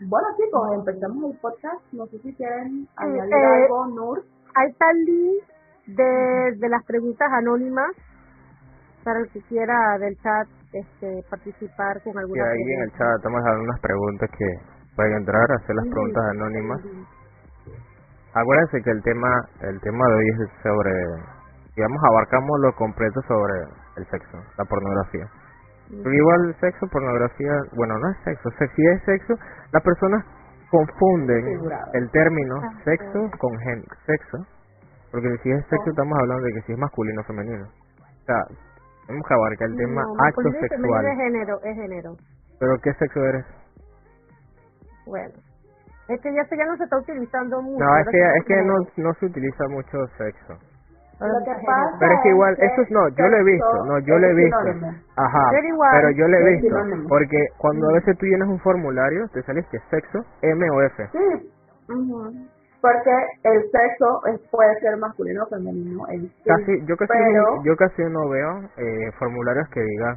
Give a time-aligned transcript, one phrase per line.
[0.00, 1.80] Bueno chicos, empezamos el podcast.
[1.92, 4.24] No sé si quieren añadir eh, algo, Nur.
[4.54, 5.42] Ahí está el link
[5.86, 7.90] de, de las preguntas anónimas
[9.04, 12.98] para el que quiera del chat este, participar con Y alguna ahí en el pregunta.
[12.98, 14.48] chat estamos dando unas preguntas que
[14.96, 16.80] pueden entrar a hacer las preguntas anónimas.
[18.34, 19.30] Acuérdense que el tema
[19.62, 20.92] el tema de hoy es sobre,
[21.74, 23.54] digamos, abarcamos lo completo sobre
[23.96, 25.24] el sexo, la pornografía.
[25.88, 29.34] Porque igual sexo, pornografía, bueno, no es sexo, se- si es sexo,
[29.72, 30.24] las personas
[30.70, 31.92] confunden Figurado.
[31.94, 34.38] el término Ah, sexo con gen, sexo,
[35.12, 37.64] porque si es sexo estamos hablando de que si es masculino o femenino.
[37.64, 38.42] O sea,
[39.06, 41.06] tenemos que abarcar el tema No, acto sexual.
[41.06, 42.16] Es género, es género.
[42.58, 43.44] Pero ¿qué sexo eres?
[45.06, 45.34] Bueno.
[46.08, 47.84] Es que ya, ya no se está utilizando mucho.
[47.84, 50.54] No, es que es que no no se utiliza mucho sexo.
[51.18, 51.96] Lo que pasa.
[51.98, 54.34] Pero es que igual, eso es no, yo lo he visto, no, yo lo he
[54.34, 54.58] visto.
[54.60, 54.92] sinónimo.
[55.16, 56.66] Ajá, Pero igual, pero yo lo he visto.
[56.68, 57.08] sinónimo.
[57.08, 61.08] Porque cuando a veces tú llenas un formulario, te sale que sexo, M o F.
[61.12, 61.52] Sí,
[62.82, 63.10] porque
[63.44, 66.04] el sexo es- puede ser masculino o femenino.
[66.44, 70.16] Casi, yo casi, pero, no, yo casi no veo eh, formularios que digan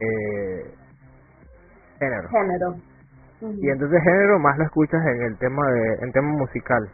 [0.00, 0.74] eh,
[1.98, 2.28] género.
[2.30, 2.74] género.
[3.42, 6.88] Y entonces género más lo escuchas en el tema de, en tema musical.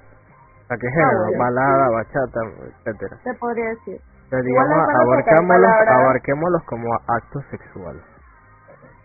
[0.66, 3.16] O sea, que género, bueno, balada, bachata, etcétera.
[3.22, 4.00] Se podría decir.
[4.30, 8.02] Pero digamos, abarquémoslos, abarquémoslos como acto sexual.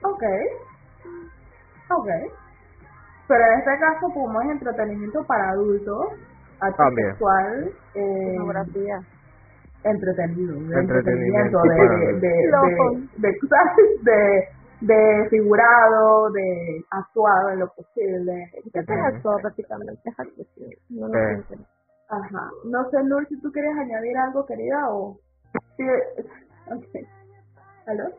[0.03, 0.23] Ok.
[1.91, 2.07] Ok.
[3.27, 6.07] Pero en este caso, como es entretenimiento para adultos,
[6.59, 7.09] acto También.
[7.11, 8.97] sexual, eh, Pornografía.
[9.83, 12.91] entretenido, de Entretenimiento, entretenimiento, sí, de, de, de, Loco.
[13.17, 14.03] de, de, ¿sabes?
[14.03, 14.47] de,
[14.81, 20.01] de figurado, de actuado en lo posible, ¿Qué te actuó prácticamente?
[20.03, 20.69] Es actuación.
[20.89, 21.13] No lo
[21.47, 21.65] siento.
[22.09, 22.49] Ajá.
[22.65, 25.17] No sé, Nur, si tú quieres añadir algo, querida, o...
[25.77, 25.83] Sí,
[26.67, 27.07] ok.
[27.87, 28.09] ¿Aló?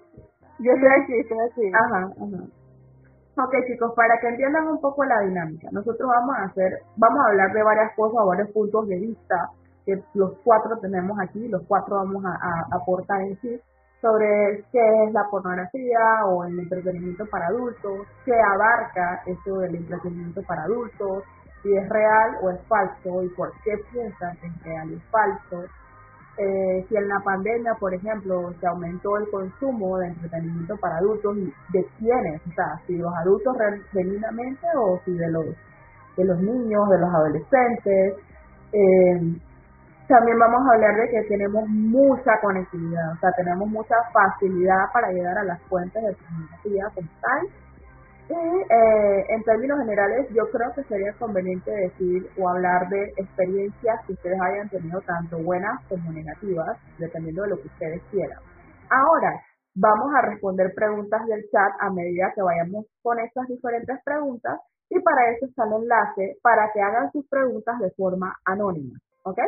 [0.60, 1.72] Yo estoy aquí, estoy aquí.
[1.74, 3.44] Ajá, ajá.
[3.44, 7.30] Ok, chicos, para que entiendan un poco la dinámica, nosotros vamos a hacer, vamos a
[7.30, 9.50] hablar de varias cosas, varios puntos de vista
[9.86, 13.60] que los cuatro tenemos aquí, los cuatro vamos a, a aportar en sí
[14.02, 20.42] sobre qué es la pornografía o el entretenimiento para adultos, qué abarca esto del entretenimiento
[20.42, 21.22] para adultos,
[21.62, 25.64] si es real o es falso y por qué piensan que es real y falso,
[26.36, 31.36] eh, si en la pandemia, por ejemplo, se aumentó el consumo de entretenimiento para adultos
[31.36, 33.56] de quiénes, o sea, si los adultos
[33.92, 35.46] genuinamente o si de los
[36.16, 38.14] de los niños, de los adolescentes.
[38.72, 39.40] Eh,
[40.12, 45.11] también vamos a hablar de que tenemos mucha conectividad, o sea, tenemos mucha facilidad para
[45.11, 47.41] llegar a las fuentes de pornografía como tal.
[48.28, 54.00] Y eh, en términos generales, yo creo que sería conveniente decir o hablar de experiencias
[54.06, 58.39] que ustedes hayan tenido, tanto buenas como negativas, dependiendo de lo que ustedes quieran.
[58.91, 59.33] Ahora,
[59.75, 65.00] vamos a responder preguntas del chat a medida que vayamos con estas diferentes preguntas y
[65.00, 69.39] para eso está el enlace para que hagan sus preguntas de forma anónima, ¿ok?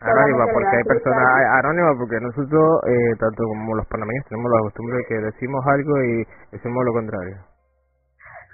[0.00, 1.26] Anónima, porque hay personas
[1.64, 6.02] anónimas, porque nosotros, eh, tanto como los panameños, tenemos la costumbre de que decimos algo
[6.04, 7.36] y decimos lo contrario.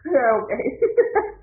[0.06, 0.50] Ok.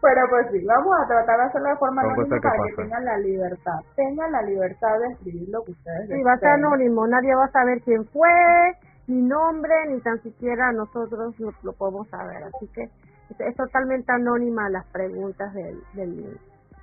[0.00, 2.58] Pero pues sí, vamos a tratar de hacerlo de forma Son anónima que para que
[2.70, 2.84] pasan.
[2.84, 3.78] tengan la libertad.
[3.96, 7.44] Tengan la libertad de escribir lo que ustedes Sí, va a ser anónimo, nadie va
[7.44, 8.30] a saber quién fue,
[9.08, 12.44] ni nombre, ni tan siquiera nosotros lo, lo podemos saber.
[12.44, 16.38] Así que es, es totalmente anónima las preguntas del, del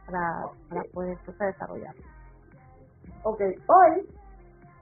[0.05, 1.95] para, para poder entonces desarrollar.
[3.23, 4.07] Ok, hoy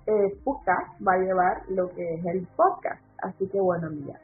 [0.07, 3.01] eh, Puka va a llevar lo que es el podcast.
[3.23, 4.19] Así que bueno, mira,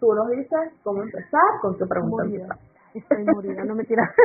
[0.00, 2.24] tú nos dices cómo empezar con tu pregunta.
[2.24, 2.58] Morida.
[2.94, 4.10] Estoy morida, no me tiras.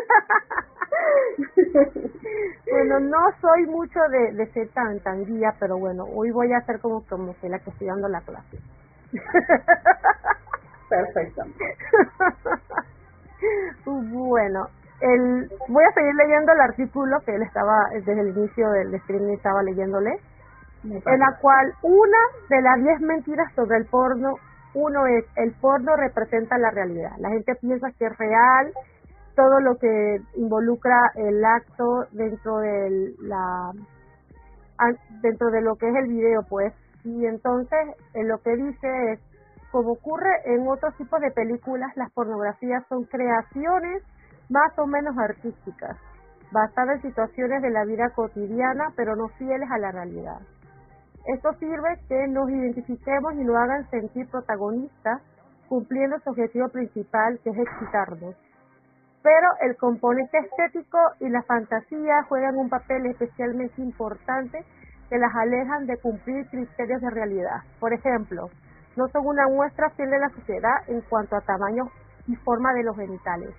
[2.70, 6.58] bueno, no soy mucho de, de ser tan, tan guía, pero bueno, hoy voy a
[6.58, 8.58] hacer como, como que la que estoy dando la clase.
[10.90, 11.44] Perfecto.
[13.86, 14.68] bueno,
[15.02, 15.47] el,
[15.98, 20.20] seguir leyendo el artículo que él estaba, desde el inicio del streaming estaba leyéndole,
[20.84, 22.18] en la cual una
[22.50, 24.36] de las diez mentiras sobre el porno,
[24.74, 27.12] uno es, el porno representa la realidad.
[27.18, 28.72] La gente piensa que es real,
[29.36, 33.72] todo lo que involucra el acto dentro de la
[35.22, 36.74] dentro de lo que es el video pues
[37.04, 37.80] y entonces
[38.14, 39.20] eh, lo que dice es
[39.72, 44.04] como ocurre en otros tipos de películas las pornografías son creaciones
[44.50, 45.98] más o menos artísticas
[46.52, 50.40] basadas en situaciones de la vida cotidiana pero no fieles a la realidad.
[51.26, 55.22] Esto sirve que nos identifiquemos y nos hagan sentir protagonistas
[55.68, 58.36] cumpliendo su objetivo principal que es excitarnos.
[59.22, 64.64] Pero el componente estético y la fantasía juegan un papel especialmente importante
[65.10, 67.62] que las alejan de cumplir criterios de realidad.
[67.80, 68.50] Por ejemplo,
[68.96, 71.90] no son una muestra fiel de la sociedad en cuanto a tamaño
[72.28, 73.54] y forma de los genitales,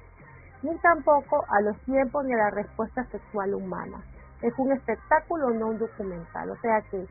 [0.62, 4.02] ni tampoco a los tiempos ni a la respuesta sexual humana.
[4.42, 6.50] Es un espectáculo, no un documental.
[6.50, 7.06] O sea que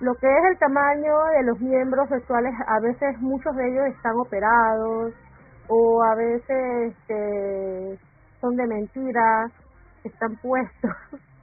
[0.00, 4.16] lo que es el tamaño de los miembros sexuales, a veces muchos de ellos están
[4.18, 5.12] operados
[5.68, 7.98] o a veces este,
[8.40, 9.46] son de mentira,
[10.04, 10.90] están puestos.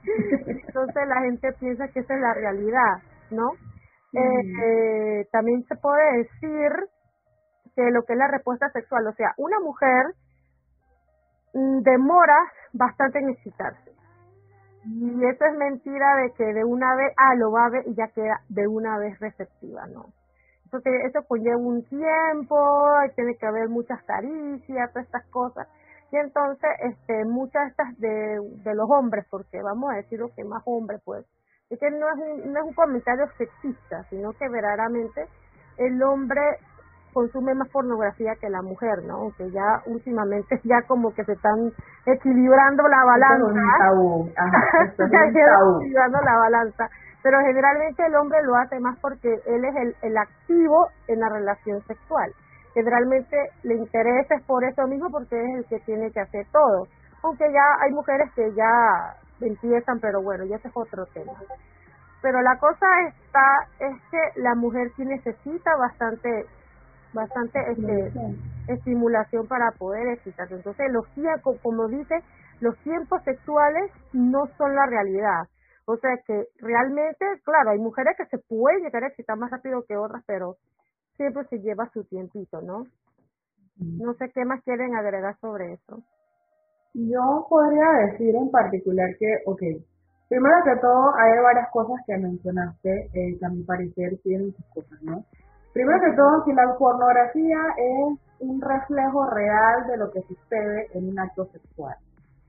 [0.46, 3.50] Entonces la gente piensa que esa es la realidad, ¿no?
[4.12, 6.70] eh, también se puede decir
[7.76, 10.14] que lo que es la respuesta sexual, o sea, una mujer
[11.52, 12.38] demora
[12.72, 13.90] bastante en excitarse.
[14.84, 17.94] Y eso es mentira de que de una vez, ah, lo va a ver y
[17.94, 20.06] ya queda de una vez receptiva, ¿no?
[20.70, 22.56] Porque eso conlleva un tiempo,
[23.14, 25.68] tiene que haber muchas caricias, todas estas cosas.
[26.12, 30.32] Y entonces, este, muchas de estas de, de los hombres, porque vamos a decir lo
[30.34, 31.26] que más hombres, pues,
[31.68, 35.28] es que no es un, no es un comentario sexista, sino que verdaderamente
[35.76, 36.40] el hombre
[37.12, 39.14] consume más pornografía que la mujer, ¿no?
[39.16, 41.72] Aunque ya últimamente ya como que se están
[42.06, 43.46] equilibrando la balanza.
[44.98, 46.88] equilibrando la balanza.
[47.22, 51.28] Pero generalmente el hombre lo hace más porque él es el, el activo en la
[51.28, 52.32] relación sexual.
[52.72, 56.86] Generalmente le interesa es por eso mismo porque es el que tiene que hacer todo.
[57.22, 61.32] Aunque ya hay mujeres que ya empiezan, pero bueno, ya ese es otro tema.
[62.22, 63.44] Pero la cosa está
[63.80, 66.46] es que la mujer sí necesita bastante
[67.12, 68.12] bastante este,
[68.68, 70.54] estimulación para poder excitarse.
[70.54, 72.22] Entonces, los tiempos, como dice,
[72.60, 75.48] los tiempos sexuales no son la realidad.
[75.86, 79.82] O sea que realmente, claro, hay mujeres que se pueden llegar a excitar más rápido
[79.88, 80.56] que otras, pero
[81.16, 82.84] siempre se lleva su tiempito, ¿no?
[83.76, 86.02] No sé qué más quieren agregar sobre eso.
[86.94, 89.62] Yo podría decir en particular que, ok,
[90.28, 94.66] primero que todo hay varias cosas que mencionaste eh, que a mi parecer tienen sus
[94.74, 95.24] cosas, ¿no?
[95.72, 101.08] Primero que todo, si la pornografía es un reflejo real de lo que sucede en
[101.10, 101.94] un acto sexual.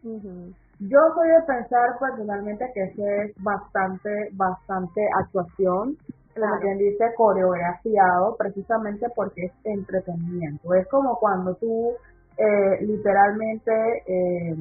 [0.04, 5.96] Yo soy de pensar personalmente que ese es bastante, bastante actuación,
[6.34, 10.74] como quien dice, coreografiado, precisamente porque es entretenimiento.
[10.74, 11.92] Es como cuando tú
[12.38, 13.72] eh, literalmente
[14.08, 14.56] eh,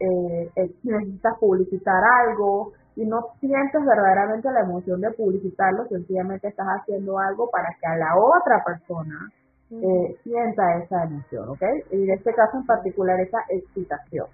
[0.00, 6.66] eh, eh, necesitas publicitar algo y no sientes verdaderamente la emoción de publicitarlo, sencillamente estás
[6.66, 9.30] haciendo algo para que a la otra persona
[9.70, 11.62] eh, sienta esa emoción, ¿ok?
[11.90, 14.26] Y en este caso en particular esa excitación.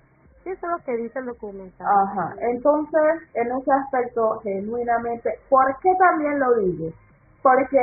[0.43, 1.87] Sí, eso es lo que dice el documental.
[1.87, 6.91] Ajá, entonces en ese aspecto genuinamente, ¿por qué también lo digo?
[7.43, 7.79] Porque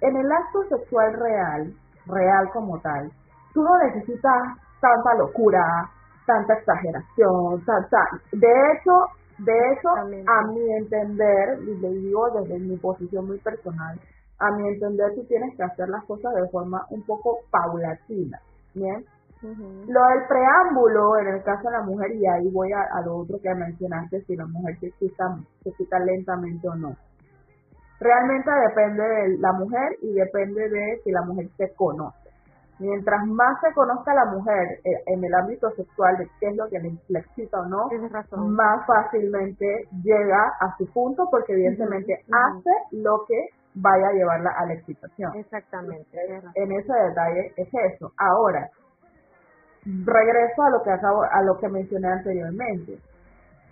[0.00, 1.72] en el acto sexual real,
[2.06, 3.10] real como tal,
[3.54, 4.42] tú no necesitas
[4.80, 5.62] tanta locura,
[6.26, 7.98] tanta exageración, tanta...
[8.32, 8.92] De hecho,
[9.38, 13.98] de hecho, a mi entender, y le digo desde mi posición muy personal,
[14.38, 18.40] a mi entender tú tienes que hacer las cosas de forma un poco paulatina,
[18.74, 19.04] ¿bien?
[19.42, 23.38] Lo del preámbulo, en el caso de la mujer, y ahí voy a, lo otro
[23.40, 26.96] que mencionaste, si la mujer se quita, se quita lentamente o no.
[28.00, 32.25] Realmente depende de la mujer y depende de si la mujer se conoce.
[32.78, 36.56] Mientras más se conozca a la mujer eh, en el ámbito sexual de qué es
[36.56, 37.88] lo que le, excita o no,
[38.48, 44.66] más fácilmente llega a su punto porque evidentemente hace lo que vaya a llevarla a
[44.66, 45.34] la excitación.
[45.36, 46.18] Exactamente.
[46.54, 48.12] En ese detalle es eso.
[48.18, 48.68] Ahora,
[49.84, 52.98] regreso a lo que acabo, a lo que mencioné anteriormente.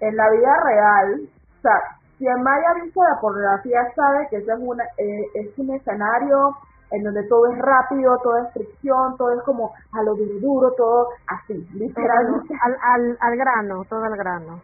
[0.01, 1.29] En la vida real,
[1.59, 1.81] o sea,
[2.19, 6.57] quien vaya visto la pornografía sabe que ese es, una, eh, es un escenario
[6.91, 10.73] en donde todo es rápido, todo es fricción, todo es como a lo duro, duro
[10.77, 12.55] todo así, literalmente.
[12.63, 14.63] Al, al, al grano, todo al grano.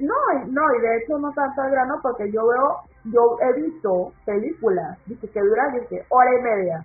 [0.00, 0.14] no,
[0.46, 4.98] no, y de hecho no tanto al grano porque yo veo, yo he visto películas
[5.06, 6.84] dice, que duran dice, hora y media,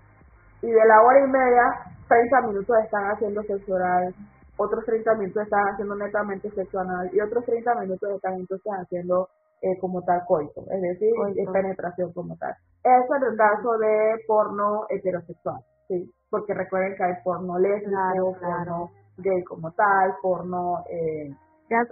[0.61, 1.63] y de la hora y media,
[2.07, 4.13] 30 minutos están haciendo sexo oral,
[4.57, 9.29] otros 30 minutos están haciendo netamente sexo anal, y otros 30 minutos están entonces haciendo
[9.63, 11.13] eh, como tal coito, es decir,
[11.51, 12.53] penetración como tal.
[12.83, 18.91] Eso en el caso de porno heterosexual, sí, porque recuerden que hay porno lésbico, porno
[19.17, 20.83] gay como tal, porno...
[20.89, 21.29] Eh,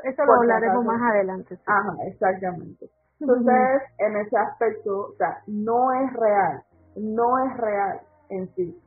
[0.04, 1.58] eso lo hablaremos más adelante.
[1.66, 2.90] Ajá, exactamente.
[3.20, 6.63] Entonces, en ese aspecto, o sea, no es real,
[6.98, 8.78] no es real en sí.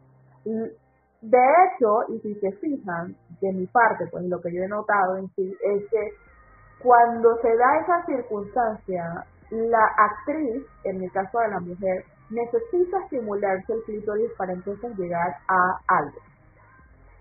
[0.45, 5.17] De hecho, y si se fijan, de mi parte, pues lo que yo he notado
[5.17, 6.11] en sí es que
[6.83, 13.73] cuando se da esa circunstancia, la actriz, en el caso de la mujer, necesita estimularse
[13.73, 16.19] el clítoris para entonces llegar a algo.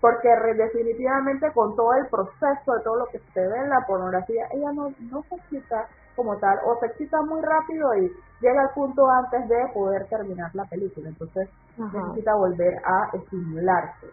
[0.00, 4.46] Porque definitivamente con todo el proceso de todo lo que se ve en la pornografía,
[4.52, 8.70] ella no, no se excita como tal, o se excita muy rápido y llega al
[8.74, 11.08] punto antes de poder terminar la película.
[11.08, 14.06] Entonces necesita volver a estimularse.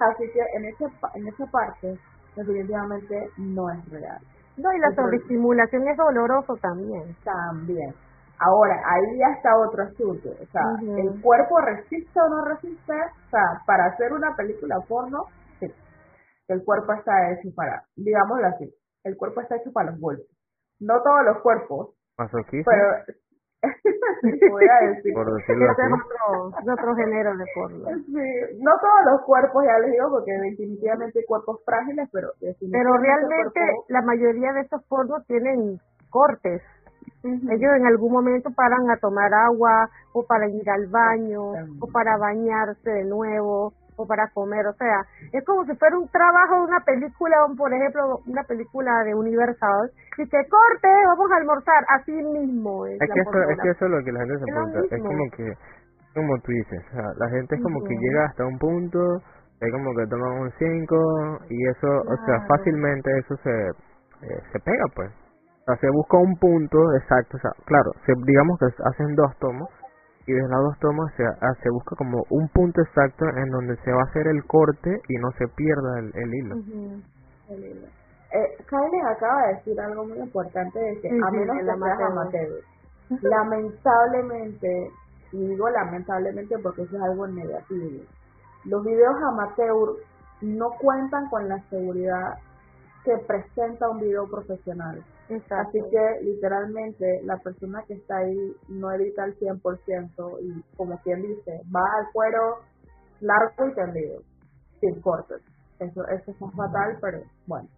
[0.00, 1.98] Así que en, ese, en esa parte,
[2.34, 4.20] definitivamente no es real.
[4.56, 7.16] No, y la sobreestimulación es doloroso también.
[7.24, 7.94] También.
[8.38, 10.30] Ahora, ahí ya está otro asunto.
[10.30, 12.92] O sea, ¿el cuerpo resiste o no resiste?
[12.92, 15.24] O sea, para hacer una película porno,
[15.60, 15.66] sí.
[16.48, 18.72] El cuerpo está hecho para, digámoslo así,
[19.04, 20.26] el cuerpo está hecho para los golpes.
[20.80, 21.94] No todos los cuerpos.
[22.64, 23.16] Pero
[24.96, 25.14] decir.
[25.14, 25.82] Por decirlo así.
[26.62, 27.84] Es otro, género de porno.
[28.06, 32.96] Sí, no todos los cuerpos, ya les digo, porque definitivamente hay cuerpos frágiles, pero Pero
[32.98, 35.78] realmente la mayoría de estos pornos tienen
[36.10, 36.62] cortes.
[37.22, 42.18] Ellos en algún momento paran a tomar agua o para ir al baño o para
[42.18, 45.00] bañarse de nuevo o para comer, o sea,
[45.32, 49.90] es como si fuera un trabajo de una película, por ejemplo, una película de Universal,
[50.18, 52.86] y que corte, vamos a almorzar, así mismo.
[52.86, 55.24] Es, que, eso, es que eso es lo que la gente se pregunta, es como
[55.36, 55.52] que,
[56.14, 58.98] como tú dices, o sea, la gente es como que llega hasta un punto,
[59.60, 63.68] es como que toman un 5 y eso, o sea, fácilmente eso se,
[64.26, 65.10] eh, se pega pues.
[65.10, 69.32] O sea, se busca un punto exacto, o sea, claro, se, digamos que hacen dos
[69.38, 69.68] tomos
[70.26, 73.76] y de las dos tomas se, ah, se busca como un punto exacto en donde
[73.84, 76.54] se va a hacer el corte y no se pierda el, el hilo.
[77.50, 77.86] el hilo.
[78.32, 78.64] Eh,
[79.06, 82.50] acaba de decir algo muy importante de que a menos que seas amateur,
[83.22, 84.90] lamentablemente,
[85.32, 88.02] y digo lamentablemente porque eso es algo negativo,
[88.64, 89.96] los videos amateur
[90.40, 92.34] no cuentan con la seguridad
[93.04, 95.04] que presenta un video profesional.
[95.30, 101.22] Así que literalmente la persona que está ahí no edita al 100% y como quien
[101.22, 102.58] dice, va al cuero
[103.20, 104.20] largo y tendido,
[104.80, 105.40] sin cortes.
[105.78, 107.68] Eso, eso es fatal, pero bueno.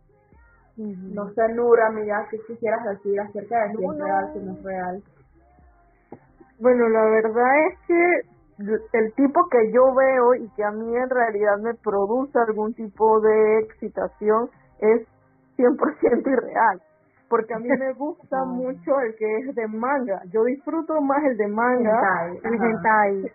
[0.76, 4.62] No sé, Nura, amiga, ¿qué quisieras decir acerca de si es real, si no es
[4.62, 5.02] real?
[6.58, 11.08] Bueno, la verdad es que el tipo que yo veo y que a mí en
[11.08, 14.50] realidad me produce algún tipo de excitación
[14.80, 15.06] es
[15.56, 16.82] 100% irreal
[17.28, 20.20] porque a mí me gusta mucho el que es de manga.
[20.32, 22.00] Yo disfruto más el de manga.
[22.42, 23.30] El hentai.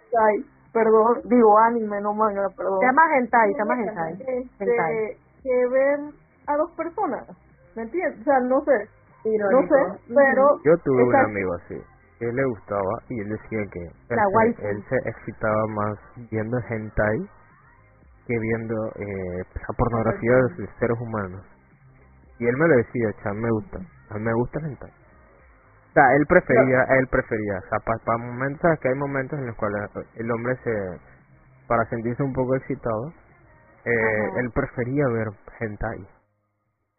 [0.74, 2.80] Perdón, digo anime, no manga, perdón.
[2.80, 4.14] Se llama hentai, se llama hentai.
[4.60, 6.00] Este, que ver
[6.48, 7.28] a dos personas,
[7.76, 8.22] ¿me entiendes?
[8.22, 8.88] O sea, no sé,
[9.26, 10.58] no sé, pero...
[10.64, 11.76] Yo tuve un amigo así,
[12.20, 15.98] que él le gustaba y él decía que él, él se excitaba más
[16.32, 17.20] viendo hentai
[18.28, 21.51] que viendo eh, la pornografía de seres humanos.
[22.42, 23.78] Y él me lo decía, cha, me gusta,
[24.10, 24.90] a mí me gusta el hentai.
[24.90, 29.56] O sea, él prefería, él prefería, o sea, para, momentos, que hay momentos en los
[29.58, 29.78] cuales
[30.16, 30.74] el hombre se,
[31.68, 33.14] para sentirse un poco excitado,
[33.86, 35.28] eh, él prefería ver
[35.60, 36.08] hentai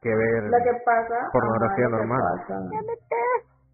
[0.00, 2.20] que ver lo que pasa, pornografía normal.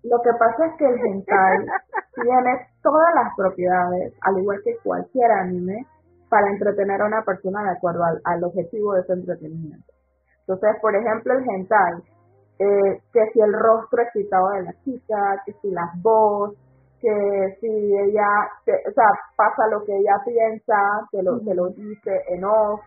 [0.05, 1.59] lo que pasa es que el hentai
[2.15, 5.85] tiene todas las propiedades, al igual que cualquier anime,
[6.31, 9.88] para entretener a una persona de acuerdo al, al objetivo de ese entretenimiento.
[10.49, 11.93] Entonces, por ejemplo, el hentai,
[12.59, 16.57] eh, que si el rostro excitado de la chica, que si las voz,
[17.03, 18.27] que si ella,
[18.65, 20.75] o sea, pasa lo que ella piensa,
[21.13, 22.81] te lo, te lo dice en off.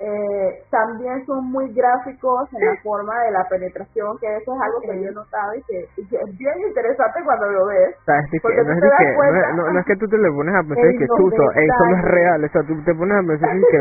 [0.00, 4.80] Eh, también son muy gráficos en la forma de la penetración, que eso es algo
[4.80, 7.96] que yo he notado y que, es bien interesante cuando lo ves.
[8.40, 11.06] porque no, es que, no, no, es que tú te le pones a pensar que
[11.08, 13.80] chuzo, eso no es real, o sea, tú te pones a pensar que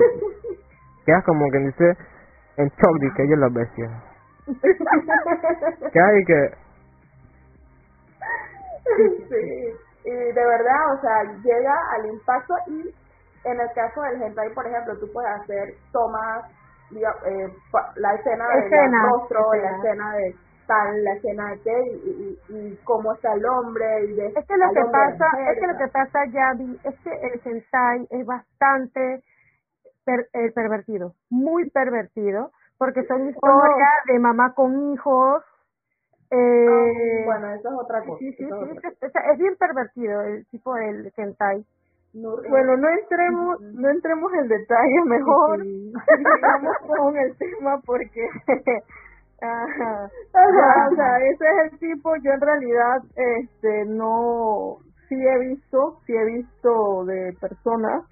[1.05, 2.16] quedas como que dice
[2.57, 3.91] en shock de que ellos las bestias.
[5.93, 6.51] ¿Qué hay que...?
[9.29, 9.73] Sí,
[10.05, 12.93] y de verdad, o sea, llega al impacto y
[13.43, 16.45] en el caso del hentai, por ejemplo, tú puedes hacer tomas,
[16.91, 17.53] eh,
[17.97, 20.35] la escena del rostro, la escena de
[20.65, 24.57] tal, la escena de qué, y, y, cómo está el hombre, y de es que
[24.57, 29.23] lo que pasa, es que lo que pasa, Yavi, es que el hentai es bastante
[30.07, 35.43] eh, pervertido, muy pervertido, porque son historias de mamá con hijos.
[36.31, 38.19] Eh, bueno, eso es otra cosa.
[38.19, 41.65] Sí, sí, sí, es, bien pervertido el tipo del hentai.
[42.13, 48.27] bueno, no entremos, no entremos en detalle, mejor sigamos con el tema porque
[49.41, 50.09] Ajá.
[50.33, 56.13] o sea, ese es el tipo, yo en realidad este no sí he visto, sí
[56.13, 58.03] he visto de personas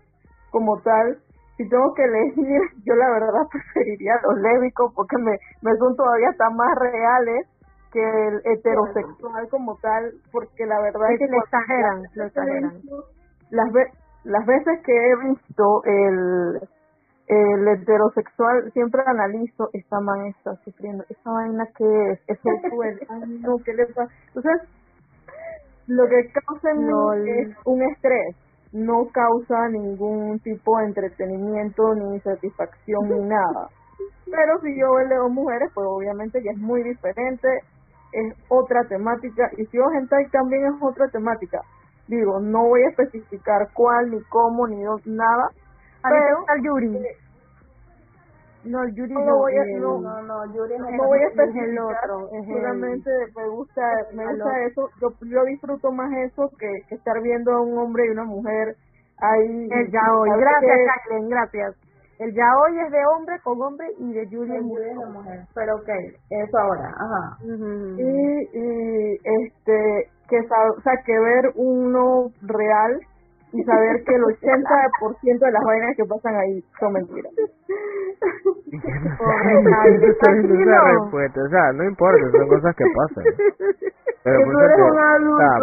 [0.51, 1.17] como tal
[1.57, 6.29] si tengo que elegir, yo la verdad preferiría los lésbicos porque me, me son todavía
[6.29, 7.47] hasta más reales
[7.91, 12.03] que el heterosexual como tal, porque la verdad es, que le exageran,
[13.51, 13.71] Las,
[14.25, 16.59] las veces que he visto el,
[17.27, 23.39] el heterosexual, siempre analizo, esta man está sufriendo, esa vaina que es, es el ay
[23.41, 24.11] no, ¿qué le pasa?
[24.27, 24.61] Entonces,
[25.87, 26.89] lo que causa en
[27.27, 28.35] es un estrés,
[28.75, 33.69] no causa ningún tipo de entretenimiento ni satisfacción ni nada.
[34.25, 37.47] Pero si yo leo mujeres, pues obviamente ya es muy diferente,
[38.11, 41.61] es otra temática, y si yo hentai también es otra temática.
[42.07, 45.49] Digo, no voy a especificar cuál, ni cómo, ni nada,
[46.03, 46.45] pero...
[46.49, 46.99] Al Yuri.
[48.65, 52.29] No, Yuri no, voy a, no, no, no, Yuri no, voy a especificar, el otro,
[52.47, 53.81] solamente me gusta,
[54.13, 58.07] me gusta eso, yo, yo disfruto más eso que, que estar viendo a un hombre
[58.07, 58.75] y una mujer
[59.19, 59.67] ahí.
[59.71, 61.75] El yaoi, gracias Kathleen, gracias.
[62.17, 64.95] El yaoi es de hombre con hombre y de Yuri es mujer.
[64.95, 65.39] mujer.
[65.53, 65.89] Pero ok,
[66.29, 67.37] eso ahora, ajá.
[67.43, 72.99] y, y este, que, o sea, que ver uno real
[73.55, 77.31] y saber que el 80% de las vainas que pasan ahí son mentiras.
[80.91, 83.23] respuesta, o sea, no importa, son cosas que pasan.
[84.23, 84.85] Pero por, eso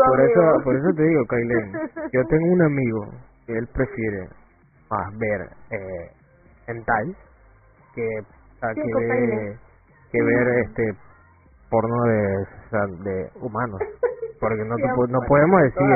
[0.07, 1.73] por eso, por eso te digo, Kailen,
[2.13, 3.05] yo tengo un amigo
[3.47, 4.29] que él prefiere
[4.91, 6.11] más ver eh,
[6.69, 7.15] hentai
[7.95, 8.09] que,
[8.75, 9.57] que,
[10.13, 10.95] que ver este
[11.73, 13.81] porno de, de humanos
[14.43, 14.77] porque no,
[15.09, 15.87] no podemos decir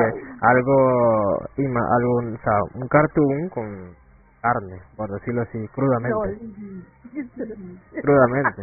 [0.40, 0.76] algo,
[1.66, 3.66] algo o sea, un cartoon con
[4.40, 6.38] carne, por decirlo así, crudamente.
[8.00, 8.62] crudamente.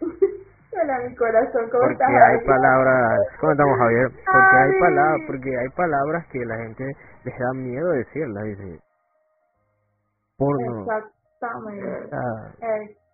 [0.74, 4.08] Hola, mi corazón, ¿cómo porque hay palabras, ¿cómo estamos Javier?
[4.10, 6.84] Porque hay palabras, porque hay palabras que la gente
[7.24, 8.80] les da miedo decirlas, dice.
[10.36, 10.82] Porno.
[10.82, 12.10] Exactamente.
[12.12, 12.50] Ah,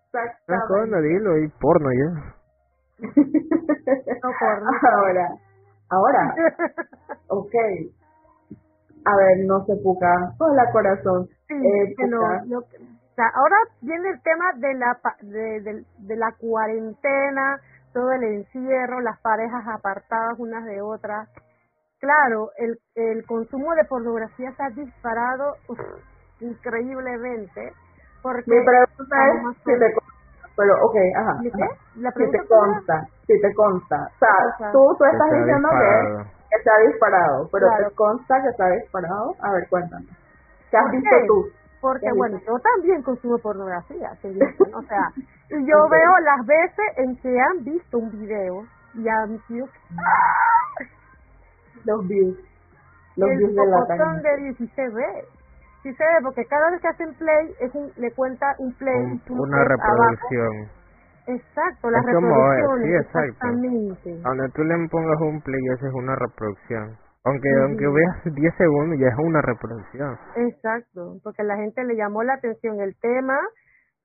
[0.08, 0.90] Exactamente.
[0.90, 2.39] No, dilo, y porno ya.
[3.00, 4.30] No.
[4.96, 5.28] Ahora,
[5.90, 6.34] Ahora,
[7.28, 7.54] ok.
[9.04, 10.08] A ver, no se puca.
[10.38, 11.26] Hola, corazón.
[11.48, 11.94] Sí, eh,
[13.34, 17.60] ahora viene el tema de la, de, de, la cuarentena,
[17.92, 21.28] todo el encierro, las parejas apartadas unas de otras.
[21.98, 25.56] Claro, el, el consumo de pornografía se ha disparado
[26.40, 27.72] increíblemente.
[28.22, 29.94] Porque Mi pregunta es si te
[30.60, 31.38] pero ok, ajá.
[31.40, 33.96] si te consta, si te consta.
[33.96, 39.34] O sea, tú, tú estás diciendo que, está disparado, pero te consta que está disparado.
[39.40, 40.04] A ver, cuéntame.
[40.70, 41.46] ¿Qué has visto tú?
[41.80, 45.10] Porque, bueno, yo también consumo pornografía, o sea,
[45.48, 49.72] y yo veo las veces en que han visto un video y han visto
[51.86, 52.36] los views,
[53.16, 55.39] los el views de la de 16 veces
[55.82, 59.20] Sí se ve, porque cada vez que hacen play, es un, le cuenta un play.
[59.28, 60.68] una reproducción.
[61.26, 62.82] Exacto, la reproducción.
[62.82, 64.22] sí, exactamente.
[64.22, 66.96] Donde tú le pongas un play, esa es una reproducción.
[67.24, 70.16] Aunque, aunque veas 10 segundos, ya es una reproducción.
[70.36, 73.38] Exacto, porque la gente le llamó la atención el tema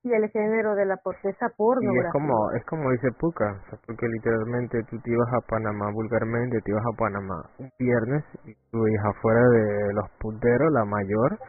[0.06, 1.92] y el género de la portesa porno.
[1.92, 6.62] Y es como, es como dice Puka, porque literalmente tú te ibas a Panamá, vulgarmente
[6.62, 11.40] te ibas a Panamá un viernes y tú ibas afuera de los punteros, la mayor,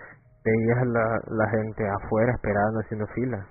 [0.50, 3.46] veías la, la gente afuera esperando, haciendo fila.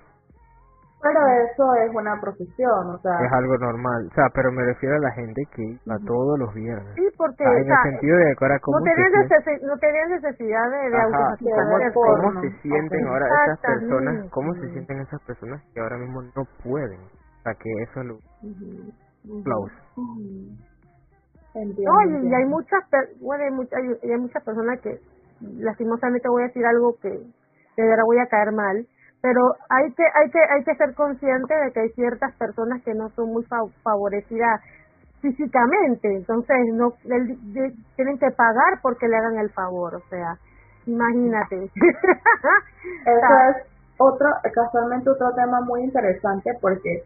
[1.02, 3.20] Pero eso es una profesión, o sea...
[3.20, 6.52] Es algo normal, o sea, pero me refiero a la gente que iba todos los
[6.54, 6.94] viernes.
[6.96, 7.44] Sí, porque...
[7.44, 9.12] en el sentido de ahora cómo no tenían,
[9.62, 11.36] no tenían necesidad de, de Ajá,
[11.94, 14.30] ¿cómo, se sienten ahora esas personas?
[14.30, 17.00] ¿Cómo se sienten esas personas que ahora mismo no pueden?
[17.00, 18.14] O sea, que eso es lo...
[18.14, 19.36] Uh
[21.54, 22.80] No, y, hay muchas,
[23.20, 24.98] bueno, hay, muchas, hay muchas personas que
[25.40, 28.86] lastimosamente voy a decir algo que de verdad voy a caer mal,
[29.20, 32.94] pero hay que hay que hay que ser consciente de que hay ciertas personas que
[32.94, 33.44] no son muy
[33.82, 34.60] favorecidas
[35.20, 40.36] físicamente, entonces no tienen que pagar porque le hagan el favor, o sea,
[40.86, 41.56] imagínate.
[43.04, 43.66] Eso es
[43.98, 47.02] otro casualmente otro tema muy interesante porque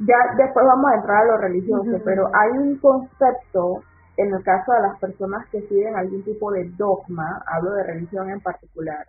[0.00, 3.82] ya después vamos a entrar a lo religioso, pero hay un concepto
[4.16, 8.30] en el caso de las personas que siguen algún tipo de dogma, hablo de religión
[8.30, 9.06] en particular,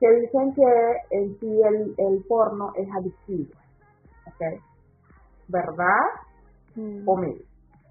[0.00, 3.52] que dicen que en sí el, el porno es adictivo.
[4.26, 4.60] ¿Ok?
[5.48, 6.00] ¿Verdad?
[6.74, 7.08] Mm.
[7.08, 7.36] ¿O mí?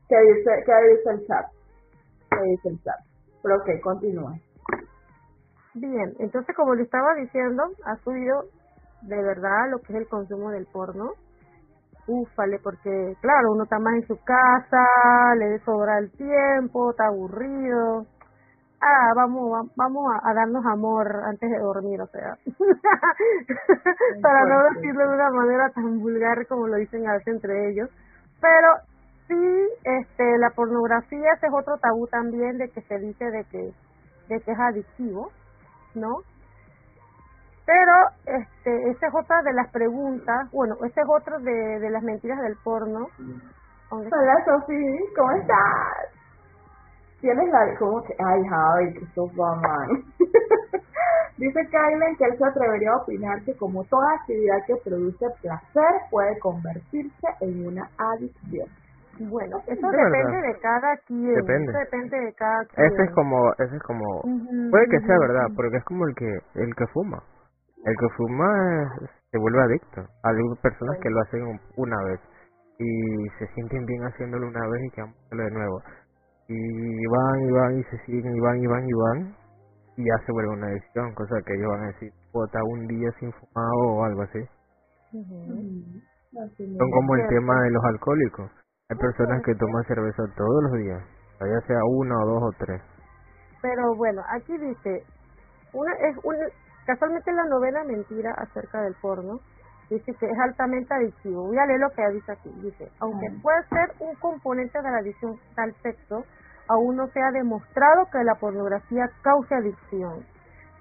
[0.09, 1.45] ¿Qué dice, ¿Qué dice el chat?
[2.29, 2.99] ¿Qué dice el chat?
[3.41, 4.39] Pero ok, continúa.
[5.75, 8.45] Bien, entonces como le estaba diciendo, ha subido
[9.01, 11.13] de verdad lo que es el consumo del porno
[12.07, 14.85] ufale, porque claro, uno está más en su casa,
[15.37, 18.05] le sobra el tiempo, está aburrido.
[18.81, 22.37] Ah, vamos, vamos a, darnos amor antes de dormir, o sea,
[24.21, 27.89] para no decirlo de una manera tan vulgar como lo dicen a veces entre ellos.
[28.39, 28.67] Pero
[29.27, 33.73] sí, este, la pornografía ese es otro tabú también de que se dice de que,
[34.29, 35.31] de que es adictivo,
[35.95, 36.19] ¿no?
[37.65, 37.93] Pero
[38.25, 42.39] este, esa es otra de las preguntas, bueno, ese es otro de, de las mentiras
[42.41, 43.07] del porno.
[43.89, 46.15] Hola Sofía, ¿cómo estás?
[47.25, 50.03] tienes la, como que, ay, Javi, que sos man.
[51.37, 55.93] Dice Kylen que él se atrevería a opinar que como toda actividad que produce placer
[56.09, 58.69] puede convertirse en una adicción.
[59.19, 61.33] Bueno, eso depende de cada quien.
[61.33, 61.71] Depende.
[61.71, 62.85] Eso depende de cada quien.
[62.87, 64.21] Ese es como, ese es como,
[64.71, 67.21] puede que sea verdad, porque es como el que, el que fuma.
[67.85, 68.49] El que fuma
[69.31, 70.01] se vuelve adicto.
[70.23, 72.19] Hay personas que lo hacen una vez
[72.79, 75.81] y se sienten bien haciéndolo una vez y que hacerlo de nuevo.
[76.47, 79.35] Y van y van y se siguen y van y van y van
[79.97, 83.09] y ya se vuelve una adicción, cosa que ellos van a decir, puta, un día
[83.19, 84.39] sin fumado o algo así.
[85.11, 88.51] Son como el tema de los alcohólicos.
[88.89, 91.01] Hay personas que toman cerveza todos los días,
[91.39, 92.81] ya sea una o dos o tres.
[93.61, 95.03] Pero bueno, aquí dice,
[95.73, 96.45] una es una,
[96.85, 99.39] casualmente la novena mentira acerca del porno
[99.89, 101.47] dice que es altamente adictivo.
[101.47, 102.49] Voy a leer lo que dice aquí.
[102.61, 106.23] Dice, aunque puede ser un componente de la adicción al sexo,
[106.67, 110.25] aún no se ha demostrado que la pornografía cause adicción.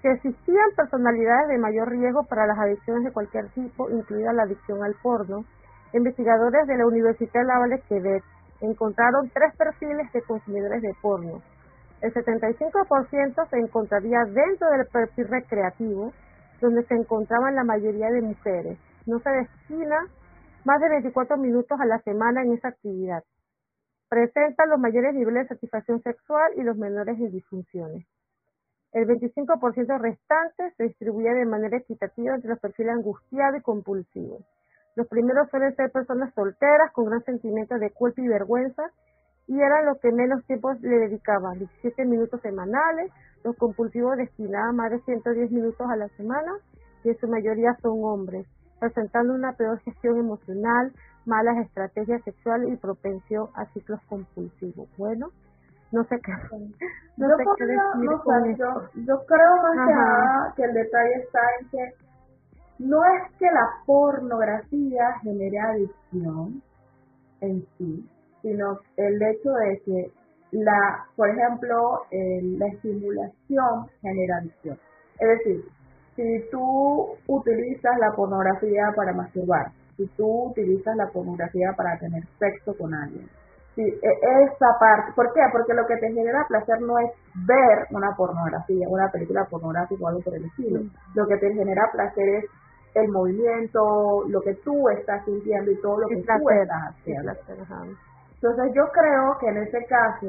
[0.03, 4.83] Que existían personalidades de mayor riesgo para las adicciones de cualquier tipo, incluida la adicción
[4.83, 5.45] al porno,
[5.93, 8.25] investigadores de la Universidad Laval de Quebec
[8.61, 11.43] encontraron tres perfiles de consumidores de porno.
[12.01, 16.13] El 75% se encontraría dentro del perfil recreativo,
[16.61, 18.79] donde se encontraban la mayoría de mujeres.
[19.07, 19.97] No se destina
[20.65, 23.23] más de 24 minutos a la semana en esa actividad.
[24.09, 28.07] Presenta los mayores niveles de satisfacción sexual y los menores de disfunciones.
[28.93, 34.45] El 25% restante se distribuye de manera equitativa entre los perfiles angustiados y compulsivos.
[34.95, 38.85] Los primeros suelen ser personas solteras con gran sentimiento de culpa y vergüenza
[39.47, 43.13] y eran los que menos tiempo le dedicaban, 17 minutos semanales.
[43.43, 46.53] Los compulsivos destinaban más de 110 minutos a la semana
[47.05, 48.47] y en su mayoría son hombres,
[48.81, 50.93] presentando una peor gestión emocional,
[51.27, 54.89] malas estrategias sexuales y propensión a ciclos compulsivos.
[54.97, 55.29] Bueno,
[55.93, 56.33] no sé qué,
[57.19, 61.41] no yo sé qué decir yo, yo, creo más que nada que el detalle está
[61.61, 61.93] en que
[62.79, 66.63] no es que la pornografía genere adicción
[67.41, 68.09] en sí,
[68.45, 70.11] sino el hecho de que
[70.53, 74.79] la, por ejemplo, la estimulación genera adicción.
[75.19, 75.65] Es decir,
[76.15, 82.77] si tú utilizas la pornografía para masturbar, si tú utilizas la pornografía para tener sexo
[82.77, 83.27] con alguien.
[83.75, 83.99] Si e,
[84.45, 85.41] esa parte, ¿por qué?
[85.51, 87.11] Porque lo que te genera placer no es
[87.47, 90.83] ver una pornografía, una película pornográfica o algo por el estilo.
[91.15, 92.45] Lo que te genera placer es
[92.95, 96.41] el movimiento, lo que tú estás sintiendo y todo lo que tú estás
[96.93, 97.33] haciendo.
[98.45, 100.27] Entonces yo creo que en ese caso,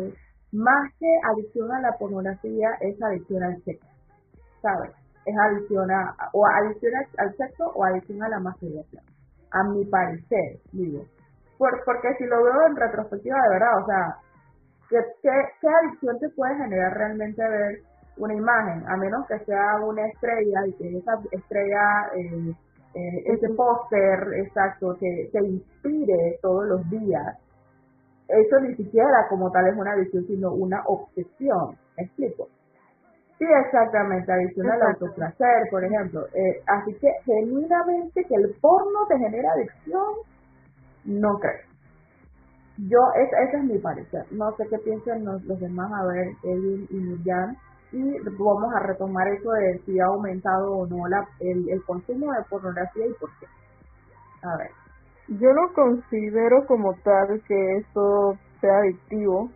[0.53, 3.87] más que adicción a la pornografía, es adicción al sexo,
[4.61, 4.91] ¿sabes?
[5.25, 9.03] Es adicción a, o adicción al sexo o adicción a la masturbación
[9.51, 11.03] a mi parecer, digo.
[11.57, 14.15] Por, porque si lo veo en retrospectiva, de verdad, o sea,
[14.89, 17.79] ¿qué, qué, adicción te puede generar realmente ver
[18.15, 18.81] una imagen?
[18.87, 22.53] A menos que sea una estrella y que esa estrella, eh,
[22.93, 27.39] eh, ese póster exacto, que te inspire todos los días.
[28.27, 31.77] Eso ni siquiera como tal es una adicción, sino una obsesión.
[31.97, 32.47] ¿Me explico?
[33.37, 36.25] Sí, exactamente, adicional al autoplacer, por ejemplo.
[36.33, 40.15] Eh, así que genuinamente que el porno te genera adicción,
[41.03, 41.75] no creo.
[42.77, 44.25] Yo, es, ese es mi parecer.
[44.31, 47.55] No sé qué piensan los, demás, a ver, Edwin y Miriam.
[47.91, 52.31] Y vamos a retomar eso de si ha aumentado o no la, el, el consumo
[52.33, 53.47] de pornografía y por qué.
[54.43, 54.84] A ver.
[55.27, 59.49] Yo no considero como tal que eso sea adictivo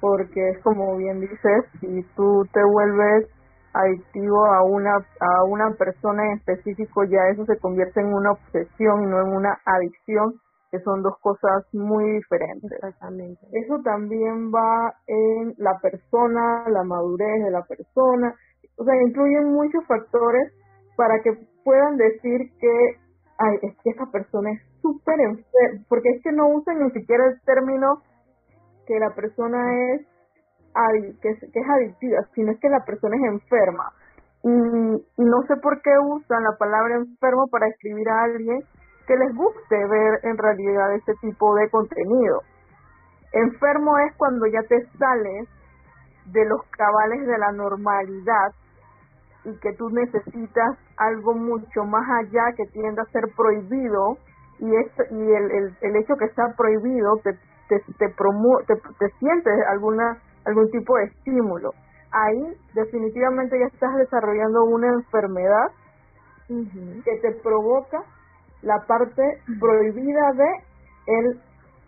[0.00, 3.26] porque es como bien dices, si tú te vuelves
[3.72, 9.02] adictivo a una a una persona en específico, ya eso se convierte en una obsesión
[9.02, 10.34] y no en una adicción,
[10.70, 12.70] que son dos cosas muy diferentes.
[12.72, 13.40] Exactamente.
[13.52, 18.34] Eso también va en la persona, la madurez de la persona,
[18.76, 20.52] o sea, influyen muchos factores
[20.96, 21.32] para que
[21.64, 23.07] puedan decir que
[23.38, 27.26] ay, es que esta persona es súper enferma, porque es que no usan ni siquiera
[27.26, 28.02] el término
[28.86, 29.58] que la persona
[29.92, 30.06] es
[31.20, 33.92] que, es, que es adictiva, sino es que la persona es enferma.
[34.44, 38.62] Y, no sé por qué usan la palabra enfermo para escribir a alguien
[39.06, 42.42] que les guste ver en realidad ese tipo de contenido.
[43.32, 45.48] Enfermo es cuando ya te sales
[46.26, 48.52] de los cabales de la normalidad
[49.48, 54.18] y que tú necesitas algo mucho más allá que tienda a ser prohibido
[54.58, 57.32] y, es, y el, el, el hecho que está prohibido te,
[57.68, 61.70] te, te, te, sientes alguna, algún tipo de estímulo.
[62.10, 65.68] Ahí definitivamente ya estás desarrollando una enfermedad
[66.48, 68.02] que te provoca
[68.62, 69.22] la parte
[69.60, 70.48] prohibida de
[71.06, 71.40] el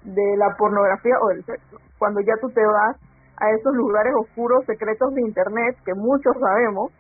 [0.05, 1.77] de la pornografía o del sexo.
[1.99, 2.97] Cuando ya tú te vas
[3.37, 6.93] a esos lugares oscuros, secretos de Internet, que muchos sabemos,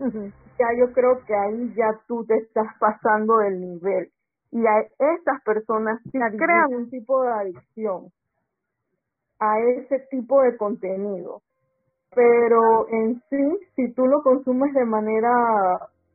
[0.00, 4.10] ya yo creo que ahí ya tú te estás pasando del nivel.
[4.52, 8.10] Y a esas personas sí crean un tipo de adicción
[9.38, 11.40] a ese tipo de contenido.
[12.14, 15.30] Pero en sí, si tú lo consumes de manera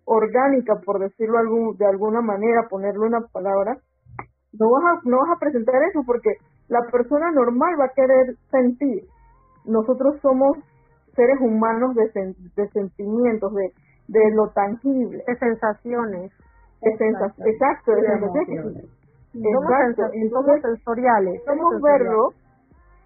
[0.06, 1.40] orgánica, por decirlo
[1.78, 3.78] de alguna manera, ponerle una palabra,
[4.54, 6.36] no vas a, no vas a presentar eso porque
[6.68, 9.06] la persona normal va a querer sentir.
[9.66, 10.58] Nosotros somos
[11.16, 13.72] seres humanos de, de sentimientos, de,
[14.08, 15.24] de lo tangible.
[15.28, 16.32] De sensaciones.
[16.82, 18.86] De exacto, de, sensaciones.
[19.34, 20.04] Exacto.
[20.14, 21.42] Entonces, sensoriales.
[21.46, 22.30] Podemos verlo,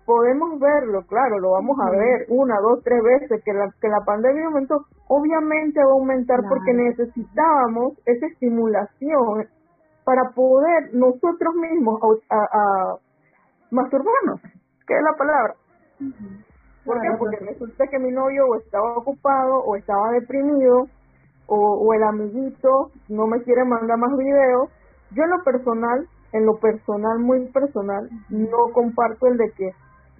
[0.06, 4.02] podemos verlo, claro, lo vamos a ver una, dos, tres veces, que la, que la
[4.06, 9.48] pandemia aumentó, obviamente va a aumentar porque necesitábamos esa estimulación
[10.04, 12.00] para poder nosotros mismos
[12.32, 12.96] a, a,
[13.70, 14.42] masturbarnos,
[14.88, 15.54] que es la palabra.
[16.90, 17.08] ¿Por qué?
[17.20, 20.88] Porque resulta que mi novio o estaba ocupado o estaba deprimido
[21.46, 24.70] o, o el amiguito no me quiere mandar más videos.
[25.12, 29.70] Yo en lo personal, en lo personal, muy personal, no comparto el de que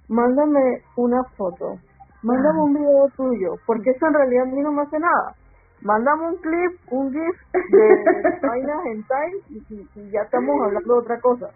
[0.08, 1.74] mándame una foto,
[2.22, 5.34] mándame un video tuyo, porque eso en realidad a mí no me hace nada
[5.82, 9.04] mándame un clip, un GIF de vainas en
[9.48, 11.46] y, y ya estamos hablando de otra cosa.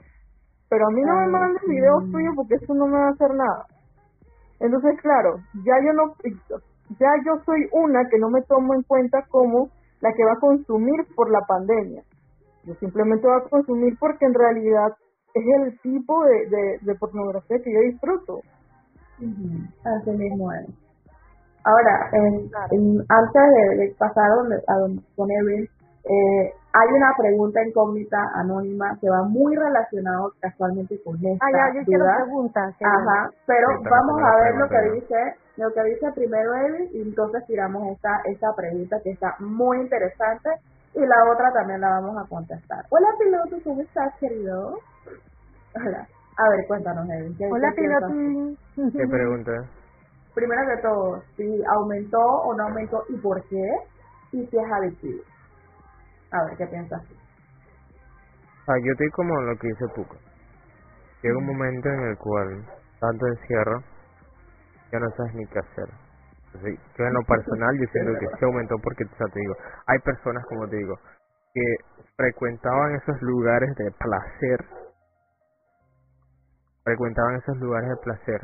[0.68, 3.34] Pero a mí no me mandes videos tuyos porque eso no me va a hacer
[3.34, 3.66] nada.
[4.64, 6.14] Entonces, claro, ya yo no,
[6.98, 9.68] ya yo soy una que no me tomo en cuenta como
[10.00, 12.02] la que va a consumir por la pandemia.
[12.64, 14.88] Yo simplemente voy a consumir porque en realidad
[15.34, 18.40] es el tipo de, de, de pornografía que yo disfruto.
[19.84, 20.66] Así mismo es.
[21.64, 23.42] Ahora, antes
[23.78, 25.70] de, pasar a donde, a donde pone Bill,
[26.04, 31.80] eh, hay una pregunta incógnita anónima que va muy relacionado casualmente con esta ah, ya,
[31.80, 32.74] yo quiero preguntas.
[32.82, 35.16] Ajá, pero vamos a ver lo que dice
[35.56, 40.50] lo que dice primero Evi y entonces tiramos esta, esta pregunta que está muy interesante
[40.94, 42.84] y la otra también la vamos a contestar.
[42.90, 44.78] Hola piloto, ¿cómo estás querido?
[45.76, 46.06] Hola.
[46.36, 47.36] A ver, cuéntanos Evi.
[47.50, 48.08] Hola piloto.
[48.92, 49.52] ¿Qué pregunta?
[50.34, 53.64] primero de todo, si aumentó o no aumentó y por qué,
[54.32, 55.22] y si es adictivo.
[56.34, 57.00] A ver, ¿qué piensas
[58.66, 60.16] Ah, yo estoy como lo que dice Puka.
[61.22, 62.64] Llega un momento en el cual
[62.98, 63.82] tanto encierro,
[64.90, 65.88] ya no sabes ni qué hacer.
[66.98, 69.54] yo en lo personal yo siento que sí aumentó porque, o te digo,
[69.86, 70.98] hay personas, como te digo,
[71.52, 71.76] que
[72.16, 74.64] frecuentaban esos lugares de placer,
[76.84, 78.40] frecuentaban esos lugares de placer,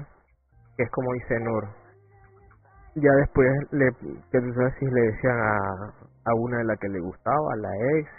[0.76, 1.64] que es como dice Nur,
[2.94, 3.90] ya después le
[4.30, 5.56] que tú sabes si le decían a,
[6.24, 8.10] a una de la que le gustaba a la ex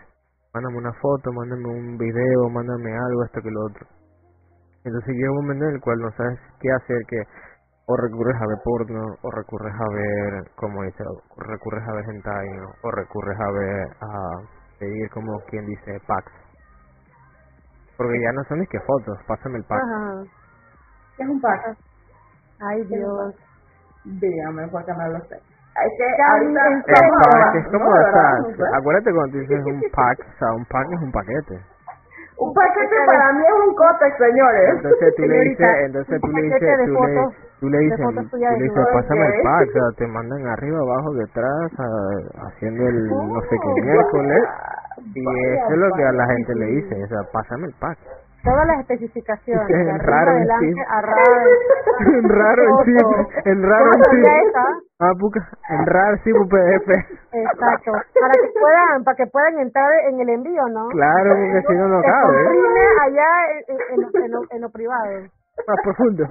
[0.54, 3.86] mándame una foto mándame un video mándame algo esto que lo otro.
[4.84, 7.22] Entonces llega un momento en el cual no sabes qué hacer que
[7.88, 11.04] o recurres a ver porno o recurres a ver como dice
[11.38, 12.48] recurres a ver hentai
[12.84, 14.10] o recurres a ver a
[14.80, 16.32] pedir como quien dice packs.
[17.98, 19.82] Porque ya no son ni que fotos pásame el pack.
[21.20, 21.78] Es un pack.
[22.62, 23.36] Ay Dios
[24.06, 25.36] Dígame, porque no lo sé.
[25.36, 30.52] Es que ahorita el pack es como, sea, acuérdate cuando dices un pack, o sea,
[30.54, 31.56] un pack es un paquete.
[32.38, 34.70] Un paquete para mí es un cótex, señores.
[34.76, 37.28] Entonces tú le dices, entonces tú le dices, tú le,
[37.60, 38.00] tú le dices,
[38.32, 41.72] tú le dices, pásame el pack, o sea, te mandan arriba, abajo, detrás,
[42.48, 44.44] haciendo el no sé qué miércoles,
[45.14, 47.98] y eso es lo que a la gente le dice, o sea, pásame el pack
[48.44, 49.70] todas las especificaciones.
[49.92, 50.82] Es raro adelante, en sí.
[50.88, 51.42] A raro,
[52.00, 52.96] en raro en sí.
[53.46, 54.22] En raro en sí.
[55.00, 55.12] Ah,
[55.70, 56.90] en raro sí PDF.
[57.34, 57.92] Exacto.
[58.20, 60.88] Para que puedan, para que puedan entrar en el envío, ¿no?
[60.90, 62.38] Claro, porque si no no cabe.
[63.02, 63.30] allá
[63.68, 65.22] en, en, en, lo, en, lo, privado.
[65.68, 66.24] Más profundo.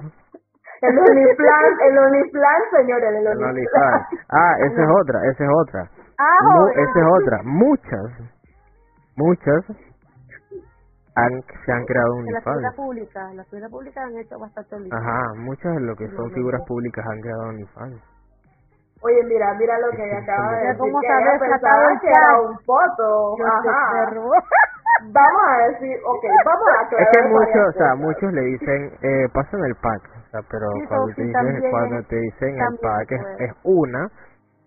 [0.81, 4.01] El Uniplan, el Uniplan, señores, el Uniplan.
[4.29, 5.89] Ah, esa es otra, esa es otra.
[6.17, 7.41] Ah, esa es otra.
[7.43, 8.05] Muchas,
[9.15, 9.90] muchas
[11.15, 15.21] han, se han creado un La figura pública, las figuras públicas han hecho bastante Ajá,
[15.37, 18.01] muchas de lo que son figuras públicas han creado OnlyFans.
[19.03, 20.77] Oye, mira, mira lo que acaba de decir.
[20.77, 23.35] ¿Cómo sabes pensaba que era un foto?
[23.43, 24.05] Ajá.
[25.09, 27.07] vamos a decir, ok, vamos a aclarar.
[27.07, 30.67] Es que muchos, o sea, muchos le dicen, eh, pasan el pack, o sea, pero
[30.87, 34.07] cuando, te dicen, cuando te dicen el pack es, es, una,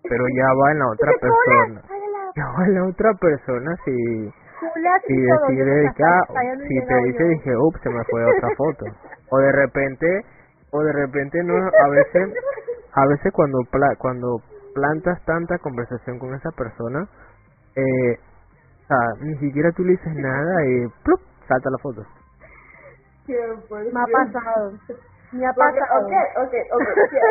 [0.03, 1.81] pero ya va en la otra persona.
[2.35, 4.33] Ya va en la otra persona si
[5.07, 5.91] si decide
[6.67, 8.85] si te dice dije ups se me fue otra foto
[9.29, 10.25] o de repente
[10.71, 12.33] o de repente no a veces
[12.93, 13.59] a veces cuando
[13.97, 14.41] cuando
[14.73, 17.07] plantas tanta conversación con esa persona
[17.75, 18.17] eh,
[18.83, 21.19] o sea, ni siquiera tú le dices nada y ¡plup!
[21.47, 22.05] salta la foto
[23.27, 24.71] me ha pasado
[25.31, 26.05] Me ha pasado.
[26.05, 26.87] Ok, ok, ok.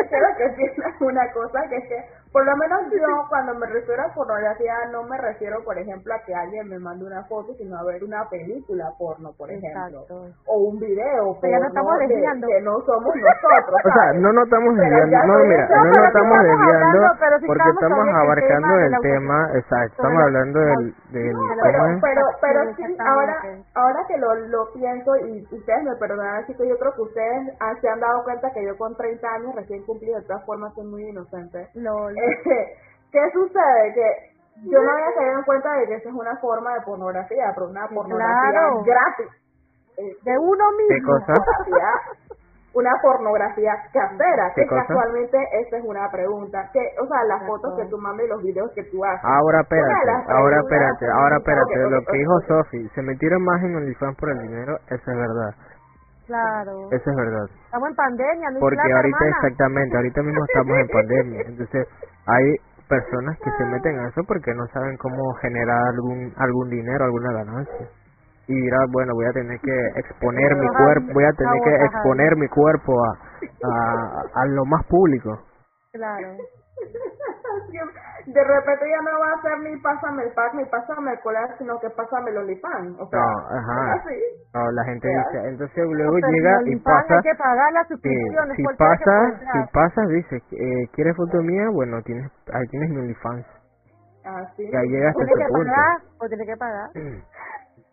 [0.09, 2.05] Quiero que entiendas una cosa, que es que
[2.35, 6.19] por lo menos yo cuando me refiero a pornografía no me refiero, por ejemplo, a
[6.25, 10.03] que alguien me mande una foto, sino a ver una película porno, por ejemplo,
[10.45, 12.47] o un video porno no estamos desviando.
[12.47, 13.79] Que, no somos nosotros.
[13.85, 16.99] O sea, no nos estamos desviando, no, mira, no, nos estamos desviando
[17.47, 23.39] porque estamos abarcando el tema, exacto, estamos hablando del, del pero, pero, pero sí, ahora,
[23.75, 27.55] ahora que lo, lo pienso y ustedes me perdonan, así que yo creo que ustedes
[27.79, 30.85] se han dado cuenta que yo con 30 años recién cumplido de todas formas soy
[30.87, 31.69] muy inocente.
[31.75, 32.09] No,
[33.11, 33.93] ¿Qué sucede?
[33.93, 37.51] Que yo no había caído en cuenta de que esa es una forma de pornografía,
[37.53, 39.29] pero una pornografía gratis.
[40.23, 40.89] de uno mismo.
[40.89, 41.33] ¿Qué cosa?
[42.73, 46.69] Una pornografía casera, que casualmente esa es una pregunta.
[46.73, 49.23] que O sea, las fotos que tú mandas y los videos que tú haces.
[49.23, 51.89] Ahora espérate, ahora espérate, ahora espérate.
[51.89, 55.55] lo que dijo Sofi, se metieron más en OnlyFans por el dinero, eso es verdad.
[56.27, 56.89] Claro.
[56.91, 57.45] Eso es verdad.
[57.65, 61.41] Estamos en pandemia, no Porque ahorita, exactamente, ahorita mismo estamos en pandemia.
[61.47, 61.87] Entonces,
[62.27, 62.55] hay
[62.87, 67.31] personas que se meten a eso porque no saben cómo generar algún algún dinero, alguna
[67.33, 67.89] ganancia.
[68.47, 72.35] Y dirá, bueno, voy a tener que exponer mi cuerpo, voy a tener que exponer
[72.37, 75.39] mi cuerpo a, a, a lo más público.
[75.91, 76.37] Claro.
[78.25, 81.57] de repente ya no va a ser ni pásame el pack ni pásame el colar,
[81.57, 82.99] sino que pásame el OnlyFans.
[82.99, 84.03] O sea, no, ajá.
[84.53, 87.15] No, la gente dice, entonces luego llega y pasa.
[87.15, 88.55] Hay que pagar la suscripción.
[88.55, 91.69] si pasa, si pasa, dice, eh, ¿quieres foto mía?
[91.71, 93.45] Bueno, tienes, ahí tienes mi OnlyFans.
[94.25, 94.67] Ah, sí.
[94.71, 95.71] Ya llegas a ese punto.
[96.19, 96.89] O tienes que pagar.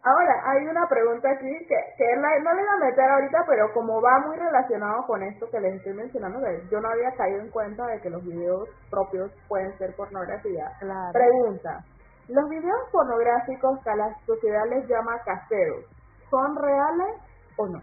[0.05, 4.03] Ahora, hay una pregunta aquí que, que no le iba a meter ahorita, pero como
[4.03, 7.87] va muy relacionado con esto que les estoy mencionando, yo no había caído en cuenta
[7.87, 10.73] de que los videos propios pueden ser pornografía.
[11.12, 11.85] Pregunta,
[12.29, 15.85] ¿los videos pornográficos que a la sociedad les llama caseros,
[16.29, 17.23] son reales
[17.57, 17.81] o no?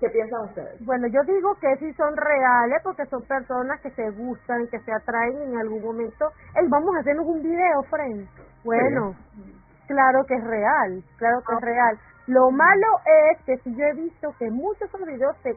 [0.00, 0.84] ¿Qué piensan ustedes?
[0.84, 4.92] Bueno, yo digo que sí son reales porque son personas que se gustan, que se
[4.92, 6.28] atraen en algún momento.
[6.56, 8.28] Hey, vamos a hacernos un video, friend.
[8.64, 9.14] Bueno,
[9.86, 11.98] claro que es real, claro que es real.
[12.26, 12.86] Lo malo
[13.30, 15.54] es que si yo he visto que muchos de videos se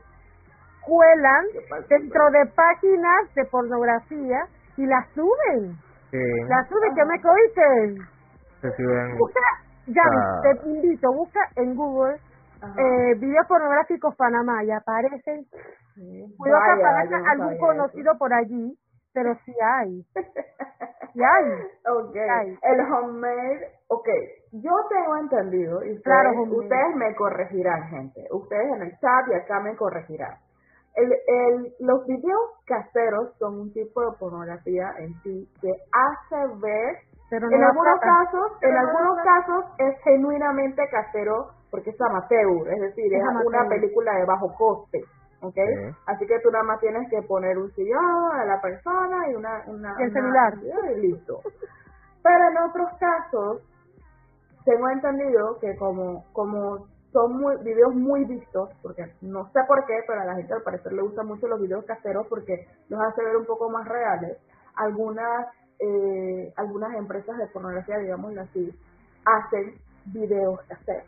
[0.81, 1.45] cuelan
[1.89, 4.39] dentro de páginas de pornografía
[4.77, 5.77] y las suben.
[6.47, 7.97] Las suben, que me coiten.
[9.17, 9.39] Busca,
[9.87, 10.01] ya,
[10.41, 12.19] te invito, busca en Google
[12.61, 15.45] eh, videos pornográficos Panamá y aparecen.
[16.37, 18.73] Cuidado que aparezca algún conocido por allí,
[19.13, 20.05] pero sí hay.
[21.11, 21.67] Sí hay.
[21.83, 22.55] Okay.
[22.61, 24.07] El homemade Ok,
[24.51, 28.23] yo tengo entendido, y ustedes, ustedes me corregirán, gente.
[28.29, 30.37] Ustedes en el chat y acá me corregirán.
[30.93, 36.97] El, el, los videos caseros son un tipo de pornografía en sí que hace ver,
[37.31, 43.11] Pero en algunos casos, en algunos casos es genuinamente casero porque es amateur, es decir,
[43.11, 45.01] es, una película de bajo coste.
[45.41, 45.57] ¿Ok?
[46.07, 49.63] Así que tú nada más tienes que poner un sillón a la persona y una...
[49.67, 50.53] una el celular.
[50.95, 51.41] Y listo.
[52.21, 53.61] Pero en otros casos,
[54.65, 59.95] tengo entendido que como, como son muy, videos muy vistos, porque no sé por qué,
[60.07, 63.23] pero a la gente al parecer le gustan mucho los videos caseros porque los hace
[63.23, 64.37] ver un poco más reales.
[64.75, 65.47] Algunas,
[65.79, 68.71] eh, algunas empresas de pornografía, digámoslo así,
[69.25, 69.75] hacen
[70.05, 71.07] videos caseros,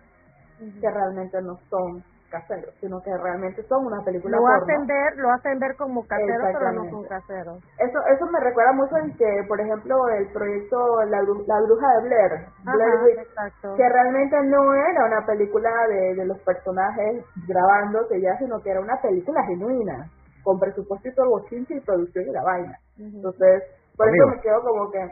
[0.60, 5.30] que realmente no son caseros, sino que realmente son una película lo hacen ver lo
[5.30, 7.58] hacen ver como caseros pero no son caseros.
[7.78, 12.08] Eso eso me recuerda mucho en que por ejemplo el proyecto la, la bruja de
[12.08, 12.32] Blair,
[12.64, 13.28] Blair
[13.76, 18.80] que realmente no era una película de, de los personajes grabándose ya sino que era
[18.80, 20.10] una película genuina
[20.44, 22.80] con presupuesto y todo y producción y la vaina.
[22.98, 23.64] Entonces
[23.96, 25.04] por eso me quedo como que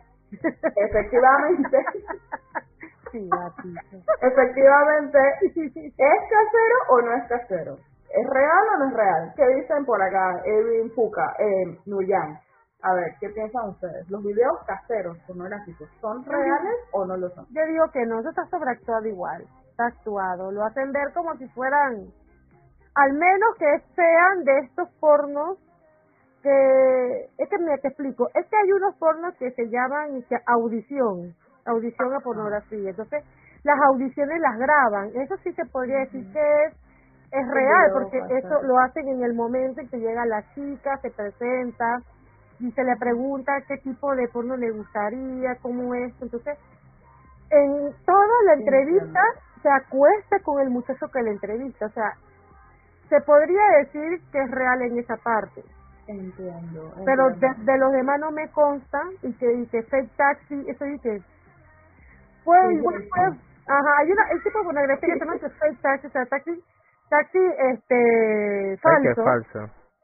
[0.76, 1.78] efectivamente
[4.22, 7.78] Efectivamente, ¿es casero o no es casero?
[8.10, 9.34] ¿Es real o no es real?
[9.36, 10.42] ¿Qué dicen por acá?
[10.46, 12.40] Edwin Fuca, eh, Nuyan.
[12.82, 14.10] A ver, ¿qué piensan ustedes?
[14.10, 17.46] ¿Los videos caseros pornográficos son reales o no lo son?
[17.50, 19.46] Yo digo que no, eso está sobreactuado igual.
[19.72, 20.52] Está actuado.
[20.52, 22.08] Lo hacen ver como si fueran,
[22.96, 25.58] al menos que sean de estos pornos
[26.42, 31.36] que, es que me te explico, es que hay unos pornos que se llaman audición
[31.70, 32.90] audición a pornografía.
[32.90, 33.24] Entonces,
[33.64, 35.10] las audiciones las graban.
[35.16, 36.74] Eso sí se podría decir que es,
[37.32, 41.12] es real, porque eso lo hacen en el momento en que llega la chica, se
[41.12, 42.02] presenta
[42.60, 46.14] y se le pregunta qué tipo de porno le gustaría, cómo es.
[46.22, 46.58] Entonces,
[47.52, 49.22] en toda la entrevista
[49.62, 51.86] se acuesta con el muchacho que le entrevista.
[51.86, 52.14] O sea,
[53.10, 55.64] se podría decir que es real en esa parte.
[56.08, 56.92] Entiendo.
[57.06, 61.22] Pero de, los demás no me consta y que, y que fake taxi, eso dice
[62.72, 63.34] igual, pues,
[63.68, 66.64] ajá, hay una, el tipo de pornografía que se llama fake taxi, o sea, taxi
[67.10, 67.40] taxi
[67.74, 69.24] este falso.
[69.24, 69.60] falso.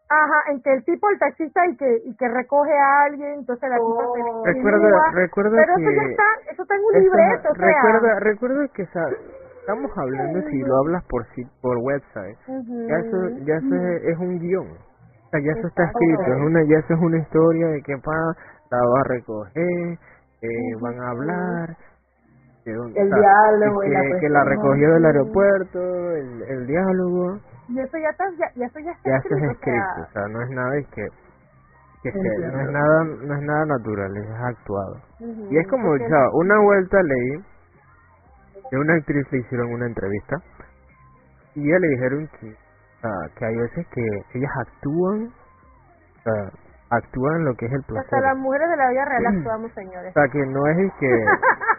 [0.07, 3.67] Ajá, en que el tipo, el taxista, y que y que recoge a alguien, entonces
[3.67, 4.45] la tipa se oh.
[4.45, 7.65] recuerda, recuerda Pero eso ya está, eso está en un libreto, o sea.
[7.65, 11.25] Recuerda, recuerda que estamos hablando si lo hablas por
[11.59, 13.75] por website, ya eso, ya eso
[14.05, 17.17] es, un guion, o sea, ya eso está escrito, es una, ya eso es una
[17.17, 18.13] historia de que pa,
[18.69, 19.97] la va a recoger,
[20.41, 21.77] eh, van a hablar,
[22.71, 25.79] el diálogo que, la que la recogió del aeropuerto,
[26.11, 27.39] el, el diálogo.
[27.67, 30.27] Y eso ya está, ya, ya eso ya está ya escrito, es escrito, o sea,
[30.29, 31.07] no es nada que
[32.03, 34.95] que no es nada no es nada natural, es actuado.
[35.49, 37.43] y es como, o sea, una vuelta leí
[38.71, 40.37] de una actriz le hicieron una entrevista
[41.55, 42.55] y ella le dijeron que,
[43.37, 44.01] que hay veces que
[44.33, 45.31] ellas actúan,
[46.25, 48.05] o actúan lo que es el placer.
[48.05, 50.09] Hasta las mujeres de la vida real actuamos, señores.
[50.09, 51.25] O sea, que no es que,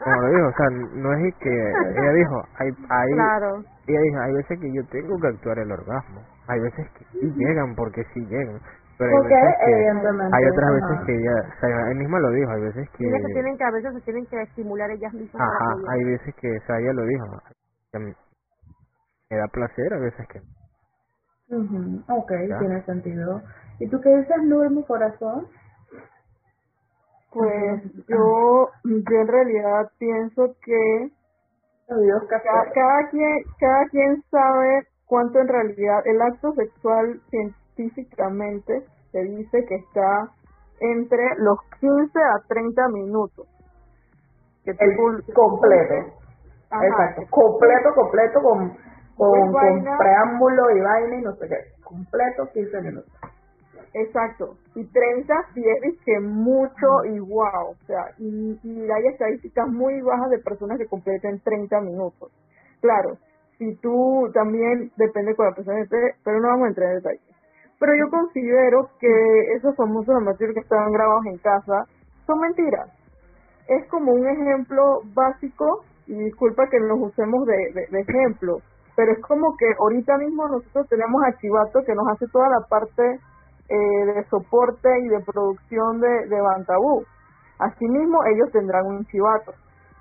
[0.04, 3.62] como lo dijo, o sea, no es que, ella dijo, hay, hay, claro.
[3.86, 7.32] ella dijo, hay veces que yo tengo que actuar el orgasmo, hay veces que sí
[7.36, 8.60] llegan porque sí llegan,
[8.98, 12.50] pero hay, veces que, hay otras veces que ella, o sea, ella misma lo dijo,
[12.50, 13.04] hay veces que...
[13.04, 15.42] que tienen que, a veces se tienen que estimular ellas mismas.
[15.42, 17.24] Ajá, hay veces que, o sea, ella lo dijo,
[19.30, 20.40] me da placer, a veces que...
[21.48, 23.42] mhm Ok, tiene sentido.
[23.78, 25.46] ¿Y tú qué dices, Nur, mi corazón?
[27.32, 31.10] Pues yo, yo en realidad pienso que
[31.86, 39.64] cada, cada, quien, cada quien sabe cuánto en realidad el acto sexual científicamente se dice
[39.66, 40.30] que está
[40.80, 43.46] entre los 15 a 30 minutos.
[44.64, 44.96] Que el
[45.32, 45.94] completo.
[46.82, 47.22] Exacto.
[47.30, 48.76] Completo, completo, con,
[49.16, 51.82] con, con preámbulo y vaina y no sé qué.
[51.82, 53.12] Completo 15 minutos.
[53.98, 59.68] Exacto, y 30 si es que mucho y wow, o sea, y, y hay estadísticas
[59.68, 62.30] muy bajas de personas que completen 30 minutos.
[62.82, 63.16] Claro,
[63.56, 67.20] si tú también depende con la persona esté, pero no vamos a entrar en detalle.
[67.78, 71.86] Pero yo considero que esos famosos amateurs que estaban grabados en casa
[72.26, 72.90] son mentiras.
[73.66, 78.58] Es como un ejemplo básico, y disculpa que nos usemos de, de, de ejemplo,
[78.96, 82.60] pero es como que ahorita mismo nosotros tenemos a Chivato que nos hace toda la
[82.66, 83.20] parte
[83.68, 87.04] eh, de soporte y de producción de, de Bantabú.
[87.58, 89.52] Asimismo, ellos tendrán un chivato.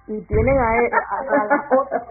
[0.08, 2.04] Y tienen a, él, a, a las otras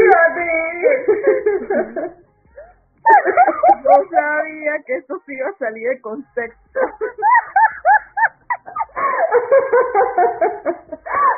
[0.00, 2.16] Para ti
[3.84, 6.80] No sabía que esto se iba a salir de contexto.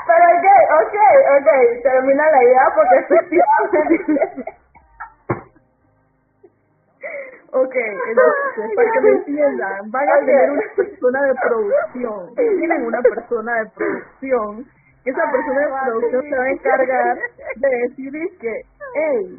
[0.06, 0.46] Pero ok,
[0.80, 0.96] ok,
[1.38, 1.48] ok,
[1.82, 4.44] termina la idea porque efectivamente...
[7.52, 7.76] ok,
[8.08, 13.54] entonces, para que me entiendan, van a tener una persona de producción, tienen una persona
[13.62, 14.66] de producción,
[15.04, 17.18] esa persona de producción se va a encargar
[17.56, 18.62] de decir que,
[18.94, 19.38] hey,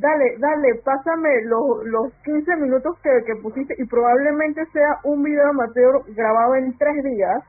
[0.00, 5.48] dale, dale, pásame los, los 15 minutos que, que pusiste y probablemente sea un video
[5.50, 7.44] amateur grabado en tres días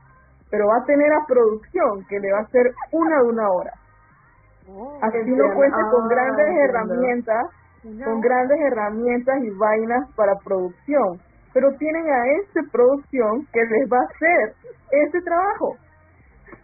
[0.52, 3.72] pero va a tener a producción que le va a hacer una de una hora.
[4.68, 7.46] Oh, Así no cuente con grandes herramientas,
[8.04, 11.18] con grandes herramientas y vainas para producción,
[11.54, 14.54] pero tienen a esa producción que les va a hacer
[14.90, 15.76] ese trabajo.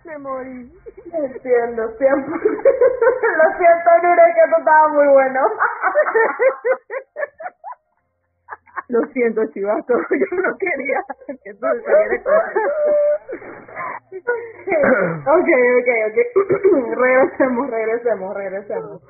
[0.09, 0.73] Me morí.
[1.13, 2.33] Entiendo, siempre.
[2.41, 5.41] Lo siento, Nure, que esto estaba muy bueno.
[8.89, 12.33] Lo siento, chivato, yo no quería que esto saliera con
[15.37, 16.19] Ok, ok, ok.
[16.97, 19.03] regresemos, regresemos, regresemos.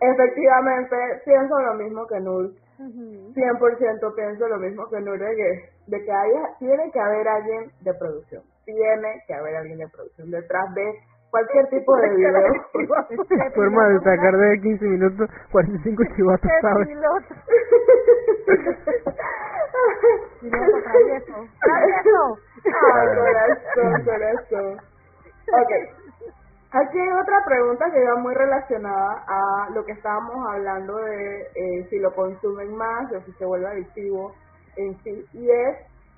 [0.00, 2.52] Efectivamente, pienso lo mismo que Nur.
[2.78, 7.72] 100% pienso lo mismo que Nur de que, de que haya, tiene que haber alguien
[7.80, 8.44] de producción.
[8.66, 10.92] Tiene que haber alguien de producción detrás de
[11.30, 12.52] cualquier tipo de video.
[13.54, 16.88] Forma de sacar de 15 minutos 45 chivatos, ¿sabes?
[16.88, 17.34] Piloto
[20.82, 21.46] travieso.
[21.60, 22.38] ¡Travieso!
[22.64, 24.72] Ay, corazón, corazón.
[25.52, 25.72] Ok.
[26.72, 31.86] Aquí hay otra pregunta que va muy relacionada a lo que estábamos hablando de eh,
[31.88, 34.34] si lo consumen más o si se vuelve adictivo
[34.76, 35.24] en sí.
[35.32, 35.76] Y es,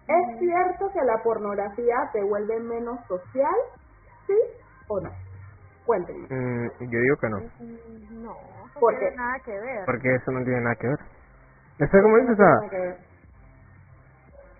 [0.09, 3.55] ¿es cierto que la pornografía te vuelve menos social?
[4.27, 4.35] ¿Sí
[4.89, 5.11] o no?
[5.87, 6.27] Cuéntenme.
[6.29, 7.39] Mm, yo digo que no.
[7.39, 9.17] Mm, no, no ¿Por tiene qué?
[9.17, 9.85] nada que ver.
[9.87, 10.99] Porque eso no tiene nada que ver.
[11.79, 12.37] ¿Eso cómo dices?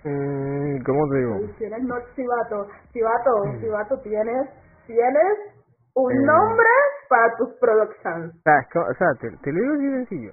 [0.05, 1.35] Mm, ¿Cómo te digo?
[1.59, 4.49] Tienes no, Chivato, Chivato, Chivato, tienes,
[4.87, 5.59] tienes
[5.95, 6.25] un eh.
[6.25, 6.69] nombre
[7.09, 8.35] para tus productions.
[8.37, 10.33] O sea, o sea te, te, lo digo así sencillo.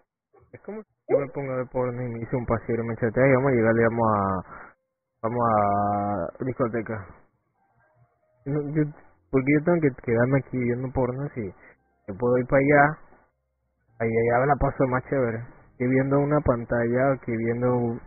[0.54, 2.96] Es como si yo me pongo de porno y me hice un paseo y me
[2.96, 4.65] chatea y vamos a llegar, digamos, a...
[5.26, 6.94] Vamos a discoteca.
[8.46, 8.84] No, yo,
[9.32, 13.00] porque yo tengo que quedarme aquí viendo porno si yo puedo ir para allá,
[14.02, 15.42] allá la paso más chévere,
[15.80, 17.98] que viendo una pantalla, que viendo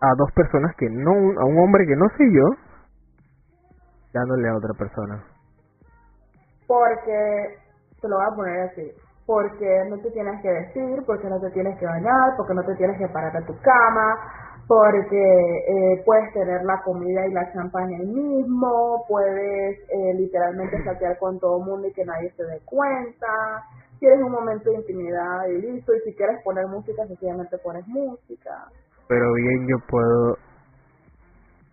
[0.00, 2.46] a dos personas que no, a un hombre que no soy yo,
[4.12, 5.22] dándole a otra persona.
[6.66, 7.58] Porque,
[8.02, 8.90] te lo voy a poner así,
[9.24, 12.74] porque no te tienes que vestir, porque no te tienes que bañar, porque no te
[12.74, 17.98] tienes que parar a tu cama, porque eh, puedes tener la comida y la champaña
[17.98, 22.60] ahí mismo, puedes eh, literalmente saquear con todo el mundo y que nadie se dé
[22.64, 23.26] cuenta,
[24.00, 28.50] quieres un momento de intimidad y listo, y si quieres poner música, sencillamente pones música.
[29.08, 30.36] Pero bien yo puedo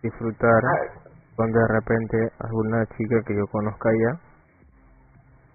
[0.02, 0.62] disfrutar
[1.34, 4.20] cuando de repente alguna chica que yo conozca ya.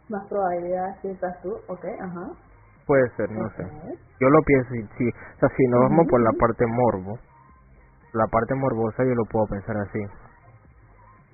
[0.10, 2.32] Más probabilidad si estás tú, ok, ajá.
[2.86, 3.64] Puede ser, no sé.
[4.20, 7.20] Yo lo pienso, si, o sea, si nos vamos por la parte morbo,
[8.14, 10.00] la parte morbosa yo lo puedo pensar así.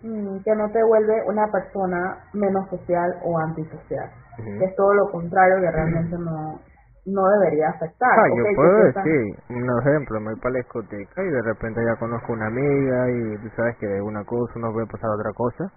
[0.04, 4.12] Mm, que no te vuelve una persona menos social o antisocial.
[4.38, 6.60] Que es todo lo contrario que realmente no
[7.06, 8.18] no debería afectar.
[8.18, 11.96] Ah, yo puedo decir, un ejemplo, me voy para la discoteca y de repente ya
[11.98, 15.32] conozco una amiga y tú sabes que de una cosa uno puede pasar a otra
[15.34, 15.72] cosa.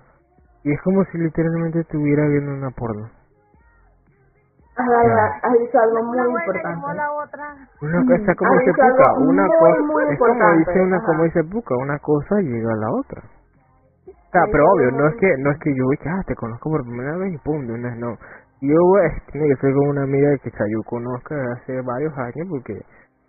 [0.64, 3.10] Y es como si literalmente estuviera viendo una porno.
[4.78, 6.68] Has dicho algo muy importante.
[7.82, 9.78] Una cosa como dice Puka, una cosa,
[10.12, 13.22] es como dice una como dice Puka, una cosa llega a la otra.
[14.06, 16.82] O sea, pero obvio, no es que no es que yo ah, te conozco por
[16.82, 18.14] primera vez y pum, no es no.
[18.60, 18.76] Yo,
[19.32, 22.74] tiene que ser con una amiga que yo conozco hace varios años porque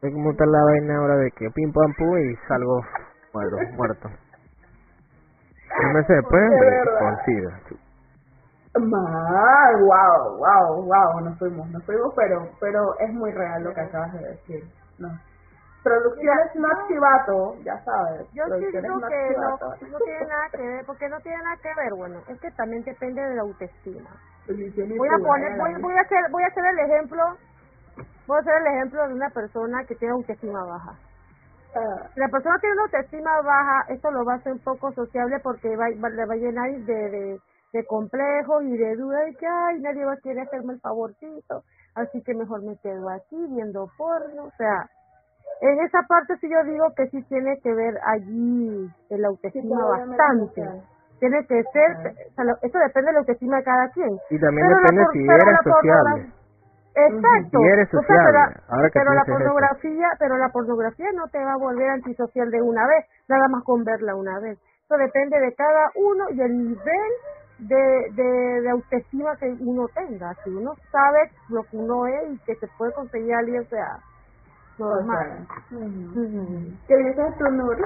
[0.02, 2.82] sé cómo está la vaina ahora de que pim pam pum y salgo
[3.34, 3.58] muerto.
[3.76, 4.10] muerto.
[5.82, 7.80] Un mes después me consigo.
[8.88, 14.13] Wow, wow, wow, nos fuimos, nos fuimos, pero, pero es muy real lo que acabas
[14.13, 14.63] de decir.
[14.97, 15.09] No.
[15.84, 18.27] Producciones no activato, ya sabes.
[18.34, 21.93] Yo siento que no, no tiene nada que ver, porque no tiene nada que ver,
[21.95, 24.09] bueno, es que también depende de la autoestima.
[24.47, 27.23] Voy a poner, voy, voy a hacer, voy a hacer el ejemplo,
[28.27, 30.91] voy a hacer el ejemplo de una persona que tiene autoestima baja.
[31.75, 32.09] Ah.
[32.13, 35.39] Si la persona tiene una autoestima baja, esto lo va a hacer un poco sociable
[35.43, 37.39] porque va, le va a llenar de, de,
[37.74, 41.63] de complejos y de dudas y que, ay, nadie va a querer hacerme el favorcito,
[41.95, 44.89] así que mejor me quedo aquí viendo porno, o sea,
[45.61, 50.63] en esa parte sí yo digo que sí tiene que ver allí el autoestima bastante.
[51.20, 52.15] Tiene que ser,
[52.61, 54.17] eso depende de la autoestima de cada quien.
[54.30, 56.32] Y también depende si eres sociable.
[56.95, 57.59] Exacto.
[57.59, 58.39] Si eres sociable.
[58.93, 63.05] pero, la pornografía, pero la pornografía no te va a volver antisocial de una vez,
[63.28, 64.57] nada más con verla una vez.
[64.86, 67.11] Eso depende de cada uno y el nivel
[67.60, 70.34] de, de, de autoestima que uno tenga.
[70.43, 73.99] Si uno sabe lo que uno es y que se puede conseguir alguien, o sea,
[74.78, 75.47] normal.
[76.88, 77.78] ¿Qué dices tú, Nur?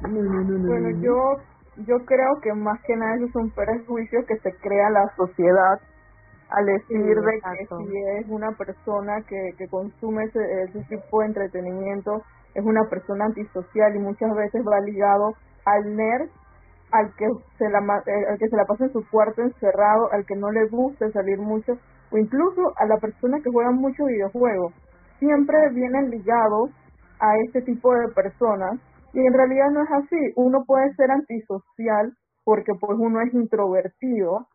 [0.00, 1.36] Bueno, yo,
[1.76, 5.80] yo creo que más que nada esos son prejuicios que se crea la sociedad
[6.50, 11.26] al decir de que si es una persona que, que consume ese, ese tipo de
[11.26, 12.22] entretenimiento,
[12.54, 15.34] es una persona antisocial y muchas veces va ligado
[15.64, 16.28] al nerd
[16.92, 17.26] al que
[17.58, 20.50] se la eh, al que se la pasa en su cuarto encerrado, al que no
[20.50, 21.78] le gusta salir mucho
[22.12, 24.72] o incluso a la persona que juega mucho videojuegos
[25.18, 26.70] siempre vienen ligados
[27.20, 28.78] a este tipo de personas
[29.12, 30.32] y en realidad no es así.
[30.36, 32.12] Uno puede ser antisocial
[32.44, 34.46] porque pues uno es introvertido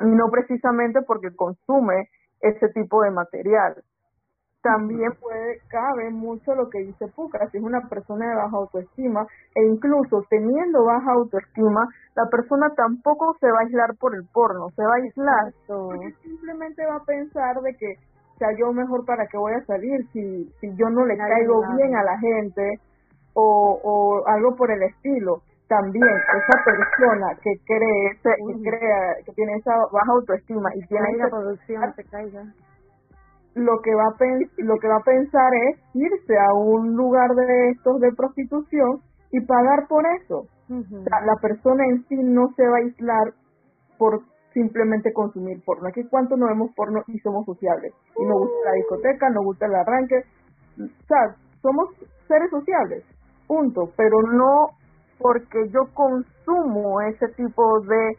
[0.00, 2.08] y no precisamente porque consume
[2.40, 3.74] ese tipo de material.
[4.62, 9.24] También puede, cabe mucho lo que dice Puca, si es una persona de baja autoestima
[9.54, 11.86] e incluso teniendo baja autoestima,
[12.16, 15.52] la persona tampoco se va a aislar por el porno, se va a aislar.
[15.66, 17.94] Porque simplemente va a pensar de que
[18.34, 21.60] o sea, yo mejor para qué voy a salir si, si yo no le caigo
[21.76, 22.78] bien a la gente
[23.34, 25.42] o, o algo por el estilo.
[25.68, 31.28] También esa persona que cree, que crea, que tiene esa baja autoestima y tiene esa
[31.28, 31.82] producción
[33.58, 37.70] lo que va a lo que va a pensar es irse a un lugar de
[37.70, 39.00] estos de prostitución
[39.30, 40.46] y pagar por eso.
[40.68, 43.34] la persona en sí no se va a aislar
[43.98, 44.20] por
[44.52, 45.88] simplemente consumir porno.
[45.88, 47.92] Aquí cuánto no vemos porno y somos sociables.
[48.16, 50.16] Y nos gusta la discoteca, nos gusta el arranque.
[50.78, 51.88] O sea, somos
[52.26, 53.04] seres sociables,
[53.46, 53.90] punto.
[53.96, 54.68] Pero no
[55.18, 58.16] porque yo consumo ese tipo de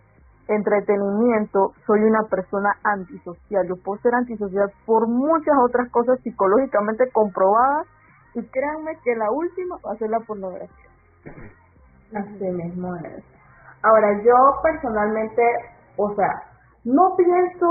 [0.50, 3.68] entretenimiento, soy una persona antisocial.
[3.68, 7.88] Yo puedo ser antisocial por muchas otras cosas psicológicamente comprobadas
[8.36, 10.90] y créanme que la última va a ser la pornografía.
[12.14, 13.24] Así mismo es.
[13.82, 15.42] Ahora, yo personalmente
[16.00, 16.32] o sea,
[16.86, 17.68] no pienso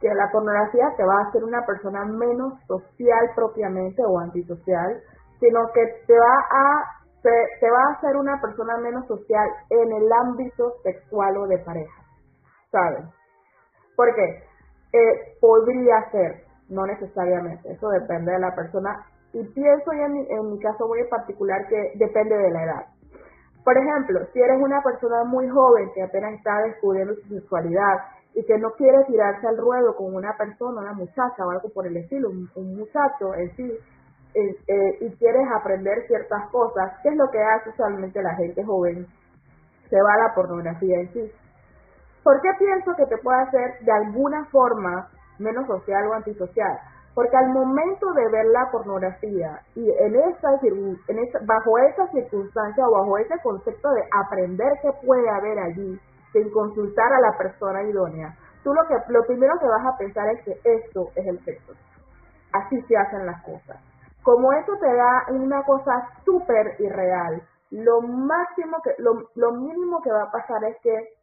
[0.00, 5.00] que la pornografía te va a hacer una persona menos social propiamente o antisocial,
[5.38, 6.82] sino que te va a
[7.22, 12.02] te, va a hacer una persona menos social en el ámbito sexual o de pareja,
[12.70, 13.04] ¿sabes?
[13.96, 14.42] Porque
[14.92, 20.52] eh, podría ser, no necesariamente, eso depende de la persona y pienso en mi, en
[20.52, 22.86] mi caso muy particular que depende de la edad.
[23.64, 27.98] Por ejemplo, si eres una persona muy joven que apenas está descubriendo su sexualidad
[28.34, 31.86] y que no quiere tirarse al ruedo con una persona, una muchacha o algo por
[31.86, 33.78] el estilo, un, muchacho en sí,
[34.34, 39.06] eh, y quieres aprender ciertas cosas, ¿qué es lo que hace usualmente la gente joven?
[39.90, 41.32] Se va a la pornografía en sí.
[42.28, 45.08] ¿Por qué pienso que te puede hacer de alguna forma
[45.38, 46.78] menos social o antisocial?
[47.14, 52.86] Porque al momento de ver la pornografía y en esa, en esa, bajo esa circunstancia
[52.86, 55.98] o bajo ese concepto de aprender qué puede haber allí,
[56.34, 60.28] sin consultar a la persona idónea, tú lo que lo primero que vas a pensar
[60.28, 61.72] es que esto es el sexo.
[62.52, 63.80] Así se hacen las cosas.
[64.22, 70.12] Como eso te da una cosa súper irreal, lo máximo que lo, lo mínimo que
[70.12, 71.17] va a pasar es que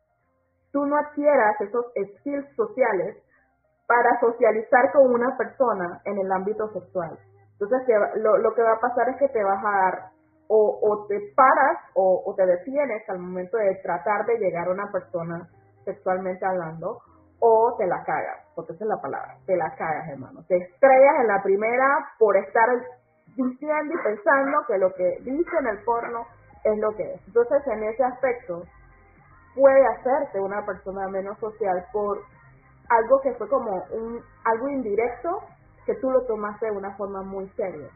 [0.75, 3.15] tú no adquieras esos skills sociales
[3.87, 7.17] para socializar con una persona en el ámbito sexual.
[7.53, 9.99] Entonces, lo, lo que va a pasar es que te vas a dar
[10.49, 14.71] o, o te paras o, o, te detienes al momento de tratar de llegar a
[14.71, 15.47] una persona
[15.85, 16.99] sexualmente hablando
[17.39, 20.43] o te la cagas, porque esa es la palabra, te la cagas, hermano.
[20.49, 21.87] Te estrellas en la primera
[22.19, 22.67] por estar
[23.27, 26.25] diciendo y pensando que lo que dice en el porno
[26.65, 27.21] es lo que es.
[27.27, 28.63] Entonces, en ese aspecto,
[29.55, 32.19] puede hacerte una persona menos social por
[32.89, 35.39] algo que fue como un algo indirecto
[35.85, 37.89] que tú lo tomaste de una forma muy seria.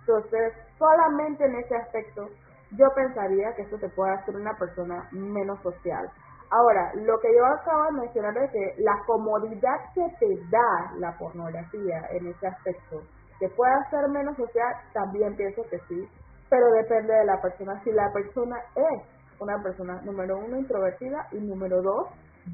[0.00, 2.28] Entonces, solamente en ese aspecto
[2.72, 6.08] yo pensaría que eso te puede hacer una persona menos social.
[6.50, 11.16] Ahora, lo que yo acabo de mencionar es que la comodidad que te da la
[11.18, 13.02] pornografía en ese aspecto,
[13.40, 16.08] que puede hacer menos social, también pienso que sí,
[16.48, 17.82] pero depende de la persona.
[17.82, 22.08] Si la persona es una persona, número uno, introvertida y número dos,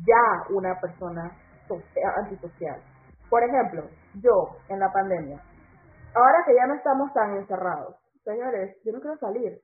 [0.06, 1.30] ya una persona
[2.16, 2.80] antisocial.
[3.30, 3.84] Por ejemplo,
[4.20, 5.40] yo en la pandemia,
[6.14, 9.60] ahora que ya no estamos tan encerrados, señores, yo no quiero salir.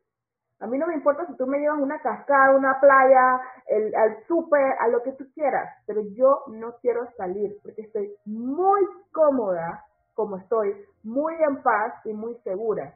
[0.60, 4.24] A mí no me importa si tú me llevas una cascada, una playa, el, al
[4.26, 8.80] súper, a lo que tú quieras, pero yo no quiero salir porque estoy muy
[9.12, 12.92] cómoda como estoy, muy en paz y muy segura.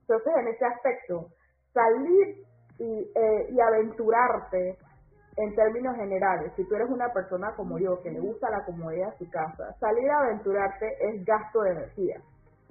[0.00, 1.28] Entonces, en ese aspecto,
[1.72, 2.44] salir
[2.80, 4.78] y, eh, y aventurarte
[5.36, 9.12] en términos generales, si tú eres una persona como yo que le gusta la comodidad
[9.12, 12.20] de su casa, salir a aventurarte es gasto de energía,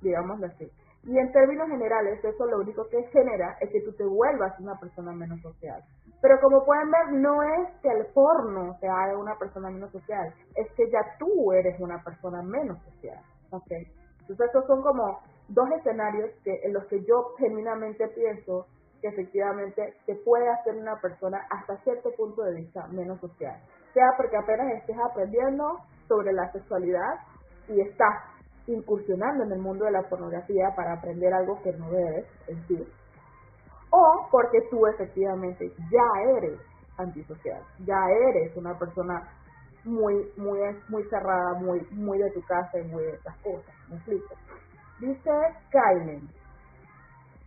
[0.01, 0.69] digámoslo así.
[1.03, 4.77] Y en términos generales, eso lo único que genera es que tú te vuelvas una
[4.79, 5.81] persona menos social.
[6.21, 10.33] Pero como pueden ver, no es que el porno te haga una persona menos social,
[10.55, 13.19] es que ya tú eres una persona menos social.
[13.51, 13.87] ¿okay?
[14.21, 18.67] Entonces, estos son como dos escenarios que, en los que yo genuinamente pienso
[19.01, 23.59] que efectivamente te puede hacer una persona hasta cierto punto de vista menos social.
[23.93, 27.19] Sea porque apenas estés aprendiendo sobre la sexualidad
[27.67, 28.13] y estás
[28.67, 32.87] incursionando en el mundo de la pornografía para aprender algo que no debes en sí.
[33.91, 36.59] O porque tú efectivamente ya eres
[36.97, 39.27] antisocial, ya eres una persona
[39.85, 43.73] muy, muy, muy cerrada, muy, muy de tu casa y muy de estas cosas.
[43.89, 44.35] ¿Me explico?
[44.99, 45.31] Dice
[45.71, 46.27] Kylen,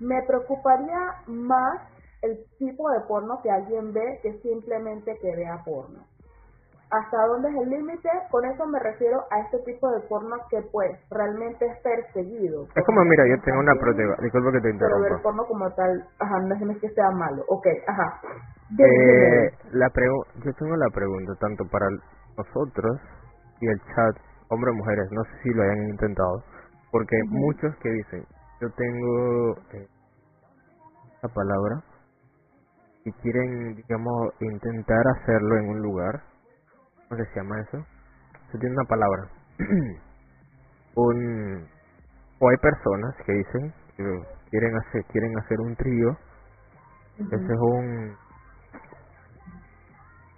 [0.03, 1.81] me preocuparía más
[2.23, 6.05] el tipo de porno que alguien ve que simplemente que vea porno.
[6.91, 8.09] ¿Hasta dónde es el límite?
[8.31, 12.67] Con eso me refiero a este tipo de porno que pues realmente es perseguido.
[12.77, 15.03] Es como, mira, yo tengo una prueba, disculpa que te interrumpa.
[15.03, 17.43] Pero ver porno como tal, ajá, no es que sea malo.
[17.49, 18.21] Ok, ajá.
[18.79, 19.89] Eh, la
[20.45, 21.87] yo tengo la pregunta tanto para
[22.37, 23.01] nosotros
[23.61, 24.17] y el chat,
[24.49, 26.45] hombres mujeres, no sé si lo hayan intentado,
[26.91, 28.27] porque muchos que dicen,
[28.63, 29.89] yo tengo eh,
[31.21, 31.83] la palabra
[33.05, 36.23] y quieren, digamos, intentar hacerlo en un lugar,
[37.09, 37.85] ¿cómo se llama eso?
[38.53, 39.29] Se tiene una palabra.
[40.95, 41.67] un
[42.39, 44.05] o hay personas que dicen que
[44.51, 46.17] quieren hacer quieren hacer un trío.
[47.19, 48.17] Ese es un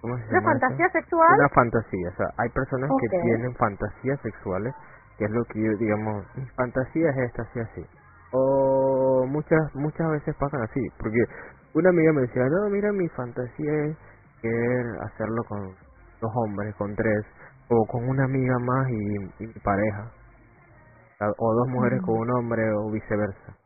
[0.00, 1.34] ¿cómo se llama ¿Una fantasía sexual?
[1.38, 4.74] Una fantasía, o sea, hay personas que tienen fantasías sexuales,
[5.18, 7.86] que es lo que yo, digamos, mi fantasía es esta, así, así
[8.35, 11.22] o muchas muchas veces pasan así porque
[11.74, 13.97] una amiga me decía no mira mi fantasía es
[14.43, 15.61] querer hacerlo con
[16.20, 17.24] dos hombres con tres
[17.70, 20.11] o con una amiga más y, mi pareja
[21.39, 23.57] o dos mujeres con un hombre o viceversa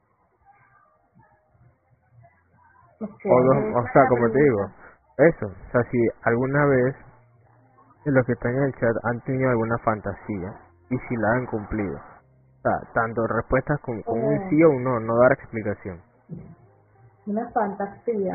[3.00, 4.66] o dos o sea como te digo
[5.18, 6.94] eso o sea si alguna vez
[8.10, 10.52] los que están en el chat han tenido alguna fantasía
[10.90, 11.98] y si la han cumplido.
[12.58, 14.48] O sea, tanto respuestas como, un Oh.
[14.50, 16.00] sí o un no, no dar explicación.
[17.26, 18.34] Una fantasía.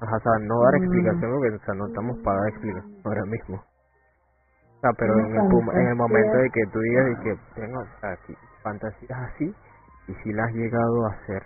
[0.00, 0.82] Ajá, o sea, no dar Mm.
[0.82, 3.56] explicación porque o sea, no estamos para dar explicación ahora mismo.
[3.56, 5.40] O sea, pero en el,
[5.80, 9.54] en el momento de que tú digas y que tengo o sea, sí, fantasías así
[10.08, 11.42] y si las has llegado a hacer.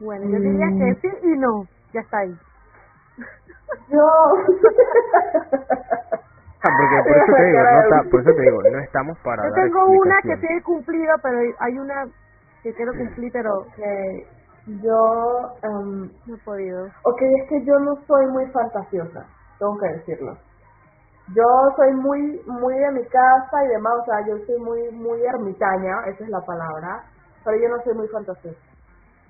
[0.00, 1.64] Bueno, yo diría que sí y no.
[1.92, 2.34] Ya está ahí.
[3.88, 4.02] Yo.
[6.60, 9.42] Ah, porque por eso te digo, no está, por eso te digo, no estamos para
[9.44, 12.04] Yo dar tengo una que sí he cumplido, pero hay una
[12.62, 13.78] que quiero cumplir, pero Ok,
[14.82, 15.58] yo.
[15.62, 16.86] em, no he podido.
[17.04, 19.26] ok, es que yo no soy muy fantasiosa,
[19.58, 20.36] tengo que decirlo.
[21.34, 21.44] Yo
[21.76, 25.94] soy muy muy de mi casa y demás, o sea, yo soy muy muy ermitaña,
[26.06, 27.04] esa es la palabra,
[27.44, 28.58] pero yo no soy muy fantasiosa.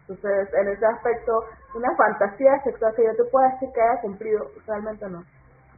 [0.09, 4.47] Entonces, en ese aspecto, una fantasía sexual que yo te pueda decir que haya cumplido,
[4.67, 5.23] realmente no.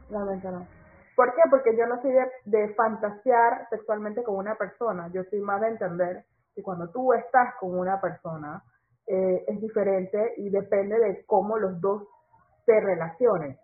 [0.09, 0.65] Realmente no.
[1.21, 1.41] ¿Por qué?
[1.51, 5.07] Porque yo no soy de, de fantasear sexualmente con una persona.
[5.13, 8.63] Yo soy más de entender que cuando tú estás con una persona
[9.05, 12.07] eh, es diferente y depende de cómo los dos
[12.65, 13.55] se relacionen.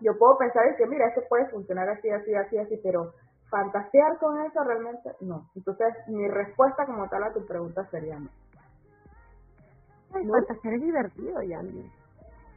[0.00, 3.12] Yo puedo pensar en que, mira, esto puede funcionar así, así, así, así, pero
[3.48, 5.52] fantasear con eso realmente no.
[5.54, 8.28] Entonces, mi respuesta como tal a tu pregunta sería no.
[10.14, 11.82] Ay, fantasear es divertido, Yandy.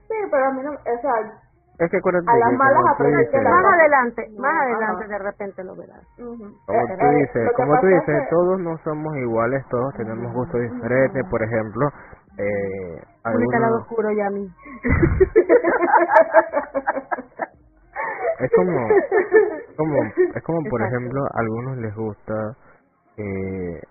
[0.07, 1.44] Sí, pero a mí no, o sea,
[1.77, 4.63] Es que acuérdate A las que malas aprendes Más adelante, No, más ajá.
[4.63, 6.03] adelante de repente lo verás.
[6.17, 6.37] ujú.
[6.65, 10.33] Como Eh, tú eh, dices, como tú dices, que- todos no somos iguales, todos tenemos
[10.33, 11.23] gustos diferentes.
[11.29, 11.87] Por ejemplo,
[12.37, 14.49] eh, Únete al lado algunos, oscuro, Yami.
[18.39, 18.87] es como,
[19.77, 20.03] como,
[20.35, 20.97] es como por Exacto.
[20.97, 22.55] ejemplo, a algunos les gusta,
[23.17, 23.81] eh,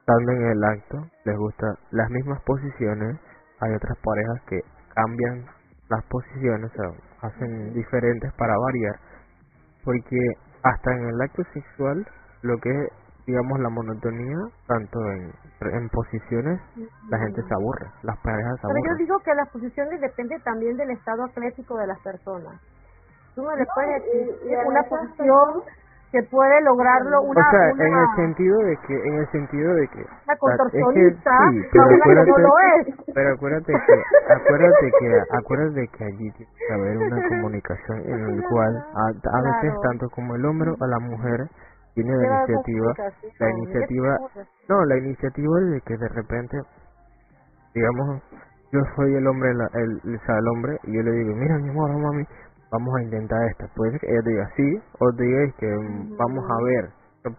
[0.00, 3.18] estando en el acto, les gusta las mismas posiciones.
[3.60, 4.60] Hay otras parejas que
[4.94, 5.44] cambian
[5.90, 8.96] las posiciones, o sea, hacen diferentes para variar,
[9.84, 10.18] porque
[10.62, 12.06] hasta en el acto sexual,
[12.42, 12.88] lo que es,
[13.26, 14.36] digamos, la monotonía,
[14.66, 16.60] tanto en, en posiciones,
[17.10, 18.96] la gente se aburre, las parejas se Pero yo aburren.
[18.98, 22.60] digo que las posiciones depende también del estado atlético de las personas.
[23.34, 24.34] Tú no le puedes decir
[24.66, 25.62] una posición
[26.12, 29.74] que puede lograrlo una, o sea, una, en el sentido de que, en el sentido
[29.74, 33.14] de que, o sea, es que contorsionista, sí, pero acuérdate, no lo es.
[33.14, 34.02] pero acuérdate que,
[34.34, 39.42] acuérdate que, acuérdate que allí tiene que haber una comunicación en el cual a, a
[39.42, 39.80] veces Claro.
[39.82, 41.46] tanto como el hombre o la mujer
[41.94, 42.92] tiene la iniciativa,
[43.38, 44.18] la ¿qué iniciativa,
[44.68, 46.58] no, la iniciativa de que de repente,
[47.74, 48.22] digamos,
[48.72, 51.56] yo soy el hombre, la- el, o sea, el hombre, y yo le digo, mira
[51.58, 52.24] mi amor, mami,
[52.70, 53.66] vamos a intentar esto.
[53.74, 56.90] Puede ser que ella diga sí, o diga que mm, vamos a ver.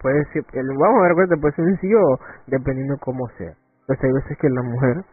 [0.01, 3.53] Puede ser, el vamos a ver, acuérdate, puede ser un sí o dependiendo cómo sea.
[3.81, 5.03] Entonces hay veces que la mujer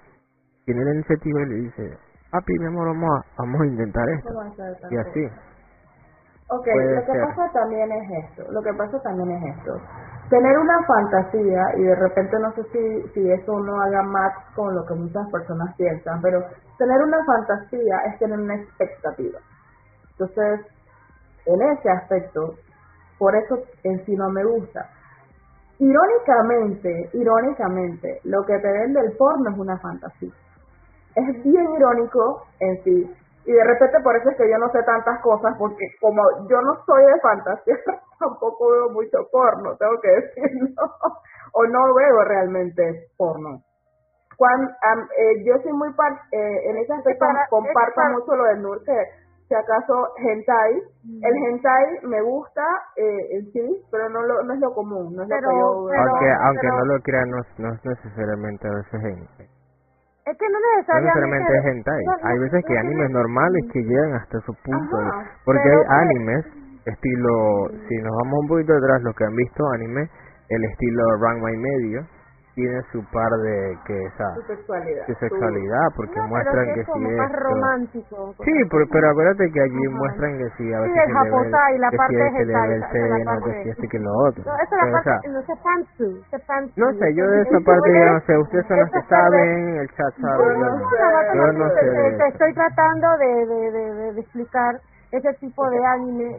[0.67, 1.99] tiene la iniciativa y le dice,
[2.31, 4.41] papi, mi amor, vamos a, vamos a intentar esto.
[4.41, 5.25] A Y así.
[6.51, 7.25] Ok, Puede lo que ser.
[7.27, 9.81] pasa también es esto, lo que pasa también es esto.
[10.31, 14.75] Tener una fantasía, y de repente no sé si, si eso no haga match con
[14.75, 16.41] lo que muchas personas piensan, pero
[16.79, 19.39] tener una fantasía es tener una expectativa.
[20.19, 20.67] Entonces,
[21.47, 22.55] en ese aspecto,
[23.19, 24.89] por eso en sí no me gusta.
[25.79, 30.33] Irónicamente, irónicamente, lo que te vende el porno es una fantasía.
[31.15, 33.15] Es bien irónico en sí.
[33.47, 36.61] Y de repente por eso es que yo no sé tantas cosas, porque como yo
[36.61, 37.77] no soy de fantasía,
[38.19, 40.83] tampoco veo mucho porno, tengo que decirlo.
[41.55, 43.63] O no veo realmente porno.
[44.37, 48.63] Cuando, am- eh, yo soy muy par eh, en ese aspecto comparto mucho lo del
[48.63, 48.93] Nur, que
[49.49, 50.73] si acaso hentai,
[51.25, 52.63] el hentai me gusta
[52.97, 55.59] eh, en sí, pero no lo, no es lo común, no es Pero- lo que
[55.59, 56.05] yo veo.
[56.21, 59.19] pero- aunque no lo crean, no, no es necesariamente a veces en,
[60.29, 61.21] Es que no no necesariamente...
[61.21, 62.05] necesariamente es hentai.
[62.05, 64.97] no- Hay veces que no- animes normales que llegan hasta su punto.
[64.99, 66.45] Ajá, porque hay que- animes,
[66.85, 70.09] estilo, si nos vamos un poquito atrás, los que han visto anime,
[70.51, 72.01] el estilo Ranma y medio,
[72.59, 75.07] tiene su par de que, o sea, su sexualidad.
[75.07, 77.39] su- sexualidad, porque No, pero muestran que que es si como más esto...
[77.39, 78.35] romántico.
[78.45, 79.99] Sí, pero, pero acuérdate que allí Ajá.
[79.99, 82.59] muestran que si a Sí, veces ve el, japosai, la que parte ve el esa
[82.91, 84.43] seno, que si este que lo otro.
[84.43, 86.09] No, esa es Pero, la parte, no sé pantsu,
[86.79, 89.89] no sé, yo de esa parte, yo no sé, ustedes son los que saben, el
[89.95, 90.59] chat sabe,
[91.39, 92.29] Yo no sé.
[92.29, 94.81] Estoy tratando de, de- de explicar
[95.13, 96.31] ese tipo de anime.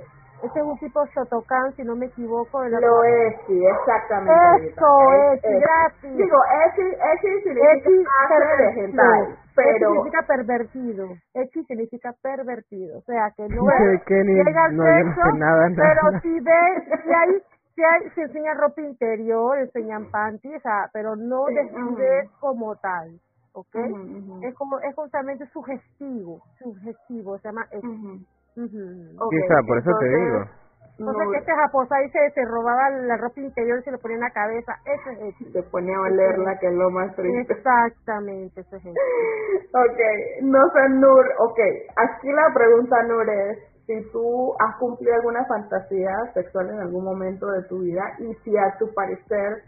[0.41, 2.61] Ese es un tipo Shotokan, si no me equivoco.
[2.61, 4.69] de la- Lo es, sí, exactamente.
[4.69, 4.87] Eso
[5.33, 6.17] es, gracias.
[6.17, 11.07] Digo, esi, esi Echi significa hace de pero significa pervertido.
[11.33, 12.99] Echi significa pervertido.
[12.99, 13.63] O sea, que no
[13.97, 15.75] es que ni- llega al no, sexo, nada, nada.
[15.75, 17.41] pero si ves, si hay,
[17.75, 22.75] si hay, se enseña ropa interior, enseñan panties, o sea, pero no Sí, describe como
[22.77, 23.19] tal.
[23.53, 23.75] ¿Ok?
[23.75, 24.47] Ujú, ujú.
[24.47, 28.25] Es como, es justamente sugestivo, sugestivo, se llama Echi.
[28.55, 29.17] Ujú.
[29.67, 30.45] por eso te digo.
[30.99, 34.15] Entonces que este japosa ahí se, se robaba la ropa interior y se lo ponía
[34.15, 37.53] en la cabeza, eso es Se ponía a olerla, que es lo más triste.
[37.53, 38.91] Exactamente, eso es eso.
[39.73, 41.59] ok, no sé, Nur, ok,
[41.95, 47.47] aquí la pregunta, Nur, es si tú has cumplido alguna fantasía sexual en algún momento
[47.47, 49.63] de tu vida y si a tu parecer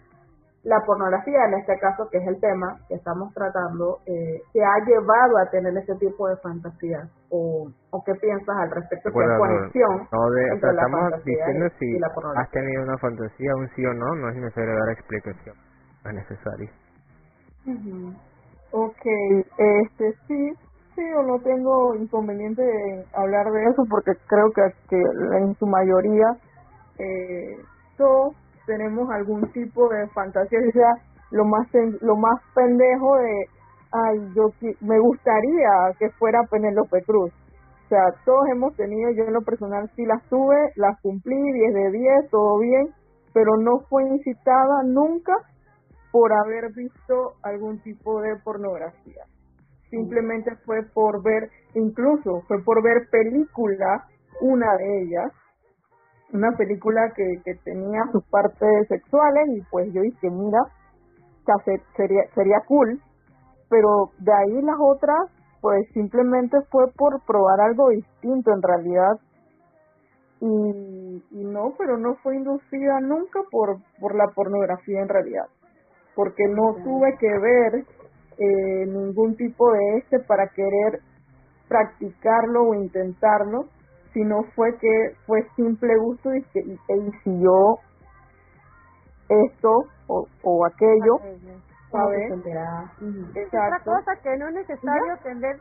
[0.64, 4.78] la pornografía, en este caso, que es el tema que estamos tratando, eh, te ha
[4.86, 9.38] llevado a tener ese tipo de fantasías o, o qué piensas al respecto de la
[9.38, 11.98] conexión no de, entre la estamos diciendo si
[12.36, 15.56] has tenido una fantasía, un sí o no, no es necesario dar explicación,
[16.04, 16.70] no es necesario.
[18.72, 19.06] Ok,
[19.58, 20.54] este sí,
[20.96, 25.02] sí, o no tengo inconveniente de hablar de eso porque creo que, que
[25.38, 26.28] en su mayoría
[27.00, 27.58] eh,
[27.98, 28.36] todos
[28.66, 30.94] tenemos algún tipo de fantasía, o sea,
[31.32, 31.68] lo más
[32.02, 33.46] lo más pendejo de,
[33.92, 34.52] ay, yo
[34.82, 37.32] me gustaría que fuera Penélope Cruz.
[37.86, 41.74] O sea, todos hemos tenido, yo en lo personal sí las tuve, las cumplí, 10
[41.74, 42.88] de 10, todo bien,
[43.34, 45.34] pero no fue incitada nunca
[46.12, 49.24] por haber visto algún tipo de pornografía.
[49.90, 54.06] Simplemente fue por ver, incluso fue por ver película,
[54.40, 55.32] una de ellas,
[56.34, 60.60] una película que, que tenía sus partes sexuales y pues yo dije, mira,
[61.96, 63.02] sería, sería cool,
[63.70, 65.30] pero de ahí las otras
[65.62, 69.20] pues simplemente fue por probar algo distinto en realidad.
[70.40, 75.46] Y, y no, pero no fue inducida nunca por, por la pornografía en realidad,
[76.16, 77.86] porque no tuve que ver
[78.40, 81.02] eh, ningún tipo de este para querer
[81.68, 83.66] practicarlo o intentarlo,
[84.14, 87.80] sino fue que fue simple gusto y que y, yo
[89.30, 91.18] esto o, o aquello,
[91.92, 92.32] ¿sabes?
[92.32, 95.60] Otra cosa que no es necesario tener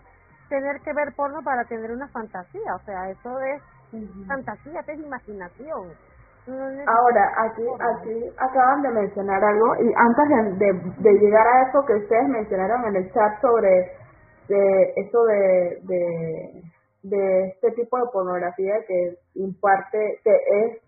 [0.48, 3.62] tener que ver porno para tener una fantasía, o sea, eso es
[4.26, 5.92] fantasía, que es imaginación.
[6.86, 11.94] Ahora, aquí, aquí acaban de mencionar algo y antes de, de, llegar a eso que
[11.94, 13.92] ustedes mencionaron en el chat sobre
[14.48, 16.62] de eso de, de
[17.02, 20.82] de este tipo de pornografía que imparte, que es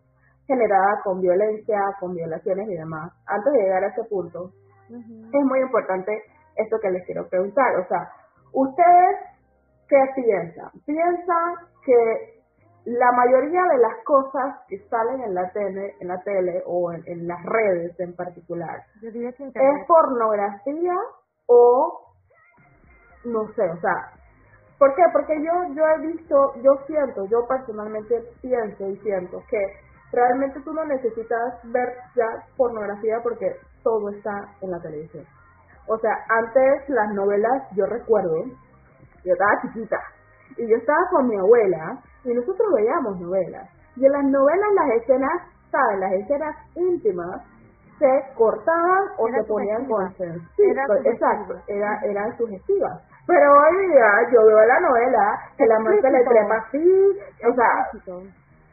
[0.46, 3.12] generada con violencia, con violaciones y demás.
[3.26, 4.50] Antes de llegar a ese punto,
[4.90, 6.12] es muy importante
[6.56, 7.76] esto que les quiero preguntar.
[7.80, 8.10] O sea,
[8.52, 9.16] ¿ustedes
[9.88, 10.70] qué piensan?
[10.84, 11.54] ¿Piensan
[11.84, 12.42] que
[12.84, 17.26] la mayoría de las cosas que salen en la tele, en la tele o en,
[17.26, 20.94] las redes en particular, es pornografía
[21.46, 22.12] o
[23.24, 24.21] no sé, o sea,
[24.82, 25.02] ¿Por qué?
[25.12, 29.62] Porque yo, yo he visto, yo siento, yo personalmente pienso y siento que
[30.10, 32.26] realmente tú no necesitas ver ya
[32.56, 33.46] pornografía porque
[33.84, 35.24] todo está en la televisión.
[35.86, 38.42] O sea, antes las novelas, yo recuerdo,
[39.24, 40.00] yo estaba chiquita
[40.56, 43.70] y yo estaba con mi abuela y nosotros veíamos novelas.
[43.94, 46.00] Y en las novelas las escenas, ¿sabes?
[46.00, 47.40] Las escenas íntimas
[48.00, 50.64] se cortaban o se ponían con sí,
[51.04, 53.11] exacto, era, eran sugestivas.
[53.26, 57.18] Pero hoy día yo veo la novela que la muerte le trepa así,
[57.48, 58.26] o sea,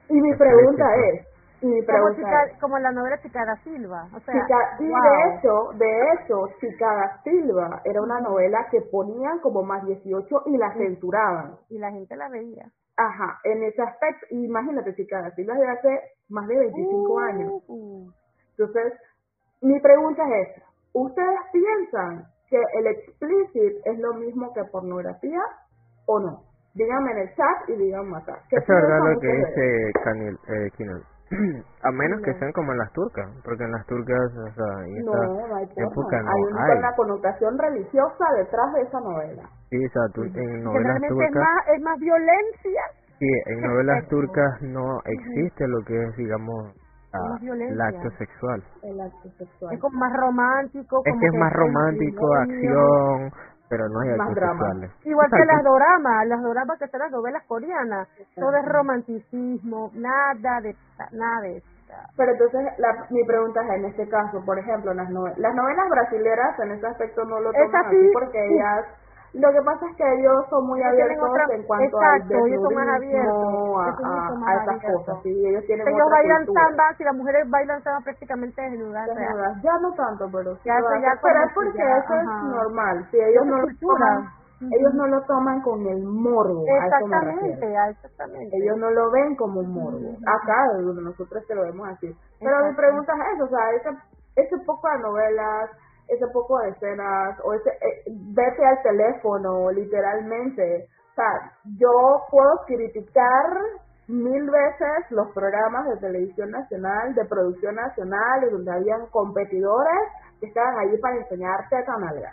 [0.09, 1.27] y mi pregunta es,
[1.61, 4.33] y mi pregunta es, como la novela Chicada Silva, o sea,
[4.79, 10.43] y de hecho, de hecho, Chicada Silva era una novela que ponían como más 18
[10.47, 11.57] y la censuraban.
[11.69, 12.65] Y la gente la veía.
[12.97, 17.19] Ajá, en ese aspecto, imagínate, Chicada Silva de hace más de 25 uh.
[17.19, 17.51] años.
[18.57, 18.93] Entonces,
[19.61, 25.41] mi pregunta es ¿ustedes piensan que el explicit es lo mismo que pornografía
[26.05, 26.43] o no?
[26.73, 28.39] Díganme en el chat y díganme acá.
[28.51, 30.69] Es verdad lo que dice Canil, eh,
[31.83, 35.05] A menos que sean como en las turcas, porque en las turcas, o sea, en
[35.05, 39.43] no, no hay época no hay, una, una connotación religiosa detrás de esa novela.
[39.69, 41.29] Sí, o sea, en novelas turcas...
[41.29, 42.81] Es más, es más violencia.
[43.19, 46.73] Sí, en novelas turcas no existe lo que es, digamos,
[47.13, 48.63] el acto sexual.
[48.83, 49.73] El acto sexual.
[49.73, 51.01] Es como más romántico.
[51.05, 53.31] Es que es más romántico, acción,
[53.69, 54.91] pero no hay actos sexuales.
[55.05, 60.61] Igual que las doramas, las doramas que son las novelas coreanas, todo es romanticismo, nada
[60.61, 60.75] de
[61.11, 61.63] nada de
[62.15, 65.89] pero entonces la, mi pregunta es en este caso, por ejemplo, las novelas, las novelas
[65.89, 68.85] brasileras en ese aspecto no lo toman así porque ellas
[69.33, 74.63] lo que pasa es que ellos son muy abiertos en cuanto al desnudismo, a, a,
[74.63, 75.17] esas cosas.
[75.23, 75.29] ¿sí?
[75.29, 79.05] Ellos tienen ellos bailan samba, si las mujeres bailan samba prácticamente desnudas.
[79.05, 79.61] desnudas.
[79.61, 80.61] Ya no tanto, pero sí.
[80.65, 83.07] Ya, ya pero es porque eso es normal.
[83.11, 84.29] Si ellos no lo toman,
[84.61, 86.65] ellos no lo toman con el morbo.
[86.67, 88.57] Exactamente, a eso exactamente.
[88.57, 90.09] Ellos no lo ven como un morbo.
[90.25, 92.11] Acá nosotros te lo vemos así.
[92.39, 93.89] Pero mi pregunta es eso, o sea, ese,
[94.35, 95.69] ese poco de novelas
[96.09, 100.89] ese poco de escenas o ese eh, vete al teléfono literalmente
[101.19, 103.59] sea, yo puedo criticar
[104.07, 110.01] mil veces los programas de televisión nacional, de producción nacional, y donde habían competidores
[110.39, 112.31] que estaban allí para enseñarte a nalga.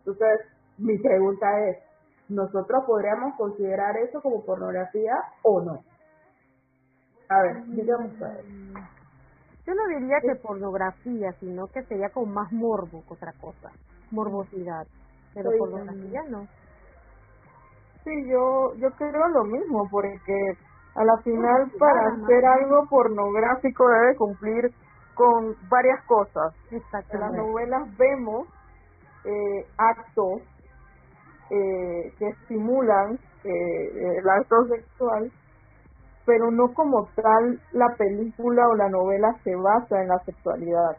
[0.00, 0.40] Entonces,
[0.76, 1.78] mi pregunta es,
[2.28, 5.82] ¿nosotros podríamos considerar eso como pornografía o no?
[7.30, 8.44] A ver, digamos ustedes.
[9.68, 13.70] Yo no diría que pornografía, sino que sería como más morbo que otra cosa,
[14.10, 14.86] morbosidad,
[15.34, 16.46] pero pornografía no.
[18.02, 20.32] Sí, yo yo creo lo mismo, porque
[20.94, 24.72] a la final para hacer algo pornográfico debe cumplir
[25.12, 26.54] con varias cosas.
[26.70, 28.48] En las novelas vemos
[29.26, 30.40] eh, actos
[31.50, 35.30] eh, que estimulan eh, el acto sexual
[36.28, 40.98] pero no como tal la película o la novela se basa en la sexualidad.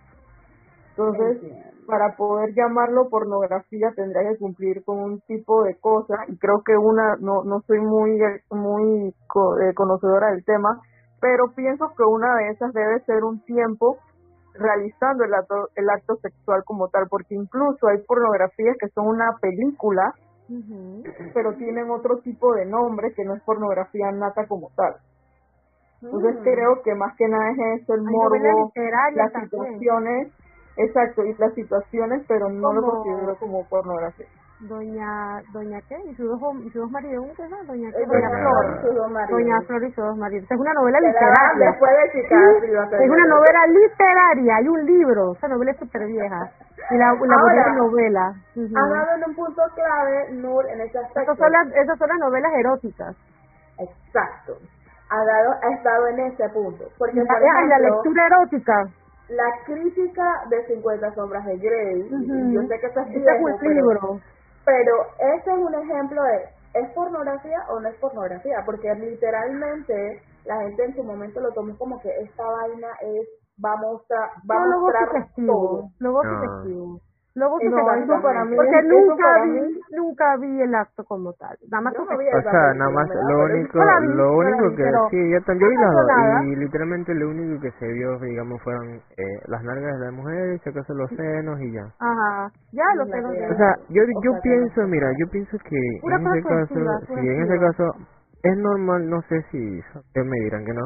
[0.89, 1.37] Entonces,
[1.85, 6.75] para poder llamarlo pornografía tendría que cumplir con un tipo de cosas y creo que
[6.75, 8.19] una no no soy muy
[8.49, 10.81] muy eh, conocedora del tema,
[11.21, 13.97] pero pienso que una de esas debe ser un tiempo
[14.55, 19.37] realizando el acto, el acto sexual como tal, porque incluso hay pornografías que son una
[19.39, 20.11] película,
[21.35, 24.95] pero tienen otro tipo de nombre que no es pornografía nata como tal.
[26.01, 26.43] Entonces mm.
[26.43, 28.71] creo que más que nada es eso, el morbo,
[29.15, 30.31] las situaciones,
[30.77, 34.27] exacto, y las situaciones, pero no lo considero como pornografía.
[34.61, 38.29] Doña, doña qué, y sus dos, y sus dos maridos, ¿qué es Doña qué, doña,
[38.29, 40.51] Flor, doña Flor y sus dos maridos.
[40.51, 41.69] Es una novela literaria.
[42.99, 46.51] es una novela literaria, hay un libro, esa novela es súper vieja.
[46.91, 48.33] Y la, la Ahora, novela.
[48.55, 51.21] Uh Ha dado en un punto clave, Nur, en ese aspecto.
[51.21, 53.15] Esas son las, esas son las novelas eróticas.
[53.77, 54.57] Exacto
[55.09, 56.85] ha, dado, ha estado en ese punto.
[56.97, 58.89] Porque, por ejemplo, la lectura erótica.
[59.29, 62.09] La crítica de 50 sombras de Grey,
[62.51, 64.19] yo sé que eso es viejo, un libro.
[64.65, 64.93] pero
[65.35, 68.63] ese es un ejemplo de, ¿es pornografía o no es pornografía?
[68.65, 73.27] Porque literalmente la gente en su momento lo tomó como que esta vaina es,
[73.63, 75.89] va a mostrar, va a mostrar todo.
[75.99, 76.99] Luego no.
[77.39, 81.55] Luego no, para mí porque nunca vi, nunca vi el acto como tal.
[81.71, 86.43] Nada más o sea, nada más lo único, lo único que sí, yo vi las
[86.47, 90.55] y literalmente lo único que se vio, digamos, fueron eh, las nalgas de la mujer,
[90.55, 91.85] y se acaso los senos y ya.
[91.99, 93.31] Ajá, ya los senos.
[93.31, 96.75] O sea, yo yo pienso, mira, yo pienso que en ese caso,
[97.07, 97.83] si en ese caso
[98.43, 100.81] es normal, no sé si ustedes me dirán que no,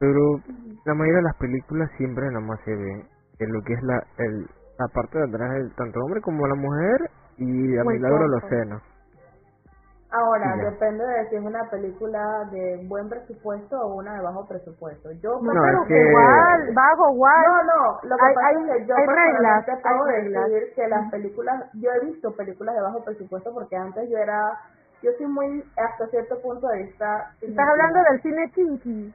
[0.00, 0.40] pero
[0.86, 3.04] la mayoría de las películas siempre nada más se ve
[3.40, 4.46] en lo que es la el
[4.78, 8.82] la parte de atrás del tanto hombre como la mujer y a milagro los senos.
[10.10, 15.12] Ahora, depende de si es una película de buen presupuesto o una de bajo presupuesto.
[15.22, 16.00] Yo no, pero que...
[16.00, 17.44] igual, bajo igual.
[17.44, 21.70] No, no, lo que pasa es que yo hay reglas, puedo decir que las películas,
[21.74, 24.40] yo he visto películas de bajo presupuesto porque antes yo era
[25.02, 27.30] yo soy muy, hasta cierto punto de vista...
[27.40, 29.14] Estás hablando del cine kinky.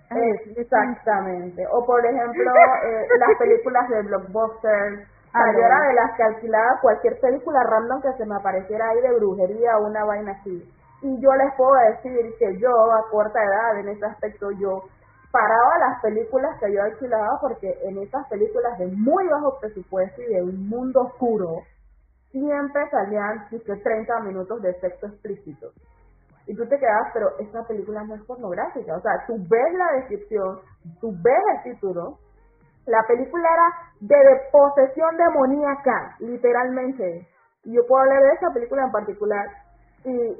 [0.56, 1.66] Exactamente.
[1.72, 2.52] O por ejemplo,
[2.86, 8.02] eh, las películas de blockbuster, Ah, yo era de las que alquilaba cualquier película random
[8.02, 10.62] que se me apareciera ahí de brujería o una vaina así.
[11.02, 14.84] Y yo les puedo decir que yo, a corta edad, en ese aspecto, yo
[15.32, 20.34] paraba las películas que yo alquilaba porque en esas películas de muy bajo presupuesto y
[20.34, 21.64] de un mundo oscuro,
[22.32, 25.72] siempre salían 30 minutos de sexo explícito.
[26.46, 28.96] Y tú te quedas, pero esta película no es pornográfica.
[28.96, 30.60] O sea, tú ves la descripción,
[31.02, 32.20] tú ves el título,
[32.86, 37.28] la película era de posesión demoníaca, literalmente.
[37.64, 39.48] Y yo puedo hablar de esa película en particular.
[40.04, 40.38] Y,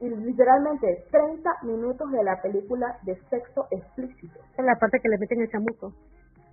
[0.00, 4.40] y literalmente 30 minutos de la película de sexo explícito.
[4.56, 5.92] En la parte que le meten el chamuco.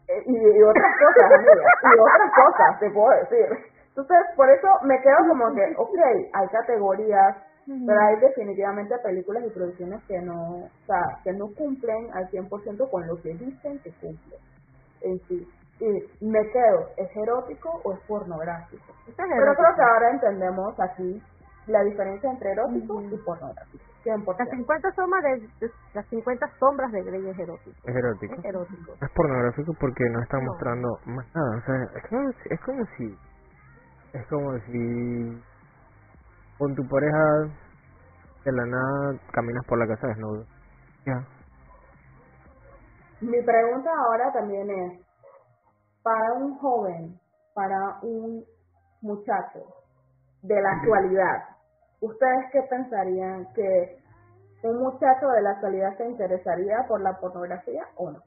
[0.09, 1.63] Eh, y, otras cosas, amiga.
[1.84, 3.47] Y otras cosas, te puedo decir.
[3.88, 5.97] Entonces, por eso me quedo como que, ok,
[6.34, 12.09] hay categorías, pero hay definitivamente películas y producciones que no, o sea, que no cumplen
[12.13, 14.39] al 100% con lo que dicen que cumplen
[15.02, 15.47] en sí.
[15.80, 18.84] Y me quedo, ¿es erótico o es pornográfico?
[19.06, 21.22] Pero creo que ahora entendemos aquí
[21.68, 23.84] la diferencia entre erótico y pornográfico.
[24.06, 25.24] Las 50 sombras
[25.60, 27.78] de, las 50 sombras de Grey es erótico.
[27.86, 28.34] Es erótico.
[28.34, 28.93] Es erótico.
[28.99, 31.58] Es pornográfico porque no está mostrando más nada.
[31.58, 33.18] O sea, es como, es como si
[34.14, 35.41] es como si
[36.58, 37.54] con tu pareja
[38.43, 40.45] de la nada caminas por la casa desnudo.
[41.06, 41.40] Ya.
[43.22, 44.99] Mi pregunta ahora también es,
[46.03, 47.19] para un joven,
[47.53, 48.43] para un
[49.01, 49.59] muchacho
[50.41, 51.43] de la actualidad,
[52.01, 53.47] ¿ustedes qué pensarían?
[53.53, 53.99] ¿Que
[54.63, 58.19] un muchacho de la actualidad se interesaría por la pornografía o no?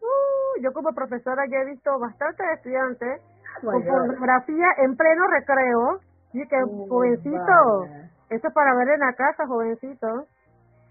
[0.00, 3.22] Uh, yo como profesora ya he visto bastantes estudiantes
[3.62, 6.00] con pornografía en pleno recreo.
[6.32, 7.84] Y que jovencito,
[8.28, 10.26] Eso es para ver en la casa, jovencito.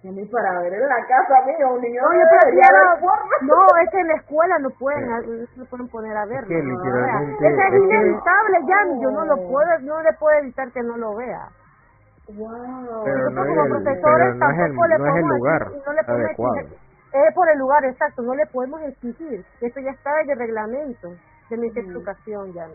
[0.03, 4.15] Ni para ver en la casa, mío, un niño no, no, es que en la
[4.15, 6.41] escuela no pueden, no se pueden poner a verlo.
[6.41, 7.47] Es que literalmente...
[7.47, 11.15] Eso es, inevitable, ya, yo no lo puedo, no le puedo evitar que no lo
[11.15, 11.47] vea.
[12.27, 13.03] Wow.
[13.05, 15.99] Pero no, como es el, pero no es el, no es el lugar no le
[16.01, 16.59] adecuado.
[17.13, 19.45] es por el lugar exacto, no le podemos exigir.
[19.61, 21.13] Eso ya está en el reglamento
[21.49, 22.67] de mi educación, ya.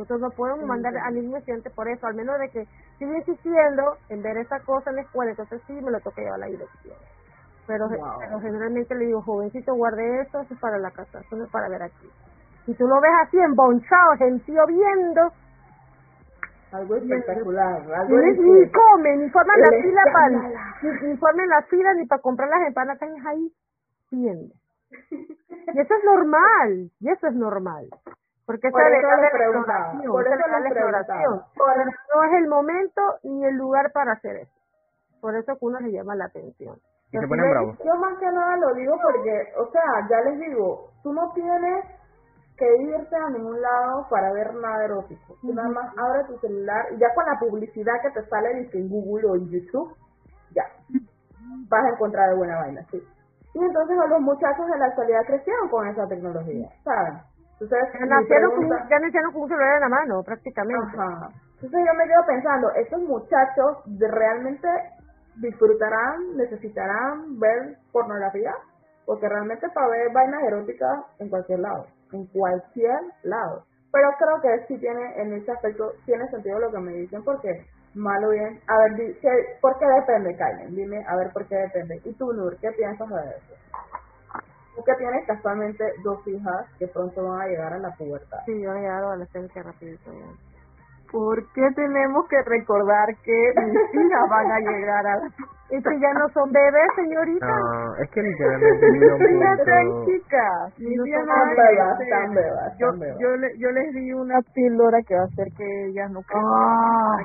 [0.00, 2.66] Nosotros no podemos mandar a ningún estudiante por eso, al menos de que
[2.98, 6.36] siga insistiendo en ver esa cosa en la escuela, entonces sí me lo toca llevar
[6.36, 6.96] a la dirección.
[7.66, 7.86] Pero,
[8.40, 11.68] generalmente le digo, jovencito, guarde eso, eso es para la casa, eso no es para
[11.68, 12.08] ver aquí.
[12.64, 15.32] Si tú lo ves así, embonchado, gentío viendo,
[16.72, 17.82] algo espectacular.
[17.92, 22.22] Algo ni, comen, ni forman la fila para ni, ni, forman la fila ni para
[22.22, 23.52] comprar las empanadas ahí
[24.10, 24.54] viendo.
[25.10, 27.86] Y eso es normal, y eso es normal.
[28.46, 29.30] Porque por eso es la
[30.06, 30.60] por eso la
[32.14, 34.52] no es el momento ni el lugar para hacer eso.
[35.20, 36.76] Por eso que uno le llama la atención.
[37.12, 37.78] Y se ponen bravos.
[37.84, 41.84] Yo más que nada lo digo porque, o sea, ya les digo, tú no tienes
[42.56, 45.34] que irte a ningún lado para ver nada erótico.
[45.40, 48.88] Tú nada más abres tu celular y ya con la publicidad que te sale en
[48.88, 49.96] Google o en YouTube,
[50.54, 50.64] ya,
[51.68, 53.02] vas a encontrar de buena vaina, sí.
[53.54, 57.29] Y entonces los muchachos de la actualidad crecieron con esa tecnología, ¿saben?
[57.60, 60.96] Entonces, ya nacieron, con, ya nacieron con un celular en la mano, prácticamente.
[60.96, 61.28] Ajá.
[61.60, 64.68] Entonces yo me quedo pensando, estos muchachos realmente
[65.36, 68.54] disfrutarán, necesitarán ver pornografía,
[69.04, 73.64] porque realmente para ver vainas eróticas en cualquier lado, en cualquier lado.
[73.92, 77.66] Pero creo que sí tiene, en ese aspecto, tiene sentido lo que me dicen, porque
[77.94, 78.60] malo bien.
[78.68, 79.16] A ver,
[79.60, 80.74] ¿por qué depende, Kailen?
[80.74, 82.00] Dime, a ver, ¿por qué depende?
[82.04, 83.54] ¿Y tú, Nur, qué piensas de eso?
[84.84, 88.38] Que tienes casualmente dos hijas que pronto van a llegar a la pubertad.
[88.46, 90.10] Sí, van a llegar a la adolescencia rapidito.
[91.10, 95.26] ¿Por qué tenemos que recordar que mis hijas van a llegar a la
[95.70, 97.46] Es que ya no son bebés, señorita.
[97.46, 100.78] No, es que literalmente mis hijas están chicas.
[100.78, 102.78] Mis hijas están bebas, están bebas.
[102.78, 102.86] Yo,
[103.18, 107.16] yo, le, yo les di una píldora que va a hacer que ellas no ah,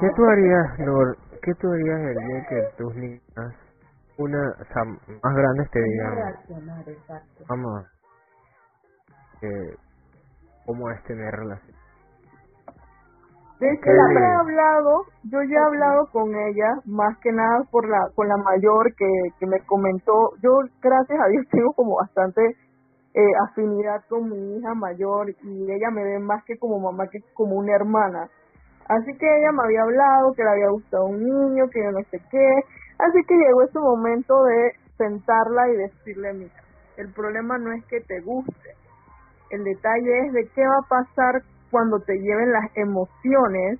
[0.00, 1.16] ¿Qué tú harías, Nor?
[1.42, 3.67] ¿Qué tú harías el día que tus niñas
[4.18, 6.14] una, o sea, más grandes te digan,
[7.48, 7.86] vamos,
[9.40, 9.48] que,
[10.66, 11.78] ¿cómo es tener relación?
[13.60, 17.88] De hecho, ya he hablado, yo ya he hablado con ella, más que nada por
[17.88, 19.06] la, con la mayor que,
[19.40, 20.12] que me comentó,
[20.42, 22.40] yo gracias a Dios tengo como bastante
[23.14, 27.18] eh, afinidad con mi hija mayor y ella me ve más que como mamá que
[27.34, 28.28] como una hermana.
[28.88, 32.00] Así que ella me había hablado que le había gustado un niño, que yo no
[32.10, 32.60] sé qué,
[32.98, 36.62] Así que llegó ese momento de sentarla y decirle, mira,
[36.96, 38.74] el problema no es que te guste,
[39.50, 43.78] el detalle es de qué va a pasar cuando te lleven las emociones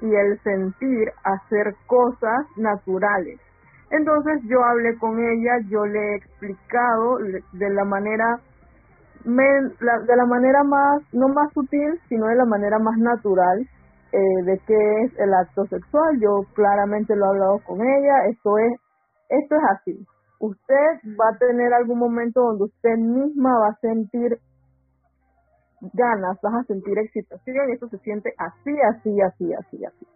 [0.00, 3.40] y el sentir hacer cosas naturales.
[3.90, 7.18] Entonces yo hablé con ella, yo le he explicado
[7.52, 8.40] de la manera
[9.24, 13.66] de la manera más no más sutil, sino de la manera más natural
[14.12, 16.18] eh, de qué es el acto sexual.
[16.20, 18.26] Yo claramente lo he hablado con ella.
[18.30, 18.80] Esto es,
[19.28, 20.06] esto es así.
[20.40, 24.38] Usted va a tener algún momento donde usted misma va a sentir
[25.92, 30.06] ganas, vas a sentir excitación y eso se siente así, así, así, así, así.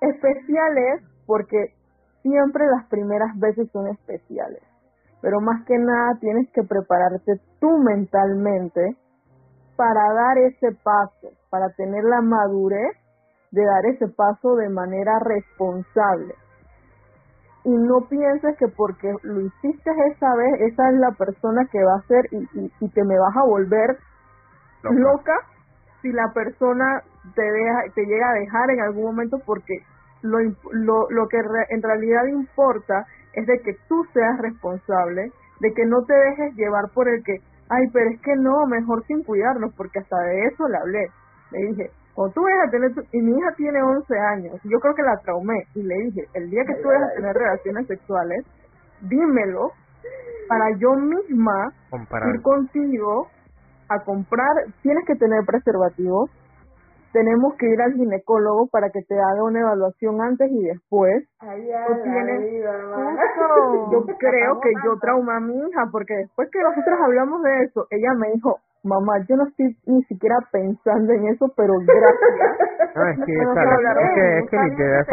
[0.00, 1.74] Especiales porque
[2.22, 4.62] siempre las primeras veces son especiales,
[5.20, 8.96] pero más que nada tienes que prepararte tú mentalmente
[9.76, 12.96] para dar ese paso, para tener la madurez
[13.50, 16.34] de dar ese paso de manera responsable.
[17.64, 21.94] Y no pienses que porque lo hiciste esa vez, esa es la persona que va
[21.94, 23.96] a ser y, y, te me vas a volver
[24.82, 25.34] loca.
[26.02, 27.02] si la persona
[27.34, 29.78] te, deja, te llega a dejar en algún momento porque
[30.20, 30.38] lo,
[30.72, 31.38] lo, lo que
[31.70, 36.90] en realidad importa es de que tú seas responsable, de que no te dejes llevar
[36.92, 37.38] por el que
[37.74, 41.06] ay, pero es que no, mejor sin cuidarnos, porque hasta de eso le hablé.
[41.52, 44.94] Le dije, cuando tú vayas a tener, y mi hija tiene 11 años, yo creo
[44.94, 48.44] que la traumé, y le dije, el día que tú vayas a tener relaciones sexuales,
[49.02, 49.72] dímelo,
[50.48, 51.72] para yo misma
[52.32, 53.28] ir contigo
[53.88, 54.52] a comprar,
[54.82, 56.30] tienes que tener preservativos,
[57.14, 61.22] tenemos que ir al ginecólogo para que te haga una evaluación antes y después.
[63.92, 67.86] yo creo que yo trauma a mi hija porque después que nosotros hablamos de eso,
[67.90, 72.58] ella me dijo, mamá, yo no estoy ni siquiera pensando en eso, pero gracias.
[72.94, 73.48] No, es que, es
[74.14, 75.08] que, es que ni te das,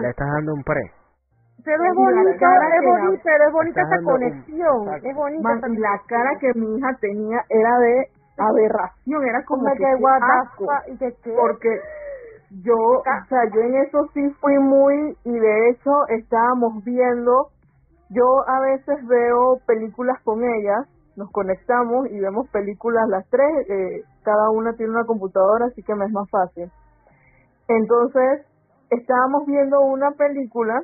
[0.00, 0.88] le, estás dando un pre.
[1.64, 2.46] Pero es bonita,
[2.78, 5.68] es bonita, es bonita esa conexión, es bonita.
[5.78, 8.06] la cara que mi hija tenía era de
[8.36, 10.66] aberración, era como que, asco,
[11.36, 11.80] porque
[12.62, 17.48] yo, o sea, yo en eso sí fui muy, y de hecho estábamos viendo,
[18.10, 24.02] yo a veces veo películas con ellas, nos conectamos y vemos películas las tres, eh,
[24.24, 26.70] cada una tiene una computadora, así que me es más fácil.
[27.68, 28.46] Entonces,
[28.90, 30.80] estábamos viendo una película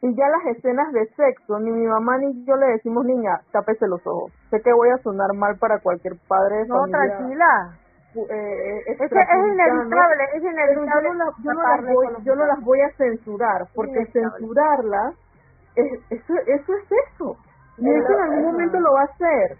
[0.00, 3.88] y ya las escenas de sexo, ni mi mamá ni yo le decimos, niña, tápese
[3.88, 4.32] los ojos.
[4.50, 7.74] Sé que voy a sonar mal para cualquier padre de no, tranquila.
[8.14, 11.08] Eh, es, es, inevitable, es inevitable.
[11.42, 15.14] Yo no, las voy, yo no las voy a censurar, porque censurarlas,
[15.74, 17.36] es, eso, eso es eso.
[17.78, 19.56] Y eso en algún momento lo va a hacer,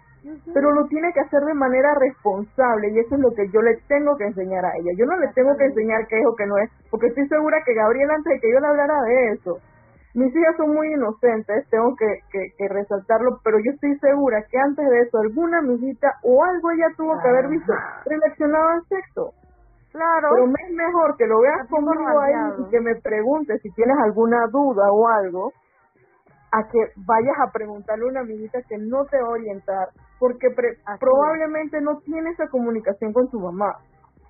[0.53, 3.77] pero lo tiene que hacer de manera responsable y eso es lo que yo le
[3.87, 4.91] tengo que enseñar a ella.
[4.97, 7.57] Yo no le tengo que enseñar qué es o qué no es, porque estoy segura
[7.65, 9.59] que Gabriel antes de que yo le hablara de eso,
[10.15, 14.89] mis hijas son muy inocentes, tengo que, que, resaltarlo, pero yo estoy segura que antes
[14.89, 17.73] de eso alguna amiguita o algo ella tuvo que haber visto
[18.05, 19.33] relacionado al sexo.
[19.91, 20.29] Claro.
[20.33, 24.45] Pero es mejor que lo veas conmigo ahí y que me preguntes si tienes alguna
[24.51, 25.51] duda o algo,
[26.51, 30.47] a que vayas a preguntarle a una amiguita que no te va a orientar, porque
[30.99, 33.77] probablemente no tiene esa comunicación con su mamá.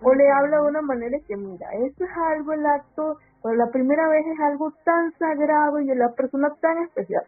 [0.01, 3.67] O le habla de una manera que, mira, esto es algo, el acto, o la
[3.67, 7.23] primera vez es algo tan sagrado y de la persona tan especial.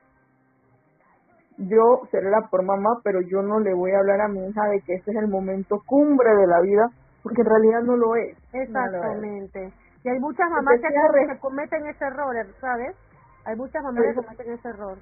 [1.57, 4.65] Yo seré la por mamá, pero yo no le voy a hablar a mi hija
[4.67, 6.89] de que ese es el momento cumbre de la vida,
[7.23, 8.35] porque en realidad no lo es.
[8.51, 9.71] Exactamente.
[10.03, 12.95] Y hay muchas mamás que, que cometen ese error, ¿sabes?
[13.45, 14.97] Hay muchas mamás que cometen ese error.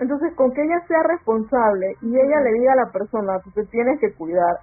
[0.00, 3.64] Entonces, con que ella sea responsable y ella le diga a la persona, tú te
[3.66, 4.58] tienes que cuidar,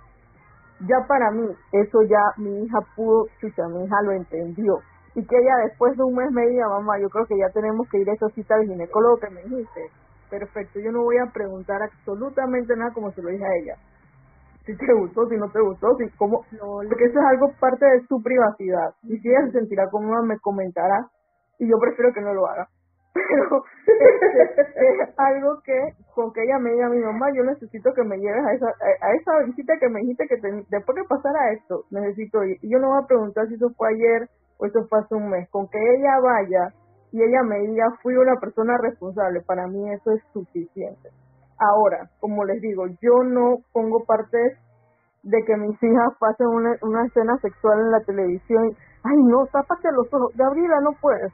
[0.82, 4.80] ya para mí, eso ya mi hija pudo, chucha, mi hija lo entendió.
[5.18, 7.90] Y que ella después de un mes me diga, mamá, yo creo que ya tenemos
[7.90, 9.90] que ir a esa cita al ginecólogo que me dijiste.
[10.30, 13.76] Perfecto, yo no voy a preguntar absolutamente nada como se lo dije a ella.
[14.64, 18.06] Si te gustó, si no te gustó, si cómo, porque eso es algo parte de
[18.06, 18.94] su privacidad.
[19.10, 21.10] Y si ella se sentirá cómoda, me comentará.
[21.58, 22.68] Y yo prefiero que no lo haga
[23.18, 25.74] pero es algo que
[26.14, 28.68] con que ella me diga a mi mamá yo necesito que me lleves a esa
[28.68, 30.36] a esa visita que me dijiste que
[30.70, 33.90] después que pasara esto necesito ir y yo no voy a preguntar si eso fue
[33.90, 36.74] ayer o eso fue hace un mes con que ella vaya
[37.12, 41.10] y ella me diga fui una persona responsable para mí eso es suficiente.
[41.60, 44.58] Ahora como les digo yo no pongo partes
[45.24, 49.92] de que mis hijas pasen una, una escena sexual en la televisión ay no tápate
[49.92, 51.34] los ojos Gabriela no puedes.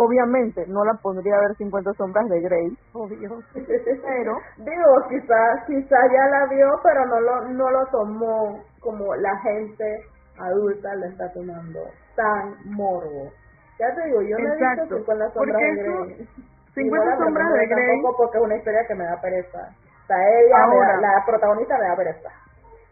[0.00, 4.32] Obviamente, no la pondría a ver 50 sombras de Grey, obvio, pero...
[4.58, 10.04] Digo, quizás quizá ya la vio, pero no lo, no lo tomó como la gente
[10.40, 11.80] adulta le está tomando
[12.16, 13.32] tan morbo.
[13.78, 16.28] Ya te digo, yo no he visto 50 sombras de Grey.
[16.74, 17.92] 50 sombras de Grey...
[17.94, 19.68] Tampoco porque es una historia que me da pereza.
[20.04, 22.30] O sea, ella, la protagonista me da pereza.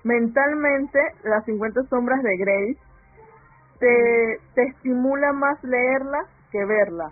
[0.04, 2.76] Mentalmente, las 50 sombras de Grey
[3.80, 7.10] te, te estimula más leerla que verla.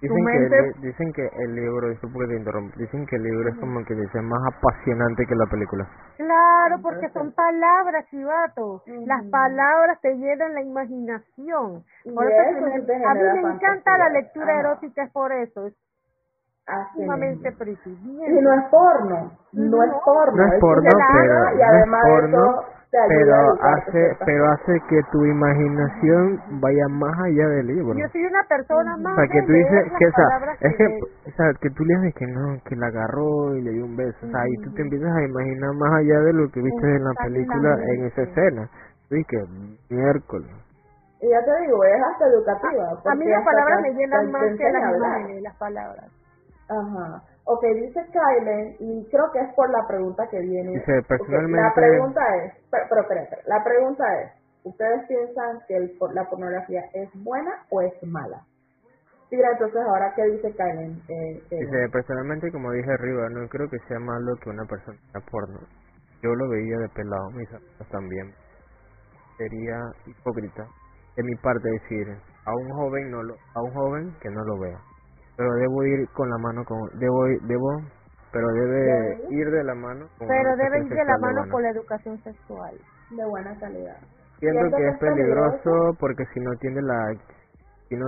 [0.00, 3.82] Dicen, que, dicen que el libro, disculpe que te dicen que el libro es como
[3.84, 5.88] que dice más apasionante que la película.
[6.18, 8.82] Claro, porque son palabras, chivato.
[9.06, 11.82] Las palabras te llenan la imaginación.
[12.14, 15.66] Por eso a mí me encanta la lectura erótica, es por eso.
[15.66, 15.74] Es
[16.94, 17.48] sumamente.
[17.48, 20.36] Y no es porno, no, es porno.
[20.36, 25.24] No es porno, pero, y además no es porno, pero hace pero hace que tu
[25.24, 27.94] imaginación vaya más allá del libro.
[27.98, 30.86] Yo soy una persona más o sea que tú dices que o sea es que
[30.86, 33.96] o sea que tú le dices que no que la agarró y le dio un
[33.96, 36.96] beso o sea y tú te empiezas a imaginar más allá de lo que viste
[36.96, 38.70] en la película en esa escena.
[39.08, 39.38] Sí que
[39.90, 40.50] miércoles.
[41.20, 44.70] Y ya te digo es hasta educativa a mí las palabras me llenan más que
[44.70, 46.04] las imágenes las palabras.
[46.68, 50.72] Ajá Ok, dice Kylen, y creo que es por la pregunta que viene.
[50.72, 51.62] Dice, personalmente...
[51.62, 54.32] la pregunta es, pero, espérate, la pregunta es,
[54.64, 58.42] ¿ustedes piensan que el, la pornografía es buena o es mala?
[59.30, 61.00] Mira, entonces ahora, ¿qué dice Kylen?
[61.08, 65.20] Eh, dice, personalmente, como dije arriba, no creo que sea malo que una persona sea
[65.30, 65.60] porno.
[66.22, 68.34] Yo lo veía de pelado, mis amigos también.
[69.38, 70.66] Sería hipócrita
[71.16, 72.08] de mi parte decir
[72.44, 74.78] a un joven no lo, a un joven que no lo vea
[75.36, 77.68] pero debo ir con la mano con debo debo
[78.32, 82.18] pero debe ir de la mano pero debe ir de la mano con la educación
[82.22, 82.74] sexual.
[83.10, 83.96] De buena calidad.
[84.40, 87.14] Siento que es peligroso porque si no tiene la
[87.88, 88.06] si no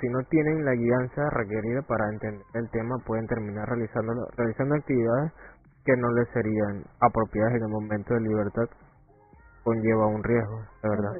[0.00, 5.32] si no tienen la guianza requerida para entender el tema pueden terminar realizando realizando actividades
[5.84, 8.66] que no les serían apropiadas en el momento de libertad.
[9.64, 11.12] Conlleva un riesgo de verdad.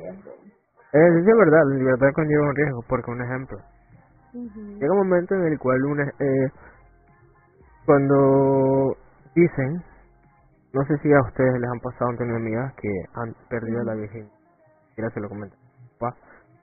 [0.92, 3.58] Es, es verdad la libertad conlleva un riesgo porque un ejemplo
[4.32, 6.48] Llega un momento en el cual una, eh,
[7.84, 8.96] cuando
[9.34, 9.82] dicen,
[10.72, 14.30] no sé si a ustedes les han pasado ante amigas que han perdido la virginidad,
[15.12, 15.54] se lo comento.
[15.98, 16.16] papá,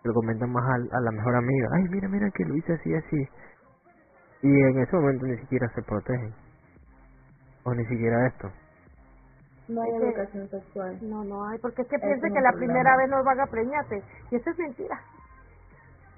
[0.04, 1.68] lo comentan más a, la mejor amiga.
[1.76, 3.28] Ay, mira, mira que lo hice así, así.
[4.41, 6.34] Y en ese momento ni siquiera se protegen.
[7.66, 8.50] O ni siquiera esto.
[9.68, 10.98] No hay educación sexual.
[11.04, 14.02] No, no hay, porque es que piense que la primera vez nos van a preñarte.
[14.32, 15.00] Y eso es mentira.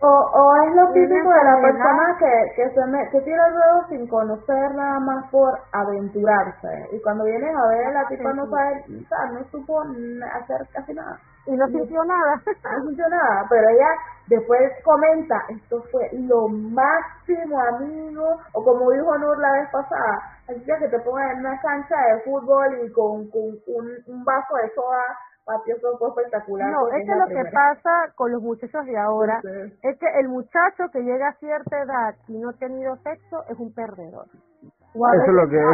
[0.04, 3.54] O, o es lo típico de la persona que, que, se me, que tira el
[3.54, 6.90] dedo sin conocer nada más por aventurarse.
[6.92, 11.20] Y cuando vienes a ver, la tipa no sabe, no supo hacer casi nada.
[11.46, 12.42] Y no sintió nada.
[12.80, 13.90] No sintió nada, pero ella
[14.26, 18.40] después comenta, esto fue lo máximo, amigo.
[18.54, 20.18] O como dijo Nur la vez pasada,
[20.50, 24.56] así que te pongan en una cancha de fútbol y con, con un, un vaso
[24.64, 25.04] de soda
[25.48, 26.72] espectacular.
[26.72, 29.42] No, es que lo que pasa con los muchachos de ahora
[29.82, 33.58] es que el muchacho que llega a cierta edad y no ha tenido sexo es
[33.60, 34.26] un perdedor.
[34.94, 35.70] Eso es lo que, eso,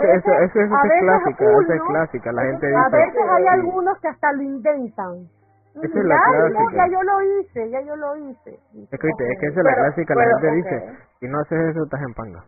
[0.00, 0.70] es, eso, es
[1.00, 2.78] clásica, eso es clásica, la gente dice.
[2.78, 5.28] A veces hay algunos que hasta lo inventan.
[5.74, 6.86] Esa es la clásica.
[6.86, 8.58] ya yo lo hice, ya yo lo hice.
[8.90, 11.84] Es que, es que esa es la clásica, la gente dice, si no haces eso
[11.84, 12.44] estás en panga.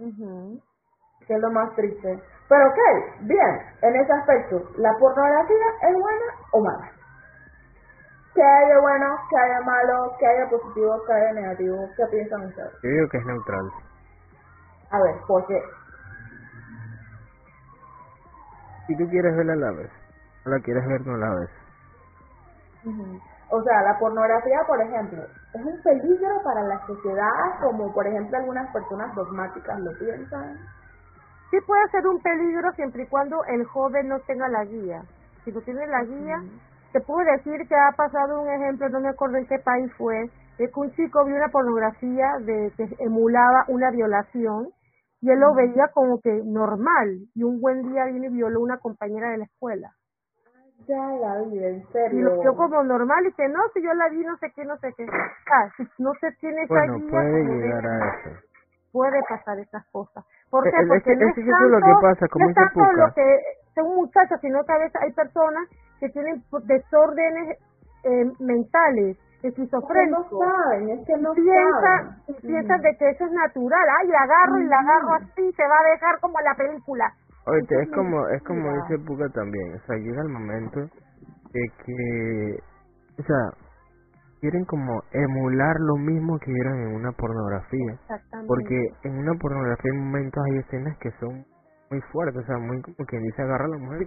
[0.00, 0.60] Uh
[1.28, 2.18] Que es lo más triste.
[2.48, 2.78] Pero ok,
[3.20, 6.90] bien, en ese aspecto, ¿la pornografía es buena o mala?
[8.34, 11.40] ¿Qué hay de bueno, qué hay de malo, qué hay de positivo, qué hay de
[11.42, 11.88] negativo?
[11.96, 12.72] ¿Qué piensan ustedes?
[12.82, 13.70] Yo digo que es neutral.
[14.90, 15.62] A ver, ¿por qué?
[18.86, 19.90] Si tú quieres verla a la vez,
[20.46, 21.50] no la quieres ver, no la ves.
[23.50, 25.22] O sea, la pornografía, por ejemplo,
[25.52, 30.56] es un peligro para la sociedad, como por ejemplo algunas personas dogmáticas lo piensan
[31.50, 35.02] sí puede ser un peligro siempre y cuando el joven no tenga la guía.
[35.44, 36.42] Si no tiene la guía,
[36.92, 40.30] te puedo decir que ha pasado un ejemplo, no me acuerdo en qué país fue,
[40.58, 44.68] es que un chico vio una pornografía de que emulaba una violación
[45.20, 48.62] y él lo veía como que normal y un buen día vino y violó a
[48.62, 49.90] una compañera de la escuela.
[50.86, 52.18] Ya la vi, en serio.
[52.18, 54.64] Y lo vio como normal y que no, si yo la vi, no sé qué,
[54.64, 55.06] no sé qué.
[55.06, 58.40] Ah, si no se tiene esa bueno, puede llegar a eso.
[58.92, 60.24] Puede pasar esas cosas.
[60.50, 60.70] ¿Por qué?
[60.88, 62.92] Porque es, es, eso es lo que pasa, como dice Puka.
[62.92, 63.22] lo que
[63.74, 65.68] son muchachos, sino que a veces hay personas
[66.00, 67.58] que tienen desórdenes
[68.04, 70.32] eh, mentales, esquizofrénicos.
[70.32, 73.86] No saben, es que no piensan, piensan de que eso es natural.
[74.00, 77.12] Ay, la agarro y la agarro así, se va a dejar como la película.
[77.46, 82.58] Oye, es, como, es como dice Puka también, o sea, llega el momento de que,
[83.18, 83.67] o sea,
[84.40, 87.98] quieren como emular lo mismo que vieron en una pornografía.
[88.46, 91.44] Porque en una pornografía en momentos hay escenas que son
[91.90, 94.06] muy fuertes, o sea, muy como quien dice agarra a la mujer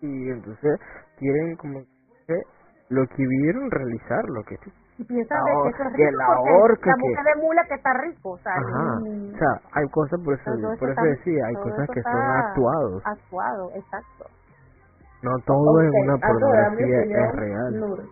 [0.00, 0.80] y, entonces
[1.18, 1.80] quieren como
[2.26, 2.40] que
[2.88, 4.56] lo que vieron realizar, lo que
[4.98, 8.30] y piensan de que, es rico la, horca la mujer de mula que está rico,
[8.30, 12.02] o sea, Ajá, o sea, hay cosas, por eso, por eso decía, hay cosas que
[12.02, 13.02] son actuados.
[13.04, 14.24] Actuado, exacto.
[15.22, 18.08] No todo en una pornografía es real.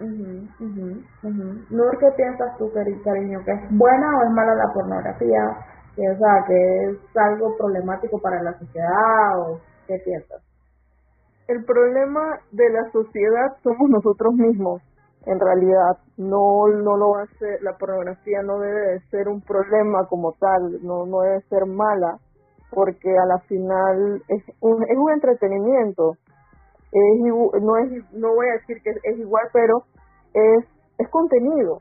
[0.00, 3.40] Nur, ¿qué piensas tú, cariño?
[3.44, 5.56] ¿Que es buena o es mala la pornografía?
[5.94, 10.42] Que, sea, que es algo problemático para la sociedad o qué piensas?
[11.48, 14.80] El problema de la sociedad somos nosotros mismos,
[15.26, 15.98] en realidad.
[16.16, 21.04] No, no lo hace, la pornografía no debe de ser un problema como tal, no,
[21.04, 22.18] no debe ser mala,
[22.70, 26.16] porque a la final es un, es un entretenimiento
[26.92, 29.84] es no es no voy a decir que es igual pero
[30.34, 30.64] es
[30.98, 31.80] es contenido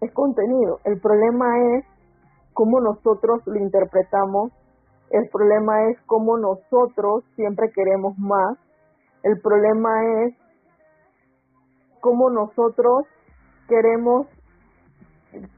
[0.00, 0.78] es contenido.
[0.84, 1.46] El problema
[1.76, 1.84] es
[2.52, 4.52] cómo nosotros lo interpretamos
[5.10, 8.58] el problema es cómo nosotros siempre queremos más
[9.22, 10.34] el problema es
[12.00, 13.06] cómo nosotros
[13.68, 14.26] queremos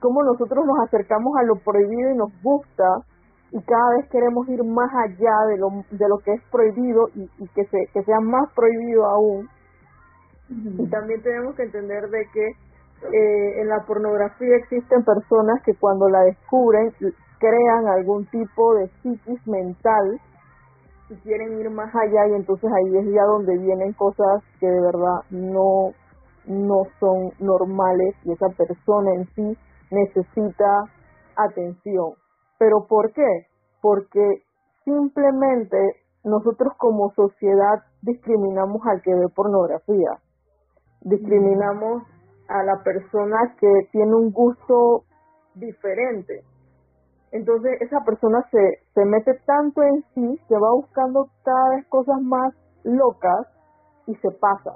[0.01, 3.05] cómo nosotros nos acercamos a lo prohibido y nos gusta
[3.51, 7.31] y cada vez queremos ir más allá de lo, de lo que es prohibido y,
[7.39, 9.49] y que, se, que sea más prohibido aún.
[10.51, 12.47] Y también tenemos que entender de que
[13.13, 16.93] eh, en la pornografía existen personas que cuando la descubren
[17.39, 20.21] crean algún tipo de psiquis mental
[21.09, 24.81] y quieren ir más allá y entonces ahí es ya donde vienen cosas que de
[24.81, 25.93] verdad no
[26.47, 29.59] no son normales y esa persona en sí
[29.91, 30.85] necesita
[31.37, 32.15] atención.
[32.59, 33.47] ¿Pero por qué?
[33.81, 34.43] Porque
[34.85, 35.79] simplemente
[36.25, 40.11] nosotros como sociedad discriminamos al que ve pornografía,
[41.03, 42.03] discriminamos
[42.49, 45.05] a la persona que tiene un gusto
[45.55, 46.43] diferente.
[47.31, 52.21] Entonces esa persona se, se mete tanto en sí, se va buscando cada vez cosas
[52.23, 52.55] más
[52.85, 53.47] locas
[54.07, 54.73] y se pasa.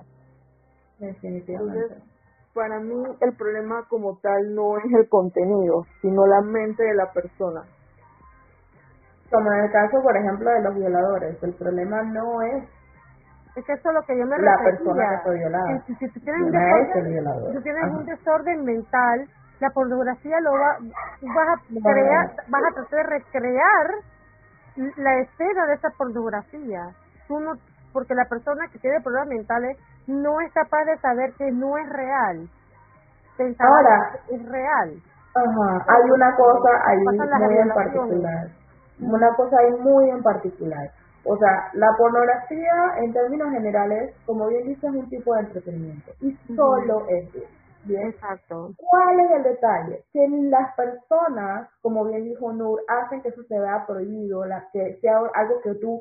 [0.99, 2.12] Definitivamente
[2.55, 7.11] para mí el problema como tal no es el contenido, sino la mente de la
[7.13, 7.63] persona.
[9.31, 12.65] Como en el caso, por ejemplo, de los violadores, el problema no es
[13.57, 15.83] Es que eso es lo que yo me La persona que fue violada.
[15.87, 19.29] Si, tú tienes, un desorden, tú tienes un desorden mental,
[19.61, 20.77] la pornografía lo va,
[21.35, 23.87] vas a crear, vas a tratar de recrear
[24.97, 26.91] la escena de esa pornografía.
[27.29, 27.53] Tú no,
[27.93, 31.89] porque la persona que tiene problemas mentales no es capaz de saber que no es
[31.89, 32.49] real.
[33.59, 35.03] Ahora, que es real.
[35.35, 38.49] Ajá, hay una cosa ahí muy en particular.
[39.01, 40.91] Una cosa ahí muy en particular.
[41.25, 46.13] O sea, la pornografía en términos generales, como bien dice, es un tipo de entretenimiento.
[46.21, 47.29] Y solo es
[47.85, 48.09] Bien.
[48.11, 48.71] Exacto.
[48.77, 50.05] ¿Cuál es el detalle?
[50.13, 54.99] Que las personas, como bien dijo Nur, hacen que eso se vea prohibido, la, que
[55.01, 56.01] sea algo que tú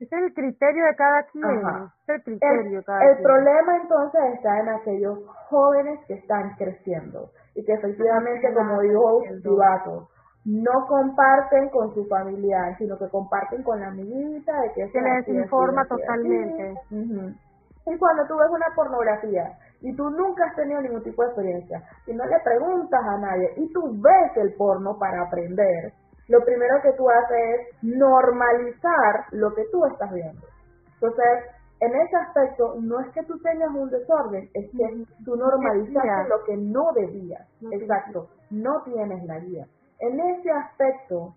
[0.00, 1.44] Es el criterio de cada quien.
[1.48, 5.18] Es el criterio de cada el problema entonces está en aquellos
[5.48, 10.08] jóvenes que están creciendo y que efectivamente, como dijo Chivato,
[10.44, 15.28] no comparten con su familiar, sino que comparten con la amiguita de que se les
[15.28, 16.74] informa totalmente.
[16.90, 21.82] Y cuando tú ves una pornografía y tú nunca has tenido ningún tipo de experiencia
[22.06, 25.92] y no le preguntas a nadie y tú ves el porno para aprender,
[26.32, 30.46] lo primero que tú haces es normalizar lo que tú estás viendo.
[30.94, 31.44] Entonces,
[31.80, 36.42] en ese aspecto, no es que tú tengas un desorden, es que tú normalizaste lo
[36.44, 37.46] que no debías.
[37.70, 39.66] Exacto, no tienes la guía.
[39.98, 41.34] En ese aspecto,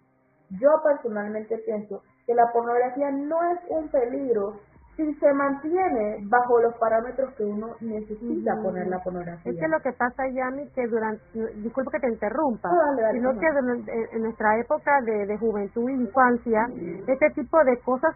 [0.61, 4.61] yo personalmente pienso que la pornografía no es un peligro
[4.95, 9.51] si se mantiene bajo los parámetros que uno necesita poner la pornografía.
[9.51, 11.21] Es que lo que pasa, Yami, que durante,
[11.57, 12.69] disculpa que te interrumpa,
[13.11, 16.67] sino que en, nuestra época de, de juventud e infancia,
[17.07, 18.15] este tipo de cosas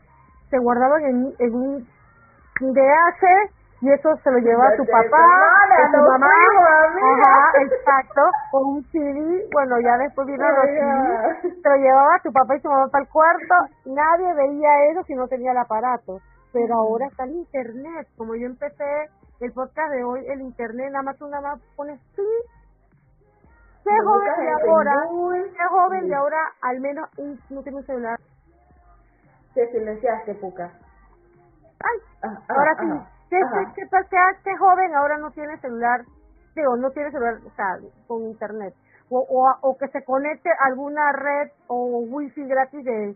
[0.50, 1.88] se guardaban en, en un
[2.62, 3.52] hace
[3.82, 5.24] y eso se lo llevaba a tu papá,
[5.72, 11.70] a tu mamá, ajá, exacto, o un CD, bueno, ya después vino los CD, te
[11.70, 15.16] lo llevaba a tu papá y tu mamá para el cuarto, nadie veía eso si
[15.16, 16.20] no tenía el aparato,
[16.52, 19.10] pero ahora está el internet, como yo empecé
[19.40, 22.28] el podcast de hoy, el internet, nada más tú nada más pones clic,
[23.84, 24.94] qué joven de ahora,
[25.52, 27.10] qué joven de ahora al menos
[27.50, 28.20] no tiene un celular.
[29.54, 30.66] Te silenciaste, Puca.
[30.66, 33.20] Ay, ah, ah, ahora sí.
[33.30, 33.38] ¿Qué,
[33.76, 33.84] qué,
[34.44, 36.02] qué, joven ahora no tiene celular?
[36.56, 37.78] Digo, no tiene celular, o sea,
[38.08, 38.74] con internet.
[39.10, 43.16] O, o, o que se conecte a alguna red o wifi gratis de,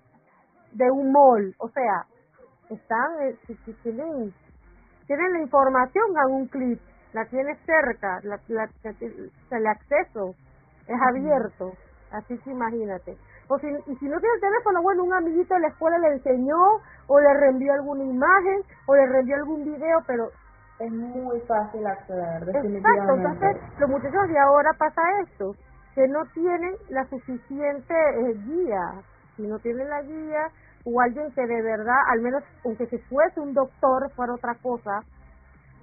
[0.74, 1.56] de un mall.
[1.60, 2.06] O sea,
[2.74, 4.34] están, eh, si, tienen,
[5.08, 6.80] tienen la información a un clic,
[7.14, 8.70] la tienes cerca, la, la,
[9.52, 10.36] el acceso
[10.88, 11.74] es abierto.
[12.12, 13.18] Así que imagínate.
[13.48, 16.58] O si, y si no tiene teléfono, bueno, un amiguito de la escuela le enseñó
[17.08, 20.30] o le reenvió alguna imagen o le reenvió algún video, pero
[20.80, 22.88] es muy fácil acceder, definitivamente.
[22.88, 25.56] Exacto, entonces los muchachos de ahora pasa esto,
[25.96, 29.02] que no tienen la suficiente eh, guía,
[29.36, 30.48] si no tienen la guía
[30.86, 35.02] o alguien que de verdad, al menos aunque si fuese un doctor fuera otra cosa,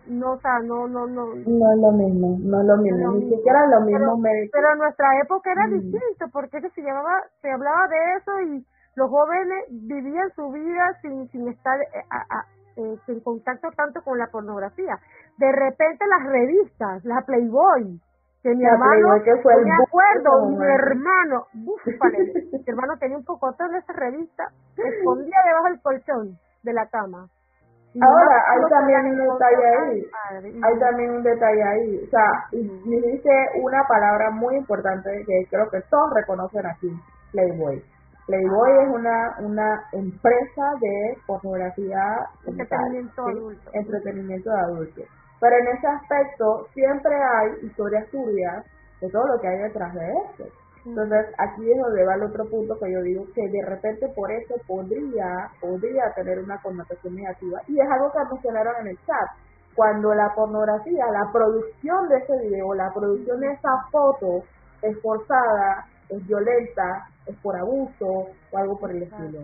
[0.07, 1.27] no, o sea, no, no, no.
[1.35, 4.21] No es lo mismo, no es lo mismo, ni siquiera lo mismo
[4.53, 5.71] pero, en nuestra época era mm.
[5.73, 8.67] distinto, porque se llamaba, se hablaba de eso y
[8.97, 12.45] los jóvenes vivían su vida sin, sin estar eh, a,
[12.77, 14.99] eh, en contacto tanto con la pornografía.
[15.39, 18.01] De repente las revistas, la Playboy,
[18.43, 22.19] que mi hermano, que fue me acuerdo, mi hermano, búfale,
[22.53, 24.45] mi hermano tenía un poco de esa revista,
[24.77, 27.29] escondía debajo del colchón de la cama
[27.99, 30.07] Ahora, hay también un detalle ahí.
[30.63, 32.01] Hay también un detalle ahí.
[32.05, 33.31] O sea, me dice
[33.61, 36.89] una palabra muy importante que creo que todos reconocen aquí,
[37.33, 37.83] Playboy.
[38.27, 41.99] Playboy es una una empresa de pornografía
[42.47, 43.71] entretenimiento adulto.
[43.73, 45.05] Entretenimiento de adultos.
[45.41, 48.65] Pero en ese aspecto siempre hay historias turbias
[49.01, 50.45] de todo lo que hay detrás de eso.
[50.85, 54.31] Entonces, aquí es donde va el otro punto que yo digo que de repente por
[54.33, 57.61] eso podría, podría tener una connotación negativa.
[57.69, 59.29] Y es algo que mencionaron en el chat.
[59.75, 64.43] Cuando la pornografía, la producción de ese video, la producción de esa foto
[64.83, 69.41] es forzada, es violenta, es por abuso o algo por el estilo.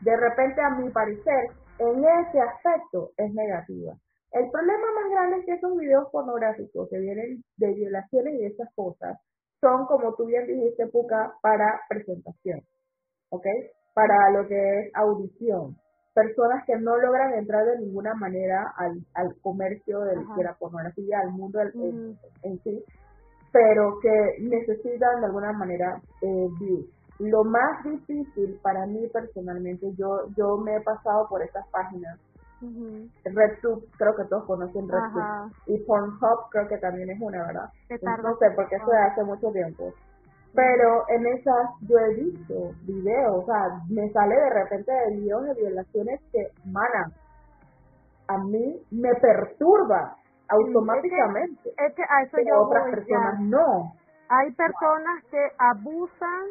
[0.00, 3.94] De repente, a mi parecer, en ese aspecto es negativa.
[4.32, 8.72] El problema más grande es que esos videos pornográficos que vienen de violaciones y esas
[8.74, 9.18] cosas
[9.60, 12.60] son, como tú bien dijiste, Puka, para presentación,
[13.30, 13.46] ¿ok?
[13.92, 15.76] Para lo que es audición.
[16.14, 21.30] Personas que no logran entrar de ninguna manera al, al comercio de la pornografía, al
[21.32, 22.84] mundo en, sí,
[23.52, 26.86] pero que necesitan de alguna manera eh, views.
[27.18, 32.18] Lo más difícil para mí personalmente, yo, yo me he pasado por estas páginas
[32.60, 35.52] RedTube, creo que todos conocen RedTube.
[35.66, 37.70] Y Pornhub creo que también es una, ¿verdad?
[38.22, 39.92] No sé, porque eso de hace mucho tiempo.
[40.54, 45.44] Pero en esas yo he visto videos, o sea, me sale de repente de videos
[45.44, 47.12] de violaciones que, mana,
[48.26, 50.16] a mí me perturba
[50.48, 51.70] automáticamente.
[51.70, 53.92] Es que, a eso yo otras personas no.
[54.28, 56.46] Hay personas que abusan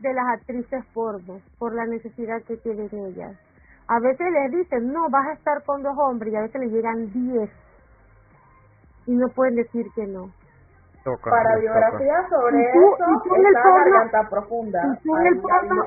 [0.00, 3.36] de las actrices porno por la necesidad que tienen ellas.
[3.90, 6.68] A veces les dicen, no, vas a estar con dos hombres y a veces le
[6.68, 7.50] llegan diez
[9.06, 10.30] y no pueden decir que no.
[11.02, 14.80] Para biografía sobre eso, y en garganta profunda.
[14.84, 15.84] Y tú, en el porno,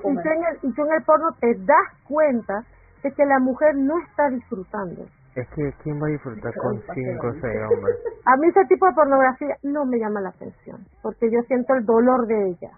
[0.63, 2.65] y, tú en el porno te das cuenta
[3.03, 5.03] de que la mujer no está disfrutando.
[5.35, 7.95] Es que, ¿quién va a disfrutar con cinco o seis hombres?
[8.25, 11.85] A mí ese tipo de pornografía no me llama la atención, porque yo siento el
[11.85, 12.71] dolor de ella.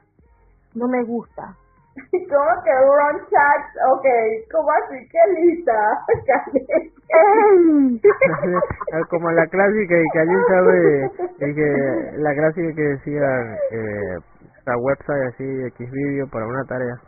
[0.75, 1.55] No me gusta.
[2.29, 3.61] ¿Cómo que run chat?
[3.91, 4.05] Ok,
[4.51, 4.97] ¿cómo así?
[5.09, 5.79] ¡Qué lista!
[9.09, 11.09] Como la clásica y que alguien sabe,
[11.39, 14.17] que la clásica que decía eh,
[14.65, 16.99] la website así, X video para una tarea.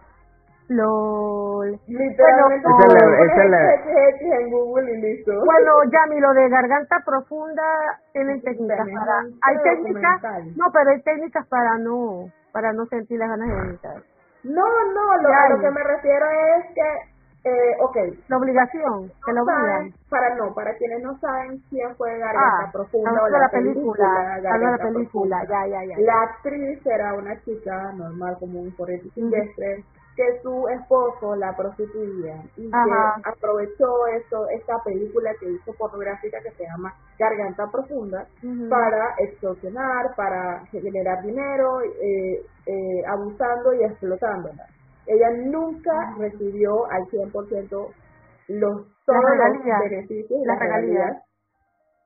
[0.69, 1.77] LOL.
[1.87, 2.67] Literalmente.
[2.67, 2.95] Bueno,
[4.19, 5.31] en Google y listo.
[5.45, 7.63] Bueno, Yami, lo de garganta profunda
[8.11, 9.23] tienen técnicas para.
[9.43, 10.21] Hay técnicas.
[10.57, 14.03] No, pero hay técnicas para no para no sentir las ganas de vomitar.
[14.47, 16.25] No, no, lo, a lo que me refiero
[16.57, 17.97] es que, eh, ok.
[18.27, 19.93] La obligación, que lo obligan.
[20.09, 24.39] Para no, para quienes no saben quién fue Garganta ah, Profunda o la, la película,
[24.41, 25.99] la película, ya, ya, ya.
[25.99, 29.83] La actriz era una chica normal, como un corriente silvestre,
[30.17, 36.49] que su esposo la prostituía y que aprovechó eso, esta película que hizo pornográfica que
[36.57, 38.25] se llama Garganta Profunda
[38.67, 44.65] para extorsionar, para generar dinero, eh, eh, abusando y explotándola.
[45.05, 47.93] Ella nunca recibió al 100%
[48.47, 51.23] los, todos los beneficios y las regalías.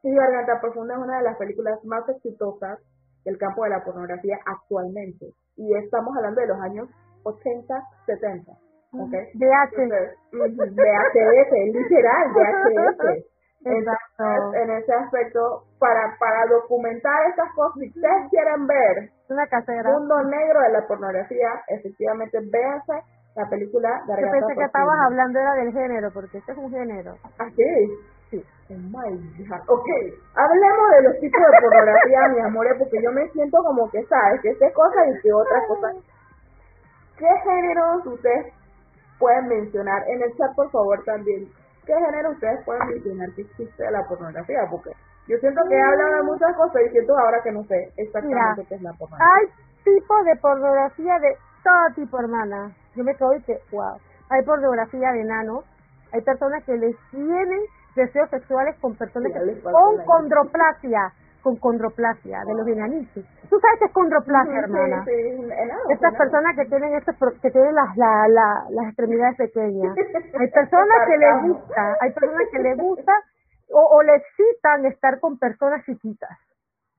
[0.03, 2.77] Y Garganta Profunda es una de las películas más exitosas
[3.23, 5.27] del campo de la pornografía actualmente.
[5.55, 6.89] Y estamos hablando de los años
[7.23, 8.51] 80, 70.
[8.93, 9.25] ¿okay?
[9.35, 10.17] VHS.
[10.31, 13.25] VHS, literal, VHS.
[13.63, 19.93] Entonces, en ese aspecto, para, para documentar esas cosas, si ustedes quieren ver Una el
[19.93, 25.39] mundo negro de la pornografía, efectivamente, véanse la película de Yo pensé que estabas hablando
[25.39, 27.13] era del género, porque este es un género.
[27.37, 27.63] ¿Ah, sí?
[28.31, 28.43] Sí.
[28.71, 29.87] Oh ok,
[30.35, 34.41] hablemos de los tipos de pornografía, mi amores, porque yo me siento como que, ¿sabes?
[34.41, 35.87] Que esta cosa y que otra cosa.
[37.21, 38.51] ¿Qué géneros ustedes
[39.19, 40.01] pueden mencionar?
[40.09, 41.47] En el chat, por favor, también.
[41.85, 44.65] ¿Qué género ustedes pueden mencionar que existe la pornografía?
[44.71, 44.89] Porque
[45.27, 48.65] yo siento que he hablado de muchas cosas y siento ahora que no sé exactamente
[48.67, 49.27] qué es la pornografía.
[49.35, 49.47] Hay
[49.83, 52.71] tipos de pornografía de todo tipo, hermana.
[52.95, 53.97] Yo me quedo y que, wow.
[54.31, 55.63] Hay pornografía de enanos.
[56.13, 57.61] Hay personas que les tienen
[57.95, 63.23] deseos sexuales con personas que, con condroplasia con condroplasia, de los enanitos.
[63.49, 65.03] ¿Tú sabes qué es condroplasia, hermana?
[65.89, 67.11] Estas personas que tienen este,
[67.41, 69.95] que tienen las, la, la, las extremidades pequeñas.
[70.39, 73.13] Hay personas que les gusta, hay personas que les gusta
[73.73, 76.37] o, o les excitan estar con personas chiquitas.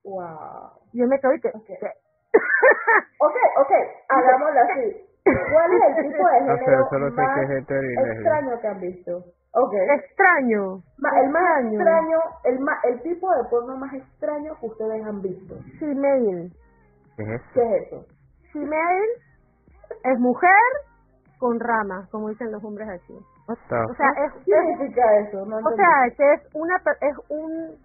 [0.04, 0.70] Wow.
[0.92, 1.48] Yo me quedo y que...
[1.48, 1.76] Okay.
[3.20, 3.72] ok, ok,
[4.08, 5.08] hagámoslo así.
[5.24, 9.24] ¿Cuál es el tipo de género más extraño que han visto?
[9.54, 9.86] Okay.
[9.98, 10.80] Extraño.
[11.22, 15.56] el más extraño, el, más, el tipo de porno más extraño que ustedes han visto.
[15.78, 16.50] Female.
[17.16, 18.06] ¿Qué es, ¿Qué es eso?
[18.52, 19.08] Female
[20.04, 20.48] es mujer
[21.38, 23.14] con ramas, como dicen los hombres aquí.
[23.46, 25.44] O sea, es, ¿Qué significa eso?
[25.44, 27.76] No o sea, que es una es un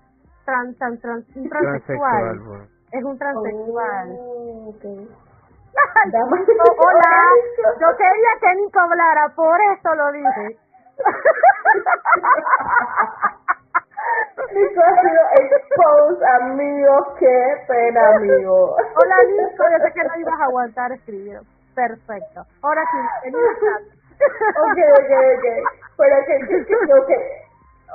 [0.46, 2.68] trans, trans, trans un transexual.
[2.94, 4.10] Es un transexual.
[4.12, 5.10] Oh, okay.
[6.78, 7.14] hola,
[7.80, 10.67] yo quería que Nico hablara, por eso lo dije.
[14.54, 17.16] Nico ha sido expose, amigo.
[17.20, 17.38] Qué
[17.68, 18.76] pena, amigo.
[18.76, 19.64] Hola, Nico.
[19.72, 21.40] Yo sé que no ibas a aguantar escribir.
[21.76, 22.46] Perfecto.
[22.64, 22.98] Ahora sí,
[23.28, 25.46] en Ok, ok, ok.
[25.98, 27.18] Pero que, que, que,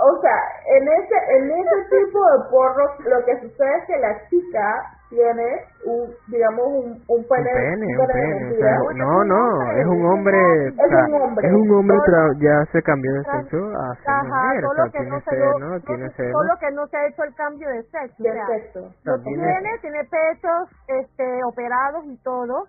[0.00, 4.28] o sea, en ese, en ese tipo de porro, lo que sucede es que la
[4.28, 5.44] chica tiene
[5.84, 7.52] un, digamos, un, un pene.
[7.52, 10.68] Un pene, no, no, es un hombre.
[10.68, 11.48] Es un hombre.
[11.48, 11.96] Es un hombre,
[12.40, 14.64] ya se cambió de sexo a ser mujer.
[14.64, 16.32] O sea, tiene seno, tiene seno.
[16.32, 18.22] Solo que no se ha hecho el cambio de sexo.
[18.22, 18.80] De sexo.
[19.24, 22.64] tiene, tiene pechos este, operados y todo.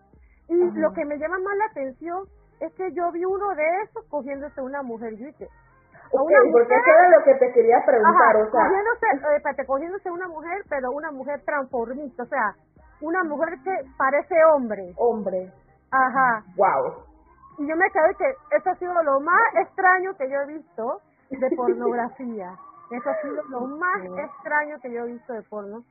[0.50, 2.24] Y lo que me llama más la atención
[2.60, 5.16] es que yo vi uno de esos cogiéndose una mujer.
[5.16, 5.48] Yo dije,
[6.14, 8.68] Porque eso era lo que te quería preguntar, o sea...
[8.68, 12.54] Cogiéndose, eh, cogiéndose una mujer, pero una mujer transformista, o sea,
[13.02, 14.94] una mujer que parece hombre.
[14.98, 15.52] Hombre.
[15.92, 16.44] Ajá.
[16.56, 17.04] Wow.
[17.58, 21.02] Y yo me quedé que eso ha sido lo más extraño que yo he visto
[21.30, 22.56] de pornografía.
[22.92, 25.84] Eso ha sido lo más extraño que yo he visto de porno.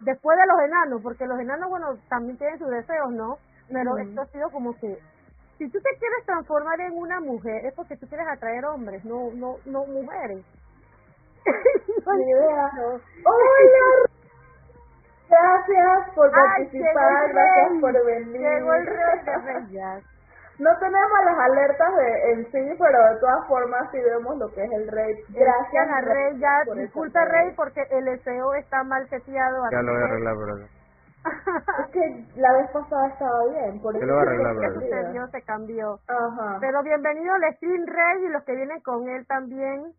[0.00, 3.36] Después de los enanos, porque los enanos, bueno, también tienen sus deseos, ¿no?
[3.70, 4.98] Pero esto ha sido como que
[5.60, 9.30] si tú te quieres transformar en una mujer es porque tú quieres atraer hombres, no
[9.34, 10.42] no no mujeres.
[11.44, 12.70] Idea.
[13.26, 14.08] Hola.
[15.28, 18.40] Gracias por participar, gracias por venir.
[18.40, 20.00] Llegó el rey.
[20.60, 24.62] No tenemos las alertas de, en sí, pero de todas formas sí vemos lo que
[24.62, 25.14] es el rey.
[25.30, 26.38] Gracias a Rey.
[26.38, 29.62] Ya, disculpa Rey porque el SEO está mal seteado.
[29.70, 30.79] Ya lo voy a arreglar, brother.
[31.24, 35.26] Es que la vez pasada estaba bien, por eso lo voy a arreglar, se sucedió,
[35.28, 35.98] se cambió.
[36.08, 36.58] Ajá.
[36.60, 39.92] Pero bienvenido al Stream Rey y los que vienen con él también.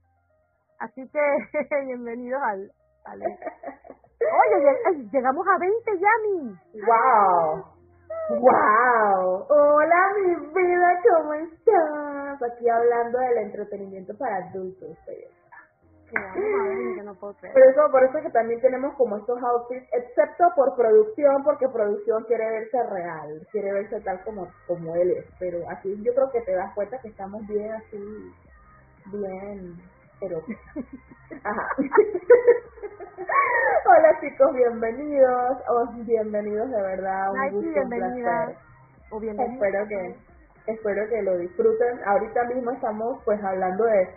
[0.79, 1.19] Así que
[1.85, 2.71] bienvenidos al...
[3.05, 3.21] al...
[3.21, 6.55] Oye, llegamos a 20 ya, mi.
[6.85, 7.65] ¡Wow!
[8.39, 9.45] ¡Wow!
[9.49, 12.41] Hola, mi vida, ¿cómo estás?
[12.41, 14.97] Aquí hablando del entretenimiento para adultos.
[17.03, 17.53] No puedo creer.
[17.53, 21.67] Por eso, por eso es que también tenemos como estos outfits, excepto por producción, porque
[21.69, 25.25] producción quiere verse real, quiere verse tal como, como él es.
[25.39, 28.33] Pero aquí yo creo que te das cuenta que estamos bien así,
[29.11, 29.75] bien,
[30.19, 30.37] pero...
[31.43, 31.67] Ajá.
[33.85, 38.53] Hola chicos, bienvenidos, oh, bienvenidos de verdad, un gusto, bienvenida.
[39.11, 40.15] O espero que
[40.67, 41.99] espero que lo disfruten.
[42.05, 44.09] Ahorita mismo estamos pues hablando de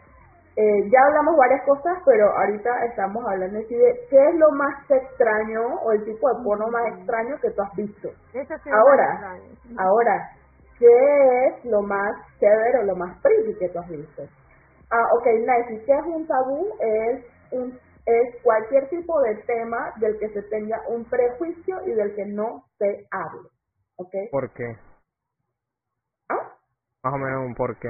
[0.56, 5.60] eh, ya hablamos varias cosas, pero ahorita estamos hablando de qué es lo más extraño
[5.82, 8.09] o el tipo de porno más extraño que tú has visto.
[8.70, 9.39] ahora,
[9.78, 10.31] ahora,
[10.78, 14.22] ¿qué es lo más chévere o lo más pretty que tú has visto?
[14.90, 15.85] Ah, ok, nice.
[15.85, 16.68] ¿Qué es un tabú?
[16.78, 22.14] Es un es cualquier tipo de tema del que se tenga un prejuicio y del
[22.14, 23.48] que no se hable.
[23.97, 24.12] ¿Ok?
[24.31, 24.76] ¿Por qué?
[26.28, 26.52] ¿Ah?
[27.02, 27.89] Más o menos un por qué.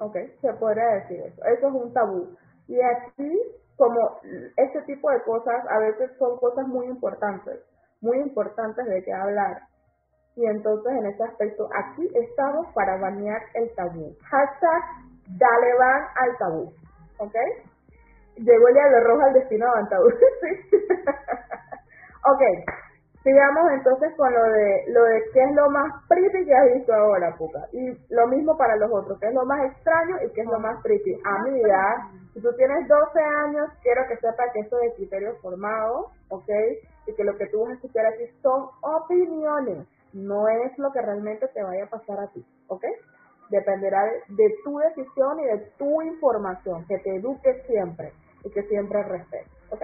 [0.00, 1.44] Ok, se podría decir eso.
[1.44, 2.34] Eso es un tabú.
[2.68, 3.38] Y aquí,
[3.76, 4.18] como
[4.56, 7.60] este tipo de cosas, a veces son cosas muy importantes,
[8.00, 9.60] muy importantes de que hablar.
[10.36, 14.16] Y entonces, en ese aspecto, aquí estamos para banear el tabú.
[14.30, 14.82] Hashtag,
[15.36, 16.72] dale van al tabú.
[17.18, 17.34] ¿Ok?
[18.36, 20.04] Llegó el de rojo al destino avanzado.
[22.32, 22.42] ok,
[23.22, 26.92] sigamos entonces con lo de lo de qué es lo más pretty que has visto
[26.94, 27.66] ahora, Puka.
[27.72, 30.58] Y lo mismo para los otros, qué es lo más extraño y qué es lo
[30.58, 31.20] más pretty.
[31.24, 31.96] A mi edad,
[32.32, 36.48] si tú tienes 12 años, quiero que sepas que esto es de criterio formado, ¿ok?
[37.06, 41.02] Y que lo que tú vas a escuchar aquí son opiniones, no es lo que
[41.02, 42.84] realmente te vaya a pasar a ti, ¿ok?
[43.50, 48.12] Dependerá de, tu decisión y de tu información, que te eduques siempre
[48.44, 49.82] y que siempre respetes, ¿ok?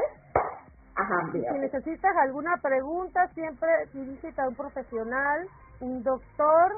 [0.97, 5.47] Ajá, Si necesitas alguna pregunta, siempre visita a un profesional,
[5.81, 6.73] un doctor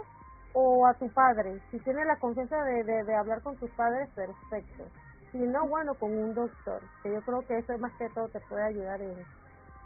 [0.55, 1.61] o a tu padre.
[1.70, 4.85] Si tienes la confianza de, de, hablar con tus padres, perfecto.
[5.31, 8.28] Si no, bueno, con un doctor, que yo creo que eso es más que todo
[8.28, 9.15] te puede ayudar en,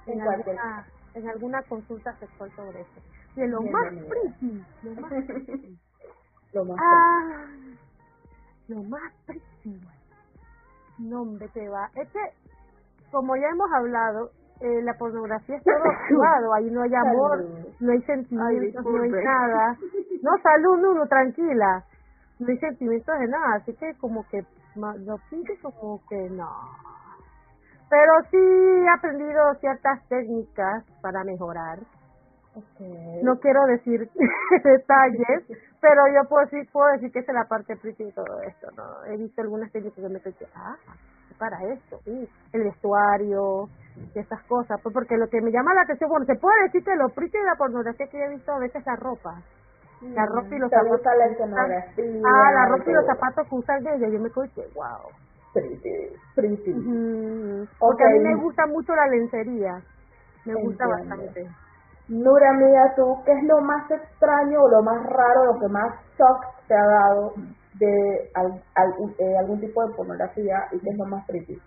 [0.07, 3.01] en, alguna, en alguna consulta sexual sobre eso.
[3.37, 5.79] Y lo más pretty, lo más pretty.
[6.55, 7.47] lo más ah,
[8.69, 9.81] lo más pretty.
[10.99, 11.91] No, hombre, te va.
[11.97, 12.21] Es que,
[13.13, 14.31] como ya hemos hablado,
[14.61, 17.45] eh, la pornografía es todo actuado, ahí no hay amor,
[17.79, 19.77] no hay sentimientos, no hay nada.
[20.23, 21.83] No, salud, no, tranquila.
[22.39, 24.45] No hay sentimientos de nada, así que como que
[24.77, 26.49] lo pinche como que no.
[27.91, 31.81] Pero sí he aprendido ciertas técnicas para mejorar.
[33.23, 34.09] No quiero decir
[34.65, 38.69] detalles, pero yo puedo decir, puedo decir que es la parte pretty de todo esto,
[38.77, 39.05] ¿no?
[39.07, 40.21] He visto algunas técnicas que me
[40.55, 40.77] ah,
[41.43, 43.67] para esto, y el vestuario,
[44.15, 46.85] y esas cosas, pues porque lo que me llama la atención, bueno, se puede decir
[46.85, 49.43] que lo pretty de la pornografía que he visto a veces es la ropa.
[50.03, 51.01] La ropa y los zapatos.
[51.05, 55.11] La ah, la ropa y los zapatos que usan ella, yo me quedo wow.
[55.53, 56.73] Pretty, pretty.
[57.79, 59.83] Porque a mí me gusta mucho la lencería,
[60.45, 61.49] me gusta bastante.
[62.09, 65.93] Nura, mía, tú, ¿qué es lo más extraño o lo más raro, lo que más
[66.17, 67.35] shock te ha dado
[67.87, 68.31] de
[69.19, 71.59] eh, algún tipo de pornografía y qué es lo más pretty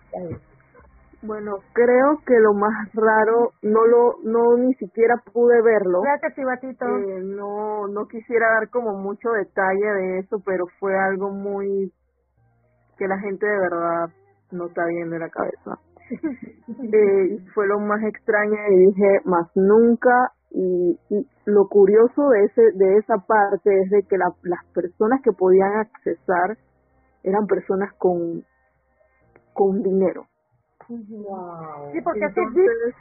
[1.21, 6.01] Bueno, creo que lo más raro no lo no ni siquiera pude verlo.
[6.01, 11.91] Gracias, eh, no no quisiera dar como mucho detalle de eso, pero fue algo muy
[12.97, 14.09] que la gente de verdad
[14.51, 15.79] no está bien de la cabeza.
[16.93, 20.97] eh, fue lo más extraño y dije más nunca y,
[21.45, 26.57] lo curioso de ese de esa parte es de que las personas que podían accesar
[27.23, 28.43] eran personas con
[29.53, 30.25] con dinero.
[30.87, 32.41] Sí porque eso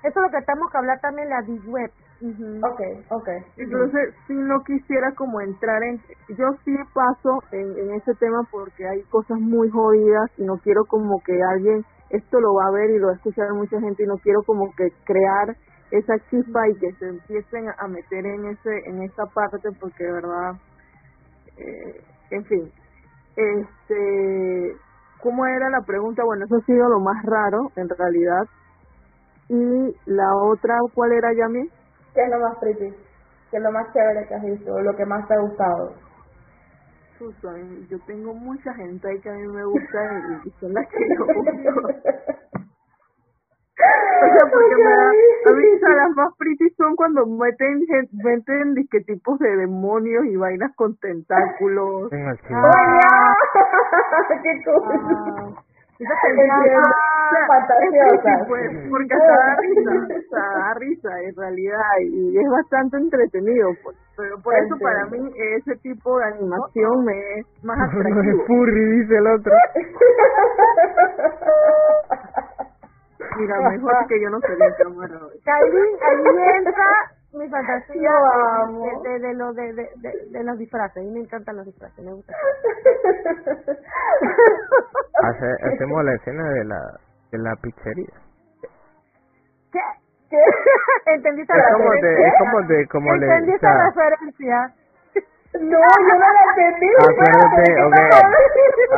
[0.02, 1.90] es lo que tenemos que hablar también la deep web.
[2.22, 6.00] Okay okay entonces si no quisiera como entrar en
[6.38, 10.84] yo sí paso en, en ese tema porque hay cosas muy jodidas y no quiero
[10.86, 14.04] como que alguien esto lo va a ver y lo va a escuchar mucha gente
[14.04, 15.56] y no quiero como que crear
[15.98, 20.12] esa chispa y que se empiecen a meter en ese en esa parte porque de
[20.12, 20.52] verdad
[21.56, 22.00] eh,
[22.30, 22.72] en fin
[23.36, 24.76] este
[25.24, 26.22] ¿cómo era la pregunta?
[26.22, 28.44] Bueno, eso ha sido lo más raro, en realidad.
[29.48, 31.66] Y la otra, ¿cuál era, Yami?
[32.14, 32.94] ¿Qué es lo más pretty?
[33.50, 34.78] ¿Qué es lo más chévere que has visto?
[34.80, 35.94] ¿Lo que más te ha gustado?
[37.18, 40.98] Susan, yo tengo mucha gente ahí que a mí me gusta y, son las que
[41.16, 42.34] yo busco.
[44.23, 45.12] O sea, porque me da, a
[45.52, 45.65] mí
[45.97, 52.11] las más pretty son cuando meten meten disque tipos de demonios y vainas con tentáculos.
[52.12, 52.35] Ah,
[54.43, 55.55] ¡Qué cool!
[56.01, 58.44] Ah, fantasiosa.
[58.48, 63.70] Pues, porque hasta da risa, hasta da risa en realidad y es bastante entretenido.
[63.82, 63.97] Pues.
[64.16, 68.15] Pero por eso para mí ese tipo de animación me es más atractivo.
[68.24, 69.52] No es furry, dice el otro.
[73.36, 75.40] Mira, mejor que yo no sería cámara hoy.
[75.44, 76.24] Kailin, ahí
[76.59, 76.86] entra
[77.32, 78.12] mi fantasía
[79.02, 79.89] de, de, de, lo de, de,
[80.31, 80.97] de, los disfraces.
[80.97, 82.32] A mí me encantan los disfraces, me gusta.
[85.23, 86.81] Hace, hacemos la escena de la
[87.35, 88.15] de la pizzería.
[89.73, 89.81] ¿Qué?
[90.31, 90.36] ¿Qué?
[91.15, 93.27] ¿Entendiste es la como de, Es como de, como le...
[93.27, 94.74] ¿Entendiste la referencia?
[95.55, 96.90] No, yo no la entendí.
[96.98, 98.10] Acuérdate, okay.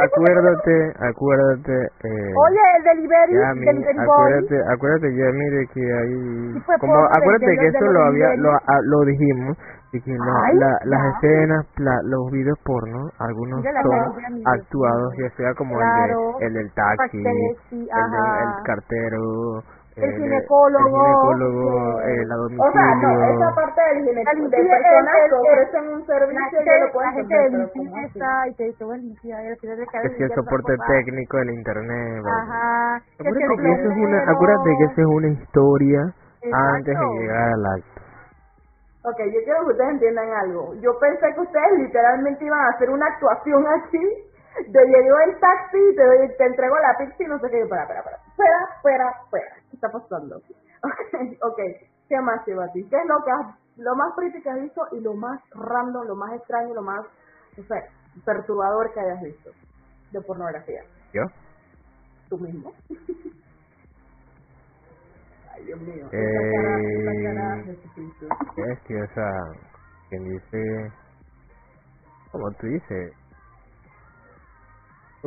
[0.05, 1.75] acuérdate, acuérdate.
[2.05, 7.67] Eh, Oye, el delivery, Yami, delivery acuérdate, acuérdate, ya mire que ahí, como, acuérdate que
[7.69, 9.57] eso lo había, lo, ah, lo dijimos,
[9.93, 15.55] y que la, la, las escenas, la, los videos porno, algunos son actuados, ya sea
[15.55, 19.63] como el, de, el del taxi, el, del, el cartero,
[19.97, 22.69] el ginecólogo, el ginecólogo eh, la domicilio.
[22.69, 26.93] O sea, no, esa parte del ginecólogo, de personas que ofrecen un servicio, ya lo
[26.93, 30.73] pueden hacer, pero limpieza, y te dice, bueno, y al final de Es el soporte
[30.87, 32.25] técnico en internet.
[32.27, 32.97] Ajá.
[32.97, 36.01] Acuérdate que, eso es una, acuérdate que eso es una historia
[36.53, 38.01] antes de llegar al acto.
[39.07, 40.75] Ok, yo quiero que ustedes entiendan algo.
[40.83, 44.03] Yo pensé que ustedes literalmente iban a hacer una actuación así
[44.65, 47.61] de llegó el taxi, te, te entrego la pizza y no sé qué.
[47.61, 48.19] Espera, espera, espera.
[48.27, 49.47] Espera, espera, espera.
[49.66, 50.37] ¿Qué está pasando?
[50.83, 50.93] Ok,
[51.43, 51.59] ok.
[52.09, 52.53] ¿Qué más, ti?
[52.55, 56.07] ¿Qué es lo que has, lo más pretty que has visto y lo más random,
[56.07, 57.05] lo más extraño, lo más,
[57.57, 57.75] no sé,
[58.25, 59.51] perturbador que hayas visto
[60.13, 60.83] de pornografía?
[61.13, 61.23] ¿Yo?
[62.29, 62.73] ¿Tú mismo?
[65.55, 66.09] Ay, Dios mío.
[66.13, 67.79] Eh,
[68.57, 69.33] es que, o sea,
[70.11, 70.93] quien dice,
[72.31, 73.15] como tú dices,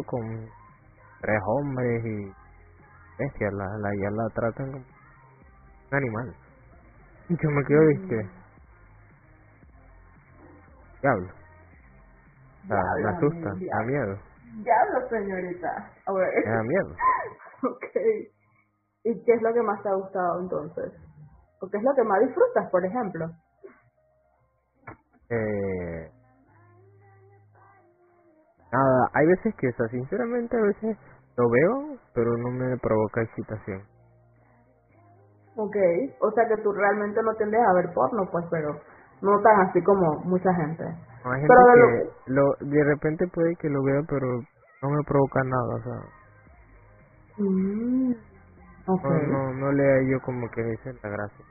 [0.05, 0.49] con
[1.21, 2.38] tres hombres y
[3.19, 4.85] bestia, la, la, ya la tratan como
[5.91, 6.35] un animal.
[7.29, 8.29] Y yo me quedo, viste,
[11.01, 11.27] diablo.
[12.67, 14.17] me asusta, da miedo.
[14.63, 15.91] Diablo, señorita.
[16.07, 16.95] Me da miedo.
[17.63, 17.85] ok.
[19.03, 20.93] ¿Y qué es lo que más te ha gustado entonces?
[21.61, 23.25] ¿O qué es lo que más disfrutas, por ejemplo?
[25.29, 26.11] Eh,
[28.71, 30.97] Nada, hay veces que, o sinceramente a veces
[31.39, 33.81] lo veo, pero no me provoca excitación.
[35.55, 35.75] Ok,
[36.19, 38.69] o sea que tú realmente no tiendes a ver porno, pues, pero
[39.21, 40.83] no tan así como mucha gente.
[40.83, 42.55] hay gente que lo...
[42.59, 44.27] de repente puede que lo vea, pero
[44.81, 45.99] no me provoca nada, o sea.
[47.37, 48.11] Mm,
[48.87, 49.27] okay.
[49.27, 51.45] no, no, no le yo como que dice la gracia.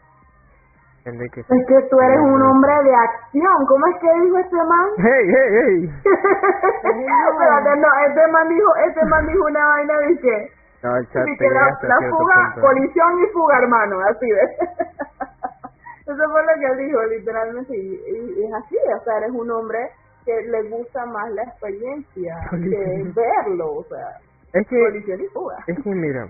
[1.05, 3.67] Que es que tú eres un hombre de acción.
[3.67, 4.89] ¿Cómo es que dijo este man?
[4.99, 5.91] ¡Hey, hey, hey!
[7.31, 10.53] Espérate, no, este man dijo, este man dijo una vaina de que...
[10.83, 14.43] No, el chat que la, la fuga, colisión y fuga, hermano, así de...
[16.13, 19.79] Eso fue lo que él dijo, literalmente, y, es así, o sea, eres un hombre
[20.25, 24.19] que le gusta más la experiencia que verlo, o sea,
[24.53, 25.57] es que, colisión y fuga.
[25.67, 26.27] Es que, mira,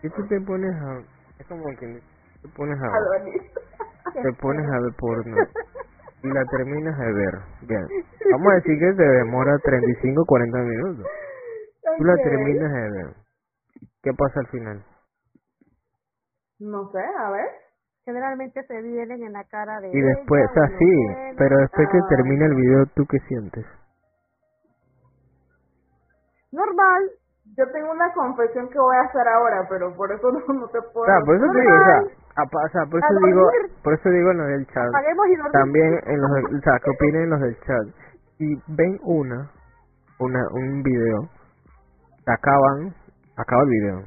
[0.00, 0.98] si tú te pones a...
[1.38, 2.00] Es como que
[2.44, 5.36] te pones a ver, te pones a ver porno
[6.22, 7.34] y la terminas de ver.
[7.62, 7.86] Bien,
[8.32, 11.06] vamos a decir que se demora 35 40 minutos.
[11.96, 13.06] Tú la terminas de ver.
[14.02, 14.84] ¿Qué pasa al final?
[16.60, 17.48] No sé, a ver.
[18.04, 19.88] Generalmente se vienen en la cara de.
[19.88, 23.64] Y después, o sea, sí, pero después que termina el video, ¿tú qué sientes?
[26.52, 27.10] Normal,
[27.56, 30.82] yo tengo una confesión que voy a hacer ahora, pero por eso no, no te
[30.92, 31.06] puedo.
[31.06, 32.23] O por eso te digo, o sea,
[32.90, 33.50] por eso digo,
[33.82, 34.90] por eso digo en los del chat.
[35.52, 37.86] También en los, o sea, que opinen los del chat.
[38.38, 39.50] Si ven una,
[40.18, 41.28] una, un video,
[42.26, 42.94] acaban,
[43.36, 44.02] acaba el video.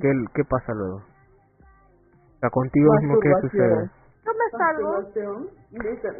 [0.00, 0.96] ¿Qué, ¿Qué pasa luego?
[0.96, 3.90] O sea, contigo mismo, ¿qué sucede?
[4.24, 4.98] No me salgo.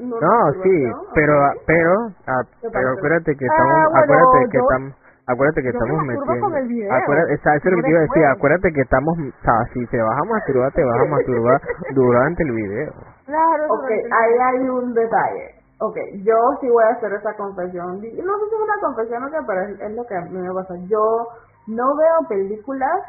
[0.00, 1.34] No, sí, pero,
[1.66, 1.92] pero,
[2.26, 2.42] ah,
[2.72, 4.94] pero acuérdate que estamos, ah, acuérdate que estamos
[5.32, 6.94] acuérdate que estamos metiendo.
[6.94, 8.24] Acuérdate, esa, eso es lo que te iba a decir.
[8.24, 9.18] Acuérdate que estamos.
[9.18, 11.60] O sea, si te vas a masturbar, te vas a masturbar
[11.94, 12.92] durante el video.
[13.26, 15.62] Claro, ok, ahí hay un detalle.
[15.78, 17.96] Ok, yo sí voy a hacer esa confesión.
[17.96, 20.54] No sé si es una confesión o qué, pero es, lo que a mí me
[20.54, 20.74] pasa.
[20.86, 21.26] Yo
[21.66, 23.00] no veo películas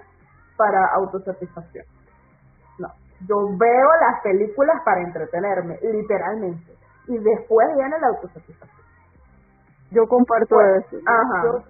[0.58, 1.86] para autosatisfacción.
[2.80, 2.88] No,
[3.28, 6.74] yo veo las películas para entretenerme, literalmente.
[7.08, 8.84] Y después viene la autosatisfacción.
[9.92, 10.98] Yo comparto eso.
[11.06, 11.64] Ajá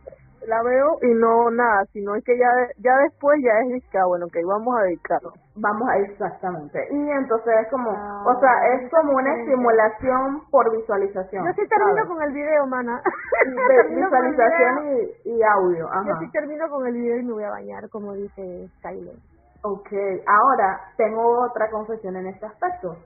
[0.48, 4.06] la veo y no nada, sino es que ya ya después ya es que, ah,
[4.06, 5.34] bueno, que vamos a dedicarlo.
[5.56, 6.80] Vamos a exactamente.
[6.92, 11.46] Y entonces es como, ah, o sea, es como una estimulación por visualización.
[11.46, 13.02] Yo sí termino con el video, mana.
[13.90, 14.88] visualización
[15.26, 15.88] y, y, audio.
[15.90, 16.04] Ajá.
[16.08, 19.16] Yo sí termino con el video y me voy a bañar, como dice Skyler.
[19.64, 19.90] Ok,
[20.28, 22.98] ahora tengo otra confesión en este aspecto.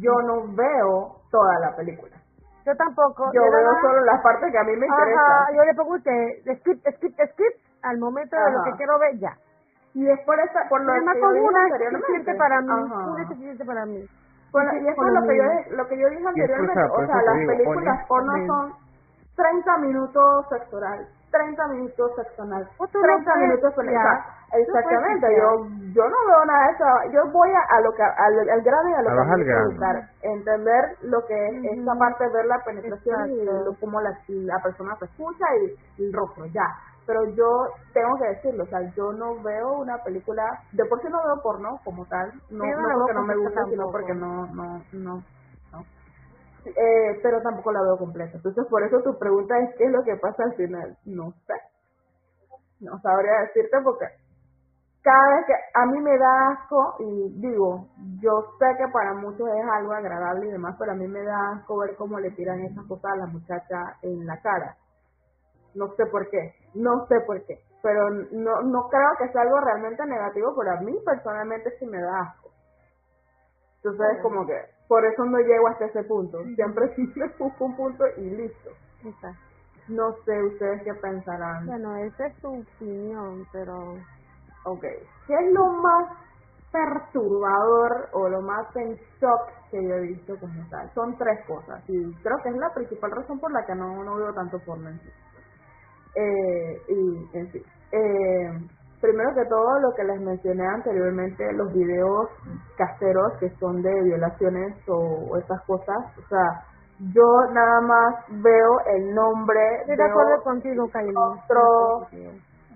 [0.00, 2.23] Yo no veo toda la película.
[2.64, 3.30] Yo tampoco.
[3.32, 5.18] Yo, veo solo las partes que a mí me interesan.
[5.18, 9.18] Ajá, yo le pongo usted skip, skip, skip al momento de lo que quiero ver
[9.18, 9.36] ya.
[9.92, 13.28] Y es por esa, por lo que con una es suficiente para mí, una es
[13.28, 14.04] suficiente para mí.
[14.50, 17.46] Bueno, y es por lo que yo, lo que yo dije anteriormente, o sea, las
[17.46, 18.72] películas porno son
[19.36, 24.22] 30 minutos sectorales 30 minutos seccional, 30 minutos conectar.
[24.54, 28.62] Exactamente, yo yo no veo nada de eso, yo voy a, lo que al, al
[28.62, 32.58] grano y a lo que me que entender lo que es esta parte, ver la
[32.64, 35.44] penetración y lo, cómo la, la persona se escucha
[35.96, 36.66] y el rostro, ya.
[37.06, 40.42] Pero yo tengo que decirlo, o sea, yo no veo una película,
[40.72, 43.90] de por sí no veo porno como tal, no, no porque no me gusta, sino
[43.90, 45.22] porque no, no, no,
[46.66, 48.36] eh, pero tampoco la veo completa.
[48.36, 50.96] Entonces, por eso tu pregunta es qué es lo que pasa al final.
[51.04, 51.54] No sé.
[52.80, 54.06] No sabría decirte porque
[55.04, 57.88] cada vez que a mí me da asco, y digo,
[58.20, 61.52] yo sé que para muchos es algo agradable y demás, pero a mí me da
[61.52, 64.76] asco ver cómo le tiran esas cosas a la muchacha en la cara.
[65.74, 69.60] No sé por qué, no sé por qué, pero no, no creo que sea algo
[69.60, 72.43] realmente negativo, pero a mí personalmente sí me da asco.
[73.84, 74.54] Entonces, es como que
[74.88, 76.42] por eso no llego hasta ese punto.
[76.54, 78.70] Siempre siempre busco un punto y listo.
[79.88, 81.66] No sé ustedes qué pensarán.
[81.66, 83.96] Bueno, esa es su opinión, pero...
[84.64, 84.80] Ok.
[85.26, 86.08] ¿Qué es lo más
[86.72, 90.90] perturbador o lo más en shock que yo he visto como tal?
[90.94, 94.16] Son tres cosas y creo que es la principal razón por la que no, no
[94.16, 95.10] veo tanto porno en sí.
[96.14, 97.62] Eh, y en sí.
[97.92, 98.48] Eh,
[99.04, 102.30] primero que todo lo que les mencioné anteriormente, los videos
[102.78, 106.64] caseros que son de violaciones o, estas cosas, o sea,
[107.12, 112.08] yo nada más veo el nombre, de acuerdo contigo, el rostro,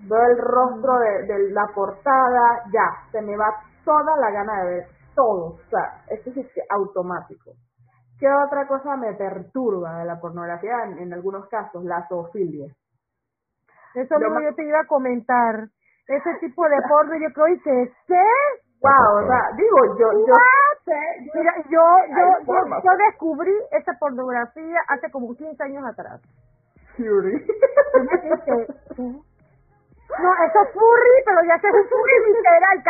[0.07, 3.47] veo el rostro de, la portada, ya, se me va
[3.83, 7.53] toda la gana de ver todo, o sea, esto es automático.
[8.19, 10.75] ¿Qué otra cosa me perturba de la pornografía?
[10.99, 12.67] En, algunos casos, la zoofilia.
[13.95, 15.69] Eso mismo yo te iba a comentar
[16.09, 18.23] ese tipo de porno, yo creo, que ¿qué?
[18.81, 20.33] Wow, o sea, digo, yo, yo,
[21.35, 26.21] Mira, yo, yo, yo, descubrí esa pornografía hace como 15 años atrás.
[26.97, 27.45] Fury.
[30.17, 32.83] No, eso es furry, pero ya se es un furry literal.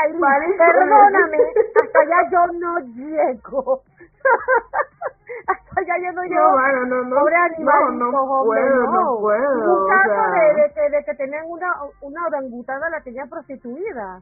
[0.57, 1.37] Perdóname,
[1.75, 3.83] hasta allá yo no llego.
[5.47, 6.41] hasta allá yo no llego.
[6.41, 7.19] No, bueno, no, no.
[7.19, 9.83] Pobre animal, no, no puedo, no, puedo.
[9.83, 11.71] Un caso de, de, que, de que tenían una,
[12.01, 14.21] una orangutana, la tenían prostituida.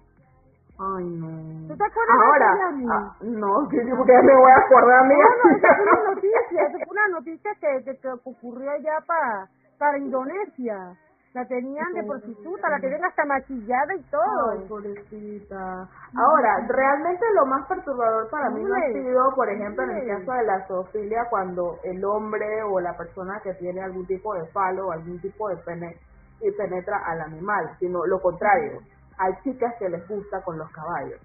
[0.80, 1.68] Ay, no.
[1.68, 5.16] ¿Tú te acuerdas Ahora, de ah, no, que porque me voy a acordar a mí.
[5.16, 9.00] No, no, esa fue una noticia, esa fue una noticia que, que, que ocurrió allá
[9.08, 9.48] para,
[9.80, 10.96] para Indonesia.
[11.34, 14.52] La tenían de prostituta, la tenían hasta maquillada y todo.
[14.52, 15.88] Ay, pobrecita.
[16.16, 20.32] Ahora, realmente lo más perturbador para mí no ha sido, por ejemplo, en el caso
[20.32, 24.88] de la zoofilia, cuando el hombre o la persona que tiene algún tipo de falo
[24.88, 25.98] o algún tipo de pene
[26.42, 28.80] y penetra al animal, sino lo contrario.
[29.20, 31.20] Hay chicas que les gusta con los caballos.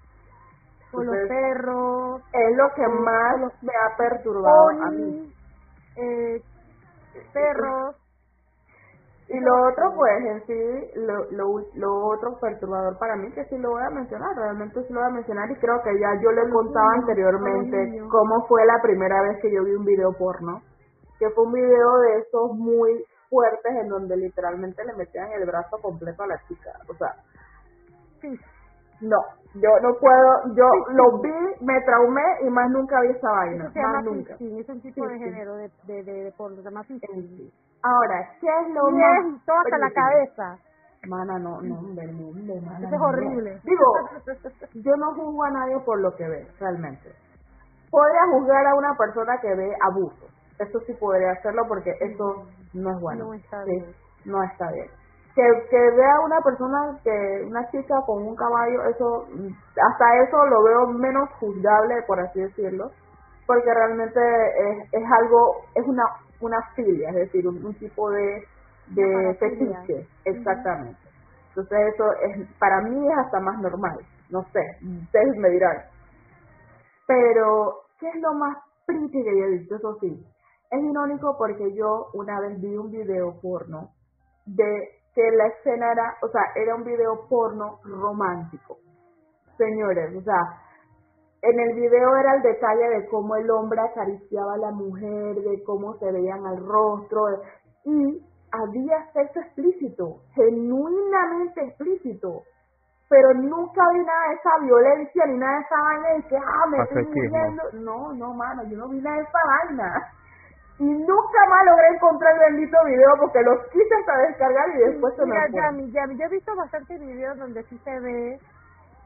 [0.91, 2.21] Con los perros.
[2.33, 5.33] Es lo que más me ha perturbado a mí.
[5.95, 6.41] Eh,
[7.31, 7.95] perros
[9.33, 13.57] y lo otro, pues, en sí, lo, lo, lo otro perturbador para mí, que sí
[13.57, 16.31] lo voy a mencionar, realmente sí lo voy a mencionar y creo que ya yo
[16.31, 20.61] le contaba anteriormente cómo fue la primera vez que yo vi un video porno,
[21.17, 25.77] que fue un video de esos muy fuertes en donde literalmente le metían el brazo
[25.81, 27.15] completo a la chica, o sea,
[28.21, 28.39] sí.
[29.01, 29.17] no,
[29.55, 34.03] yo no puedo, yo lo vi, me traumé y más nunca vi esa vaina, más
[34.03, 34.35] nunca.
[34.35, 36.83] Es un tipo de género de, de, de, porno, se llama
[37.83, 39.25] Ahora, ¿qué es lo más?
[39.27, 40.57] Y todo hasta la cabeza.
[41.05, 42.87] Mana, no, no, mundo, mana.
[42.87, 43.59] Eso es horrible.
[43.65, 43.85] Digo,
[44.73, 47.11] yo no juzgo a nadie por lo que ve, realmente.
[47.91, 50.27] Podría juzgar a una persona que ve abuso.
[50.59, 53.25] Eso sí podría hacerlo porque eso no es bueno.
[53.25, 53.85] No está bien.
[54.23, 54.87] No está bien.
[55.35, 59.27] Que, que vea una persona, que una chica con un caballo, eso,
[59.75, 62.91] hasta eso lo veo menos juzgable, por así decirlo
[63.45, 66.03] porque realmente es, es algo, es una
[66.39, 68.43] una filia, es decir, un, tipo de,
[68.87, 70.99] de fetiche, exactamente.
[71.49, 73.97] Entonces eso es, para mí es hasta más normal,
[74.29, 75.77] no sé, ustedes me dirán.
[77.07, 79.75] Pero, ¿qué es lo más pretty que yo he visto?
[79.75, 80.25] Eso sí,
[80.71, 83.91] es irónico porque yo una vez vi un video porno
[84.45, 88.79] de que la escena era, o sea, era un video porno romántico.
[89.57, 90.62] Señores, o sea,
[91.43, 95.61] en el video era el detalle de cómo el hombre acariciaba a la mujer, de
[95.65, 97.19] cómo se veían al rostro,
[97.83, 102.43] y había sexo explícito, genuinamente explícito,
[103.09, 106.67] pero nunca vi nada de esa violencia ni nada de esa vaina de que, ah,
[106.69, 107.63] me estoy muriendo.
[107.73, 110.11] No, no, mano, yo no vi nada de esa vaina.
[110.79, 115.13] Y nunca más logré encontrar el bendito video porque los quise hasta descargar y después
[115.15, 115.61] se me fue.
[115.61, 118.39] Yami, Yami, yo he visto bastantes videos donde sí se ve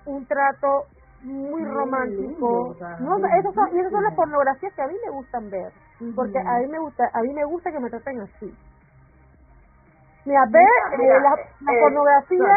[0.05, 0.85] un trato
[1.23, 2.75] muy, romántico.
[2.99, 5.71] no, esas son, y esas son las pornografías que a mí me gustan ver,
[6.15, 8.55] porque a mí me gusta, a mí me gusta que me traten así.
[10.27, 11.29] Mira, ve eh, la,
[11.61, 12.55] la pornografía,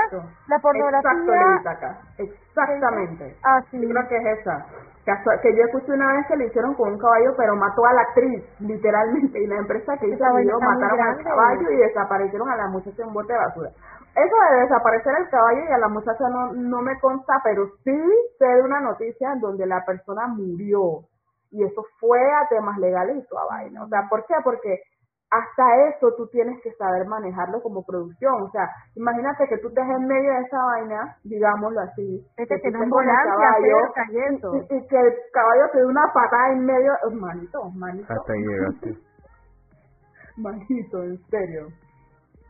[0.48, 1.98] la pornografía.
[2.18, 3.36] Exactamente.
[3.44, 3.80] Ah, sí.
[3.80, 4.66] Yo creo que es esa.
[5.04, 7.92] Que, que yo escuché una vez que le hicieron con un caballo, pero mató a
[7.92, 9.40] la actriz, literalmente.
[9.40, 13.04] Y la empresa que hizo el video mataron al caballo y desaparecieron a la muchacha
[13.04, 13.70] en bote de basura.
[14.16, 17.96] Eso de desaparecer el caballo y a la muchacha no, no me consta, pero sí
[18.38, 21.06] sé de una noticia en donde la persona murió.
[21.52, 23.84] Y eso fue a temas legales y toda vaina.
[23.84, 24.34] O sea, ¿por qué?
[24.42, 24.82] Porque
[25.30, 28.42] hasta eso tú tienes que saber manejarlo como producción.
[28.42, 32.68] O sea, imagínate que tú estés en medio de esa vaina, digámoslo así, que, que
[32.68, 33.78] un caballo
[34.10, 38.12] y, y, que el caballo te dé una patada en medio, manito, manito.
[38.12, 38.98] Hasta llegaste.
[40.36, 41.68] manito, en serio.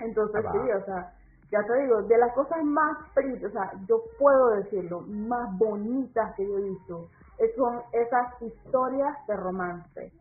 [0.01, 1.13] Entonces sí, o sea,
[1.51, 6.47] ya te digo, de las cosas más, o sea, yo puedo decirlo, más bonitas que
[6.47, 7.09] yo he visto,
[7.57, 10.13] son esas historias de romance.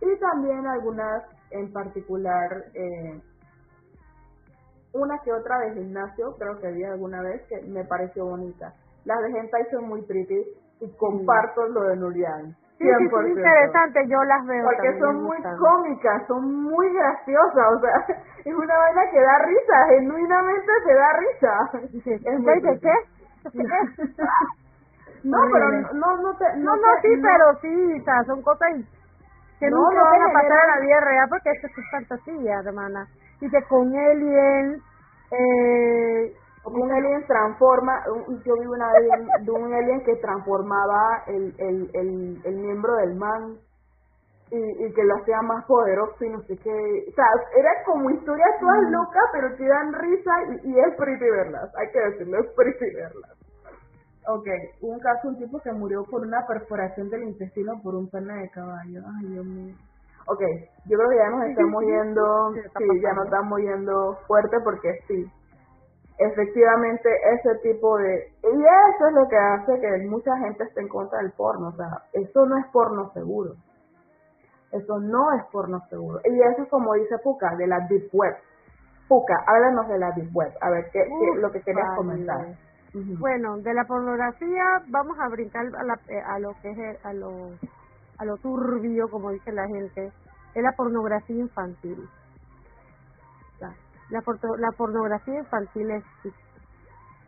[0.00, 3.20] Y también algunas en particular, eh,
[4.92, 8.74] una que otra de gimnasio, creo que vi alguna vez, que me pareció bonita.
[9.04, 10.42] Las de hentai son muy pretty
[10.80, 12.56] y comparto lo de Nurian.
[12.78, 14.64] Sí, sí, sí, interesante, yo las veo.
[14.64, 19.86] Porque son muy cómicas, son muy graciosas, o sea, es una vaina que da risa,
[19.88, 21.70] genuinamente se da risa.
[22.04, 22.92] Es muy ¿De qué?
[25.24, 28.68] no, pero no, no, te, no, no, sí, pero sí, o sea, son cosas
[29.58, 33.06] que no, nunca van a pasar a la vida real porque eso es fantasía, hermana.
[33.40, 34.82] Y que con Alien,
[35.30, 36.34] eh,
[36.66, 38.04] un alien transforma,
[38.44, 43.14] yo vi una vez de un alien que transformaba el, el, el, el miembro del
[43.14, 43.56] man
[44.50, 47.04] y, y que lo hacía más poderoso y no sé qué.
[47.08, 47.26] O sea,
[47.56, 48.92] era como historias todas mm.
[48.92, 50.32] locas, pero que dan risa
[50.62, 53.32] y, y es pretty verlas, hay que decirlo, es pretty verlas.
[54.28, 54.48] Ok,
[54.80, 58.34] hubo un caso, un tipo que murió por una perforación del intestino por un pene
[58.42, 59.02] de caballo.
[59.20, 59.74] Ay, Dios mío.
[60.26, 60.40] Ok,
[60.86, 65.30] yo creo que ya nos estamos yendo, sí, ya nos estamos yendo fuerte porque sí,
[66.18, 68.32] efectivamente ese tipo de...
[68.42, 71.76] Y eso es lo que hace que mucha gente esté en contra del porno, o
[71.76, 73.54] sea, eso no es porno seguro.
[74.72, 76.20] Eso no es porno seguro.
[76.24, 78.36] Y eso es como dice Puka, de la Deep Web.
[79.08, 81.06] Puka, háblanos de la Deep Web, a ver qué,
[81.36, 82.56] lo que querías comentar.
[83.18, 87.12] Bueno, de la pornografía vamos a brincar a, la, eh, a lo que es a
[87.12, 87.50] lo
[88.18, 90.10] a lo turbio, como dice la gente,
[90.54, 92.08] es la pornografía infantil.
[94.10, 94.22] La,
[94.58, 96.46] la, pornografía infantil existe.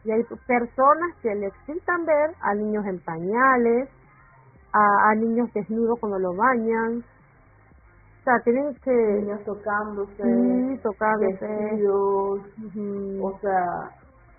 [0.04, 3.88] Y hay personas que le excitan ver a niños en pañales,
[4.72, 6.98] a, a niños desnudos cuando lo bañan.
[7.00, 8.92] O sea, tienen que...
[8.92, 10.22] Niños tocándose.
[10.22, 11.86] Sí, tocándose.
[13.20, 13.90] O sea,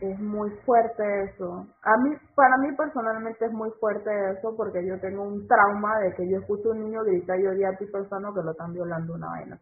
[0.02, 1.66] es muy fuerte eso.
[1.84, 6.14] A mí, para mí personalmente es muy fuerte eso porque yo tengo un trauma de
[6.14, 8.74] que yo escucho a un niño gritar y odia a ti pensando que lo están
[8.74, 9.60] violando una vaina.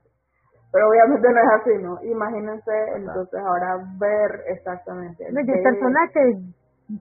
[0.72, 2.04] Pero obviamente no es así, ¿no?
[2.04, 5.26] Imagínense entonces ahora ver exactamente.
[5.26, 6.38] Hay personas que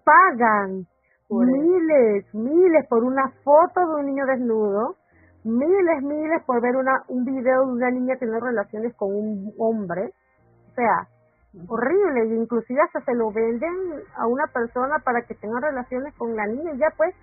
[0.05, 0.87] pagan
[1.29, 4.97] miles, miles por una foto de un niño desnudo,
[5.45, 10.13] miles, miles por ver una un video de una niña teniendo relaciones con un hombre.
[10.71, 11.09] O sea,
[11.69, 13.75] horrible y inclusive hasta se lo venden
[14.17, 17.15] a una persona para que tenga relaciones con la niña y ya pues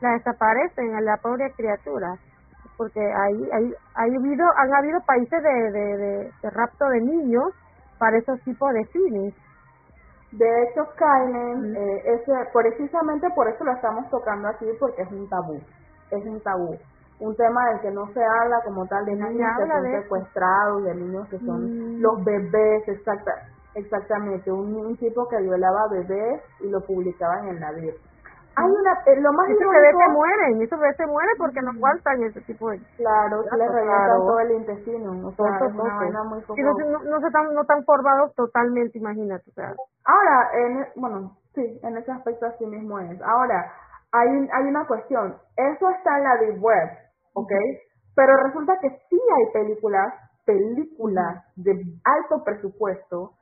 [0.00, 2.14] la desaparecen a la pobre criatura
[2.78, 7.52] porque ahí hay, hay habido han habido países de, de, de, rapto de niños
[7.98, 9.34] para esos tipos de fines.
[10.32, 15.28] De hecho Kylen eh, ese, precisamente por eso lo estamos tocando aquí porque es un
[15.28, 15.60] tabú
[16.10, 16.76] es un tabú.
[17.20, 20.94] Un tema del que no se habla como tal de niños que son secuestrados, de
[20.94, 22.00] niños que son mm.
[22.00, 23.32] los bebés, exacta,
[23.74, 27.94] exactamente, un, tipo que violaba bebés y lo publicaban en la vida.
[28.58, 31.70] Hay una, eh, lo más esos bebés se mueren, esos bebés se mueren porque no
[31.70, 32.78] aguantan ese tipo de...
[32.96, 36.72] Claro, se les revienta todo el intestino, o sea, es una vaina muy y no,
[36.72, 39.74] no, no, se están, no están formados totalmente, imagínate, o sea.
[40.04, 43.20] Ahora, en, bueno, sí, en ese aspecto así mismo es.
[43.22, 43.72] Ahora,
[44.12, 46.88] hay, hay una cuestión, eso está en la deep web,
[47.34, 47.52] ¿ok?
[48.16, 50.12] Pero resulta que sí hay películas,
[50.44, 51.72] películas de
[52.04, 53.32] alto presupuesto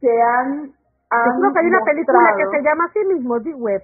[0.00, 0.74] que han
[1.10, 3.82] yo creo que hay una película que se llama así mismo, The Web.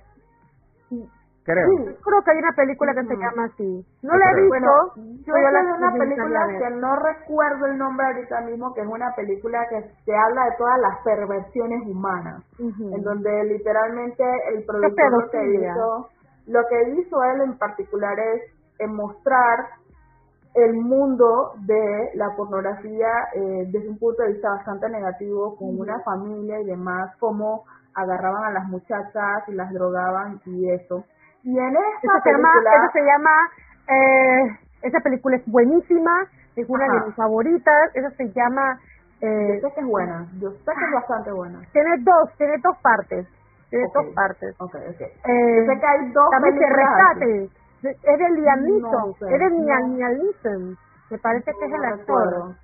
[1.46, 1.68] Creo.
[1.68, 3.86] Sí, creo que hay una película que se llama así.
[4.02, 4.94] No la he visto.
[4.96, 9.14] yo yo la una película que no recuerdo el nombre ahorita mismo, que es una
[9.14, 15.30] película que se habla de todas las perversiones humanas, en donde literalmente el productor lo
[15.30, 16.08] que hizo,
[16.48, 18.42] lo que hizo él en particular es
[18.80, 19.66] en mostrar
[20.54, 26.00] el mundo de la pornografía eh, desde un punto de vista bastante negativo, con una
[26.00, 27.64] familia y demás, cómo
[27.96, 31.04] agarraban a las muchachas y las drogaban y eso.
[31.42, 32.70] Y en esa película...
[32.72, 33.30] Llama, se llama,
[33.88, 38.78] eh, esa película es buenísima, es una de mis favoritas, esa se llama...
[39.20, 41.60] Eh, yo sé que es buena, yo sé que es bastante buena.
[41.72, 43.26] Tiene dos, tiene dos partes,
[43.70, 44.54] tiene dos partes.
[44.60, 45.06] Okay, okay.
[45.06, 47.50] Eh, yo sé que hay dos también películas
[47.82, 50.76] es de Liam Neeson, es de Liam Neeson,
[51.10, 52.54] me parece que es el actor.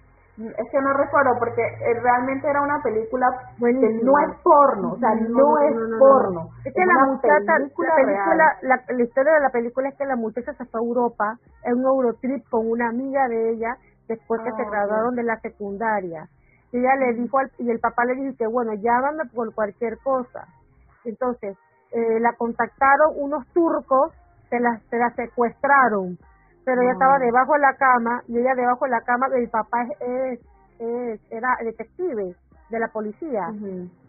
[0.59, 3.27] Es que no recuerdo porque eh, realmente era una película
[3.59, 6.49] que no es porno, o sea, no, es porno.
[6.65, 10.17] Es que la muchacha, la película, la, la, historia de la película es que la
[10.17, 13.77] muchacha se fue a Europa en un Eurotrip con una amiga de ella
[14.09, 16.29] después que se ah, graduaron de la secundaria.
[16.73, 19.99] Y ella le dijo al, y el papá le dijo que bueno, llámame por cualquier
[19.99, 20.47] cosa.
[21.05, 21.57] Entonces,
[21.93, 24.13] eh, la contactaron unos turcos
[24.53, 26.19] se la, se la secuestraron,
[26.65, 29.83] pero ella estaba debajo de la cama y ella debajo de la cama, el papá
[30.01, 30.41] es,
[30.79, 32.35] es, era detective
[32.71, 33.49] de la policía.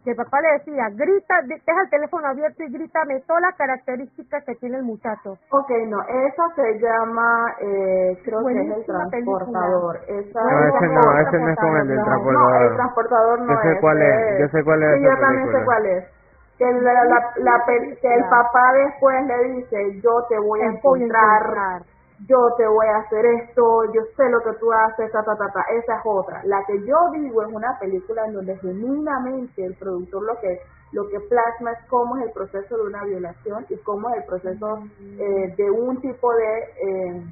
[0.03, 4.43] Que el papá le decía, grita, deja el teléfono abierto y grítame todas las características
[4.43, 5.37] que tiene el muchacho.
[5.49, 9.99] Ok, no, esa se llama, eh, creo que es el transportador.
[10.07, 12.51] Esa no, ese no, ese no es con el del transportador.
[12.51, 14.97] No, el transportador no yo sé Cuál es, yo sé cuál es.
[14.97, 16.23] Sí, yo también sé cuál es
[16.57, 16.93] que, la,
[17.37, 21.81] la, que el papá después le dice, yo te voy a encontrar,
[22.27, 25.51] yo te voy a hacer esto, yo sé lo que tú haces, ta, ta, ta,
[25.51, 25.61] ta.
[25.73, 26.41] Esa es otra.
[26.45, 30.59] La que yo digo es una película en donde genuinamente el productor lo que
[30.93, 34.25] lo que plasma es cómo es el proceso de una violación y cómo es el
[34.25, 36.59] proceso eh, de un tipo de...
[36.81, 37.23] Eh,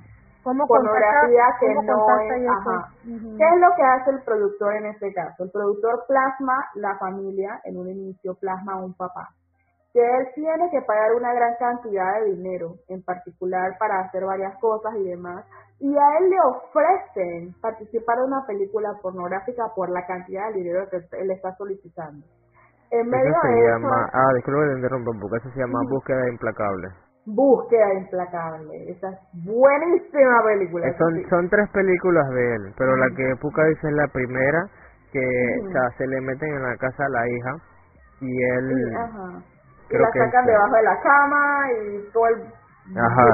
[0.43, 2.89] ¿Cómo pornografía que no es, ajá.
[3.03, 5.43] ¿Qué es lo que hace el productor en este caso?
[5.43, 9.29] El productor plasma la familia, en un inicio plasma a un papá,
[9.93, 14.57] que él tiene que pagar una gran cantidad de dinero, en particular para hacer varias
[14.59, 15.45] cosas y demás,
[15.79, 20.87] y a él le ofrecen participar en una película pornográfica por la cantidad de dinero
[20.89, 22.25] que él está solicitando.
[22.91, 26.87] En medio se de llama, ah, disculpe que interrumpa, porque eso se llama Búsqueda Implacable.
[27.25, 28.73] Búsqueda implacable.
[28.89, 30.87] Esa es buenísima película.
[30.87, 34.65] Eh, son, son tres películas de él, pero la que Puka dice es la primera,
[35.11, 35.21] que
[35.97, 37.51] se le meten en la casa a la hija
[38.21, 38.95] y él...
[38.95, 39.50] ajá.
[39.91, 42.41] Y la sacan debajo de la cama y todo el...
[42.97, 43.25] Ajá,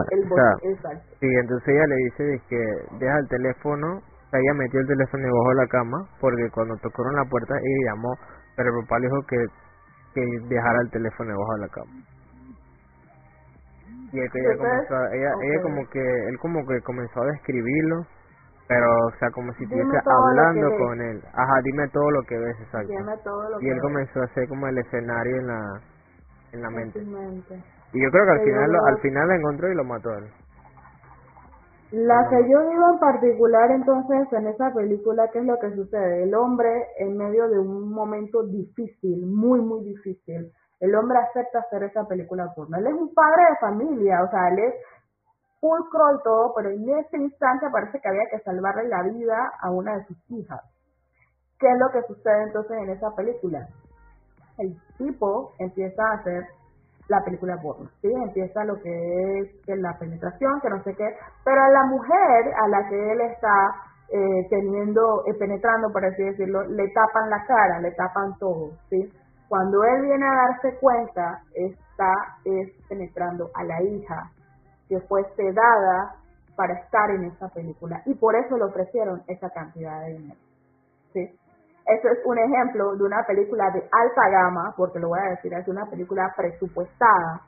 [0.64, 1.16] exacto.
[1.20, 2.62] Sí, entonces ella le dice que
[3.00, 4.02] deja el teléfono,
[4.34, 8.14] ella metió el teléfono debajo de la cama, porque cuando tocaron la puerta ella llamó,
[8.56, 9.46] pero el papá le dijo que,
[10.14, 11.92] que dejara el teléfono debajo de la cama
[14.12, 18.06] y ella comenzó, ella, ella como que, él como que comenzó a describirlo,
[18.68, 21.22] pero o sea como si estuviese hablando con él.
[21.34, 22.92] Ajá, dime todo lo que ves, exacto.
[23.60, 25.82] y él comenzó a hacer como el escenario en la,
[26.58, 27.00] en la mente.
[27.94, 30.26] Y yo creo que al final, lo, al final la encontró y lo mató él.
[31.92, 36.24] La que yo digo en particular entonces en esa película, ¿qué es lo que sucede?
[36.24, 36.70] El hombre
[37.00, 40.52] en medio de un momento difícil, muy, muy difícil,
[40.82, 42.78] el hombre acepta hacer esa película porno.
[42.78, 44.74] Él es un padre de familia, o sea, él es
[45.62, 49.72] pulcro y todo, pero en ese instante parece que había que salvarle la vida a
[49.72, 50.62] una de sus hijas.
[51.58, 53.66] ¿Qué es lo que sucede entonces en esa película?
[54.58, 56.44] El tipo empieza a hacer
[57.08, 58.12] la película porno, ¿sí?
[58.12, 62.68] Empieza lo que es la penetración, que no sé qué, pero a la mujer a
[62.68, 63.76] la que él está
[64.10, 69.12] eh, teniendo, eh, penetrando, por así decirlo, le tapan la cara, le tapan todo, ¿sí?
[69.48, 72.14] Cuando él viene a darse cuenta, está
[72.44, 74.32] es penetrando a la hija
[74.90, 76.16] que fue sedada
[76.58, 80.40] para estar en esa película y por eso le ofrecieron esa cantidad de dinero.
[81.14, 81.40] ¿sí?
[81.88, 85.54] Eso es un ejemplo de una película de alta gama, porque lo voy a decir,
[85.54, 87.42] es una película presupuestada,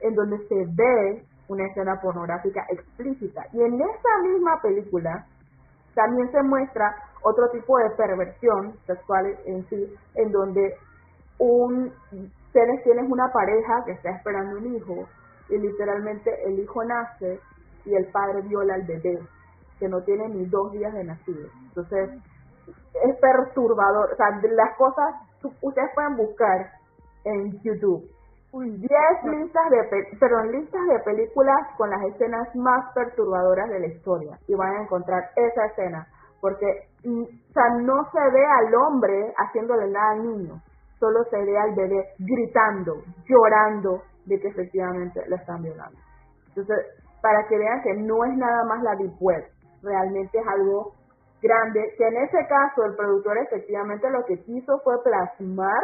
[0.00, 3.42] en donde se ve una escena pornográfica explícita.
[3.52, 5.24] Y en esa misma película
[5.94, 10.74] también se muestra otro tipo de perversión sexual en sí, en donde
[11.38, 11.90] un
[12.52, 15.06] tienes, tienes una pareja que está esperando un hijo
[15.48, 17.40] y literalmente el hijo nace
[17.84, 19.18] y el padre viola al bebé,
[19.78, 21.48] que no tiene ni dos días de nacido.
[21.68, 22.10] Entonces,
[23.04, 24.12] es perturbador.
[24.12, 25.14] O sea, las cosas,
[25.60, 26.70] ustedes pueden buscar
[27.24, 28.04] en YouTube.
[28.52, 28.80] 10
[29.24, 34.38] listas de, perdón, listas de películas con las escenas más perturbadoras de la historia.
[34.48, 36.06] Y van a encontrar esa escena.
[36.40, 40.62] Porque mm, o sea, no se ve al hombre haciéndole nada al niño,
[40.98, 45.98] solo se ve al bebé gritando, llorando de que efectivamente la están violando.
[46.48, 46.76] Entonces,
[47.20, 49.44] para que vean que no es nada más la deep web,
[49.82, 50.92] realmente es algo
[51.46, 55.82] grande, que en ese caso el productor efectivamente lo que quiso fue plasmar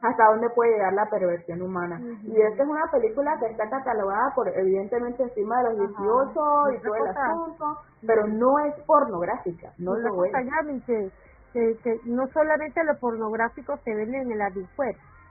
[0.00, 2.00] hasta dónde puede llegar la perversión humana.
[2.22, 6.30] Y esta es una película que está catalogada por, evidentemente, encima de los 18
[6.72, 7.64] y todo el asunto,
[8.06, 10.32] pero no es pornográfica, no lo es.
[10.86, 11.10] que,
[11.82, 14.68] que, no solamente lo pornográfico se vende en el adult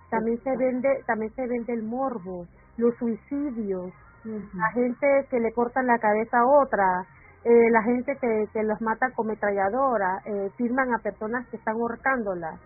[0.10, 2.46] también se vende, también se vende el morbo,
[2.78, 3.92] los suicidios,
[4.24, 7.06] la gente que le cortan la cabeza a otra,
[7.44, 11.76] eh, la gente que, que los mata con metralladora, eh, firman a personas que están
[11.76, 12.60] ahorcándolas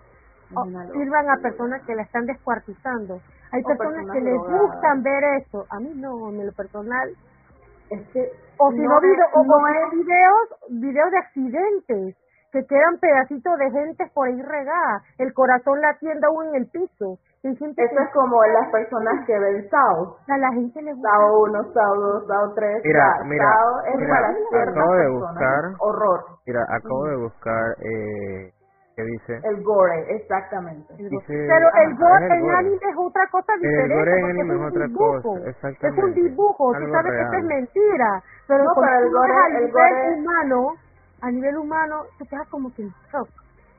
[0.94, 3.22] sirvan a personas que la están descuartizando.
[3.52, 5.66] Hay personas, que les gustan ver eso.
[5.70, 7.10] A mí no, en lo personal.
[7.90, 9.58] Es que o si no, video, o no
[9.92, 12.16] videos, videos de accidentes
[12.52, 17.18] que quedan pedacitos de gente por ahí regada, el corazón latiendo aún en el piso.
[17.44, 20.18] Eso es como las personas que ven Sao.
[20.28, 21.10] A la gente le gusta.
[21.10, 22.82] Sao 1, Sao 2, Sao 3.
[22.84, 23.56] Mira, mira,
[23.88, 24.18] es mira
[24.62, 25.64] acabo de buscar.
[25.80, 26.26] Horror.
[26.46, 28.54] Mira, acabo de buscar eh,
[28.96, 29.40] ¿Qué dice?
[29.44, 30.94] El gore, exactamente.
[30.98, 33.94] Pero el gore en anime es otra cosa diferente.
[33.94, 36.02] El gore en anime es, otra cosa, exactamente.
[36.02, 38.24] Es un dibujo, tú sabes que esto es mentira.
[38.48, 40.20] Pero, no, pero el gore, a el nivel gore...
[40.20, 40.76] humano,
[41.22, 43.30] a nivel humano, te quedas como que en shock.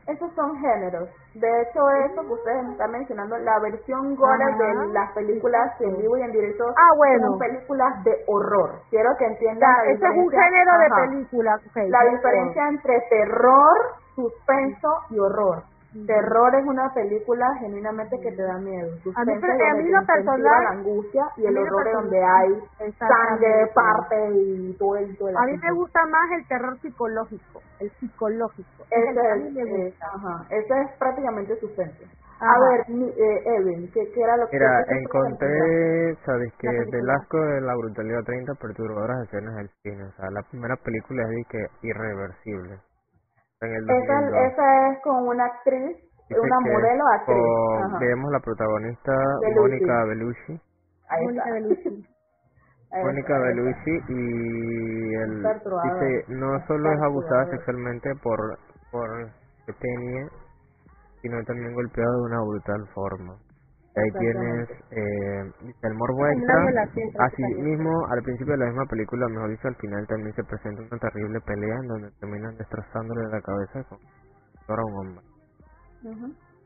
[0.07, 1.09] Esos son géneros.
[1.35, 1.81] De hecho,
[2.11, 6.33] eso que ustedes están mencionando, la versión gore de las películas en vivo y en
[6.33, 7.29] directo ah, bueno.
[7.29, 8.81] son películas de horror.
[8.91, 11.61] Quiero que entiendan Ese es un género de película.
[11.89, 13.79] la diferencia entre terror
[14.15, 15.62] suspenso y horror.
[16.06, 18.97] Terror es una película genuinamente que te da miedo.
[19.02, 24.31] Suspenso a mí, lo personal, la angustia y el horror es donde hay sangre, parte
[24.32, 28.85] y todo el, todo A mí me gusta más el terror psicológico, el psicológico.
[28.90, 32.05] Ese, es, ajá, ese es prácticamente suspenso.
[32.40, 34.56] A ver, eh, Evan, ¿qué, ¿qué, era lo que...
[34.56, 40.05] Mira, encontré, sabes que del asco de la brutalidad 30 perturbadoras escenas del cine.
[40.05, 42.81] O sea, la primera película es de que irreversible
[43.67, 45.97] esa, es con una actriz,
[46.31, 48.01] una modelo actriz.
[48.01, 49.13] vemos la protagonista,
[49.57, 50.61] Mónica Bellucci.
[51.23, 52.09] Mónica Bellucci.
[53.03, 58.39] Mónica Bellucci y el dice no solo es abusada sexualmente por
[58.91, 59.09] por
[59.81, 60.27] tenía
[61.23, 63.39] sino también golpeada de una brutal forma
[63.94, 65.52] ahí tienes eh,
[65.82, 66.56] el morbo extra
[67.27, 70.82] así mismo al principio de la misma película mejor dicho al final también se presenta
[70.82, 73.98] una terrible pelea en donde terminan destrozándole la cabeza con
[74.78, 75.24] a un hombre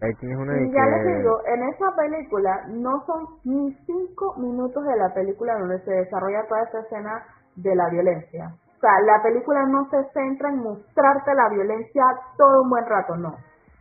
[0.02, 4.84] ahí tienes una y ya les digo en esa película no son ni cinco minutos
[4.84, 7.24] de la película donde se desarrolla toda esa escena
[7.56, 8.54] de la violencia.
[8.76, 12.04] O sea la película no se centra en mostrarte la violencia
[12.36, 13.34] todo un buen rato no.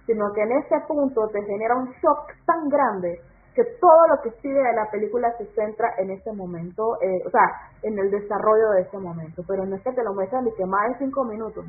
[0.05, 3.19] Sino que en ese punto te genera un shock tan grande
[3.56, 7.30] que todo lo que sigue de la película se centra en ese momento, eh, o
[7.30, 10.53] sea, en el desarrollo de ese momento, pero no es que te lo muestran ni
[10.56, 11.65] que más de cinco minutos.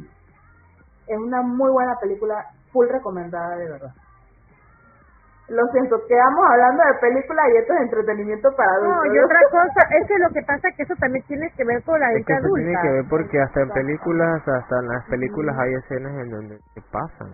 [1.06, 2.34] Es una muy buena película,
[2.72, 3.94] full recomendada de verdad.
[5.48, 9.06] Lo siento, quedamos hablando de películas y esto es entretenimiento para adultos.
[9.06, 11.64] No, y otra cosa, es que lo que pasa es que eso también tiene que
[11.64, 14.88] ver con la es que eso tiene que ver porque hasta en películas, hasta en
[14.88, 17.30] las películas hay escenas en donde se pasan.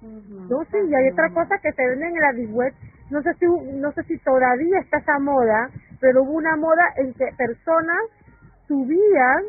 [0.00, 2.72] No, sí, y hay otra cosa que se venden en la web
[3.10, 5.70] no sé si no sé si todavía está esa moda,
[6.00, 8.00] pero hubo una moda en que personas
[8.66, 9.44] subían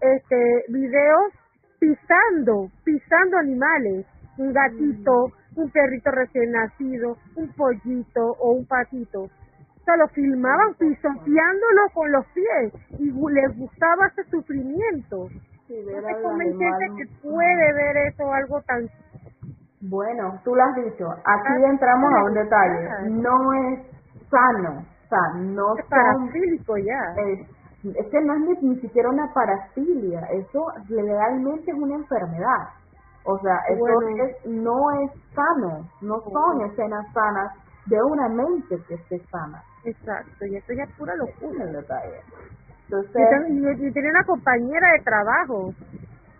[0.00, 1.32] este videos
[1.78, 4.06] pisando, pisando animales,
[4.36, 9.22] un gatito, un perrito recién nacido, un pollito o un patito.
[9.22, 15.28] O sea, lo filmaban pisoteándolo con los pies y les gustaba ese sufrimiento.
[15.66, 18.88] Sí, no sé que puede ver eso algo tan
[19.80, 21.08] bueno, tú lo has dicho.
[21.10, 23.10] Aquí ah, entramos a un detalle.
[23.10, 23.80] No es
[24.28, 24.80] sano.
[24.80, 27.22] O sea, no es parafílico ya.
[27.22, 27.46] Es,
[28.10, 30.20] que no es ni, siquiera una parafilia.
[30.32, 32.68] Eso legalmente es una enfermedad.
[33.24, 35.88] O sea, eso es, no es sano.
[36.02, 37.52] No son escenas sanas
[37.86, 39.62] de una mente que esté sana.
[39.84, 40.44] Exacto.
[40.44, 41.64] Y esto ya es pura locura.
[41.64, 42.20] el detalle.
[42.84, 45.72] Entonces, y, y, tiene una compañera de trabajo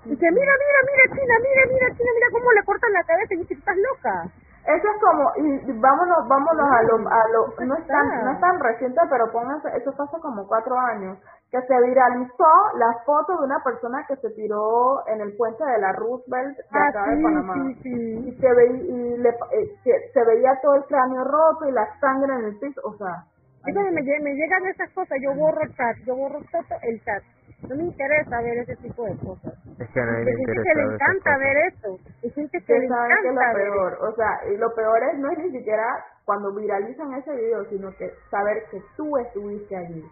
[0.04, 3.34] Dice, mira, mira, mira, China, mira, mira, China, mira cómo le cortan la cabeza.
[3.34, 4.24] Y dice, estás loca.
[4.68, 8.40] Eso es como, y vámonos, vámonos a lo, a lo, no es tan, no es
[8.40, 11.16] tan reciente, pero pónganse, eso fue hace como cuatro años,
[11.50, 15.78] que se viralizó la foto de una persona que se tiró en el puente de
[15.78, 17.54] la Roosevelt de Ah, acá de sí, Panamá.
[17.54, 18.28] sí, sí.
[18.28, 21.88] Y, se, ve, y le, eh, se, se veía todo el cráneo roto y la
[21.98, 23.24] sangre en el piso, o sea...
[23.66, 27.02] Y cuando me, me llegan esas cosas, yo borro el chat, yo borro todo el
[27.04, 27.22] chat.
[27.62, 29.52] No me interesa ver ese tipo de cosas.
[29.78, 31.98] Es que a nadie le gente interesa que le encanta ver eso.
[32.22, 34.56] Hay gente que le que saben que es lo encanta ver peor, o sea, y
[34.56, 35.84] lo peor es no es ni siquiera
[36.24, 40.04] cuando viralizan ese video, sino que saber que tú estuviste allí,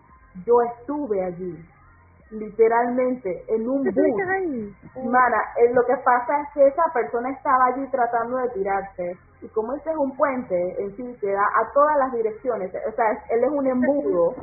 [0.44, 1.56] yo estuve allí,
[2.30, 5.04] literalmente en un ¿Tú bus.
[5.10, 9.12] Mana, eh, lo que pasa es que esa persona estaba allí tratando de tirarse
[9.42, 12.92] y como ese es un puente en sí que da a todas las direcciones, o
[12.92, 14.34] sea, es- él es un embudo.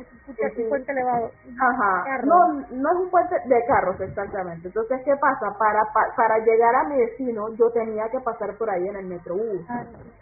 [0.54, 0.62] Sí.
[0.62, 1.30] un puente elevado.
[1.60, 4.68] Ajá, no, no es un puente de carros exactamente.
[4.68, 5.52] Entonces, ¿qué pasa?
[5.58, 9.06] Para, pa- para llegar a mi destino, yo tenía que pasar por ahí en el
[9.06, 9.60] metrobús.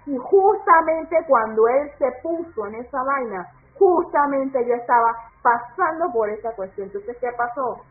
[0.06, 3.46] Y justamente cuando él se puso en esa vaina,
[3.82, 6.86] justamente yo estaba pasando por esa cuestión.
[6.86, 7.82] Entonces, ¿qué pasó?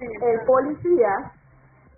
[0.00, 1.32] El policía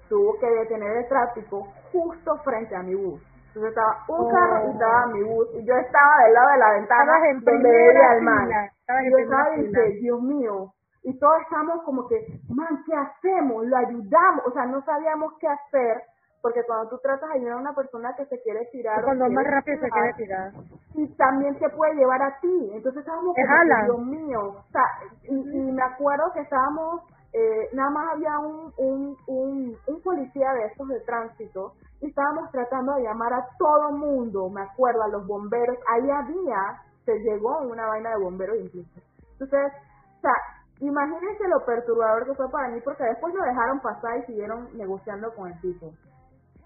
[0.08, 3.20] tuvo que detener el tráfico justo frente a mi bus.
[3.48, 4.30] Entonces estaba un Oh.
[4.30, 7.12] carro y estaba mi bus y yo estaba del lado de la ventana
[7.44, 8.48] donde veía el mar.
[9.04, 10.72] Y yo estaba y dije, Dios mío,
[11.04, 12.16] y todos estábamos como que,
[12.48, 13.66] man, ¿qué hacemos?
[13.66, 16.02] Lo ayudamos, o sea, no sabíamos qué hacer,
[16.42, 19.24] porque cuando tú tratas de ayudar a una persona que se quiere tirar, o Cuando
[19.30, 20.52] más rápido se tirar, quiere tirar.
[20.94, 22.70] y también te puede llevar a ti.
[22.74, 23.46] Entonces estábamos como.
[23.86, 24.84] Dios mío, o sea,
[25.22, 27.02] y, y me acuerdo que estábamos,
[27.32, 32.50] eh, nada más había un, un, un, un policía de estos de tránsito y estábamos
[32.50, 37.60] tratando de llamar a todo mundo, me acuerdo, a los bomberos, ahí había, se llegó
[37.60, 39.00] una vaina de bomberos incluso.
[39.38, 39.72] Entonces,
[40.18, 40.32] o sea,
[40.80, 45.32] imagínense lo perturbador que fue para mí porque después lo dejaron pasar y siguieron negociando
[45.34, 45.92] con el tipo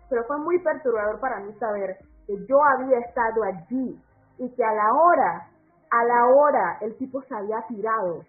[0.09, 1.97] pero fue muy perturbador para mí saber
[2.27, 4.01] que yo había estado allí
[4.39, 5.49] y que a la hora,
[5.91, 8.23] a la hora el tipo se había tirado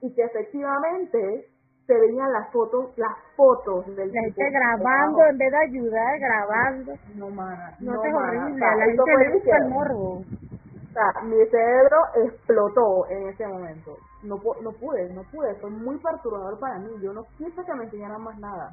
[0.00, 1.46] y que efectivamente
[1.86, 6.18] se veían las fotos, las fotos del La tipo gente grabando en vez de ayudar,
[6.18, 6.92] grabando.
[7.16, 8.16] No, mana, No, mana.
[8.16, 8.60] horrible.
[8.60, 10.12] La eso gente le gusta el morbo.
[10.18, 13.96] o sea, mi cerebro explotó en ese momento.
[14.22, 15.54] No, pu- no pude, no pude.
[15.56, 16.90] Fue muy perturbador para mí.
[17.02, 18.72] Yo no quise que me enseñaran más nada.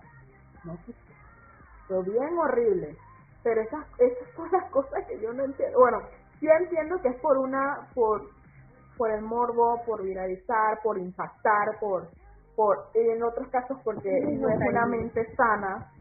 [0.63, 0.99] No quise.
[1.89, 2.95] Fue bien horrible.
[3.43, 5.79] Pero esas, esas son las cosas que yo no entiendo.
[5.79, 5.97] Bueno,
[6.39, 8.29] sí entiendo que es por una, por,
[8.97, 12.07] por el morbo, por viralizar, por impactar, por,
[12.55, 15.91] por, y en otros casos porque no es una mente sana,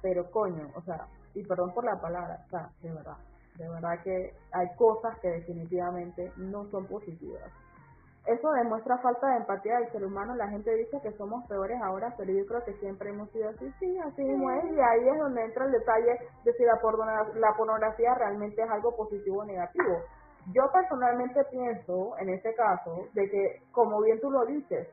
[0.00, 3.16] pero coño, o sea, y perdón por la palabra, o sea, de verdad,
[3.56, 7.50] de verdad que hay cosas que definitivamente no son positivas.
[8.26, 10.34] Eso demuestra falta de empatía del ser humano.
[10.36, 13.72] La gente dice que somos peores ahora, pero yo creo que siempre hemos sido así.
[13.80, 14.64] Sí, así mismo es.
[14.64, 16.78] Y ahí es donde entra el detalle de si la,
[17.34, 19.98] la pornografía realmente es algo positivo o negativo.
[20.52, 24.88] Yo personalmente pienso, en este caso, de que, como bien tú lo dices,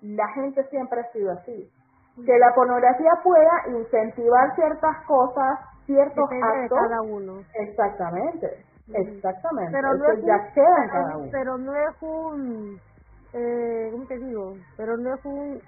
[0.00, 1.70] la gente siempre ha sido así.
[2.24, 6.78] Que la pornografía pueda incentivar ciertas cosas, ciertos Depende de actos.
[6.78, 7.40] cada uno.
[7.54, 9.72] Exactamente, exactamente.
[9.72, 11.30] Pero no es ya un, queda en pero, cada uno.
[11.32, 12.82] pero no es un,
[13.32, 14.58] eh, ¿cómo te digo?
[14.76, 15.62] Pero no es un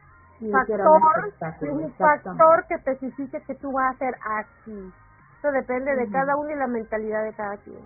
[0.53, 4.95] factor, un factor que especifique que tú vas a hacer aquí.
[5.39, 7.85] Eso depende de cada uno y la mentalidad de cada quien.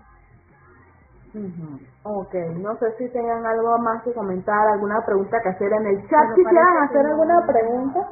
[1.35, 1.81] Ujú.
[2.05, 6.09] Ok, no sé si tengan algo más que comentar, alguna pregunta que hacer en el
[6.09, 6.37] chat.
[6.37, 7.13] Si quieran hacer no.
[7.13, 8.09] alguna pregunta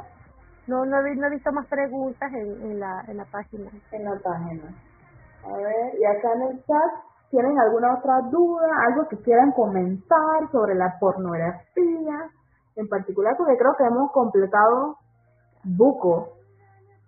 [0.67, 3.71] No, no, no he visto más preguntas en, en, la, en la página.
[3.93, 4.75] en la página.
[5.45, 6.93] A ver, y acá en el chat,
[7.33, 12.29] ¿tienen alguna otra duda, algo que quieran comentar sobre la pornografía?
[12.77, 14.97] En particular, porque creo que hemos completado
[15.65, 16.29] buco,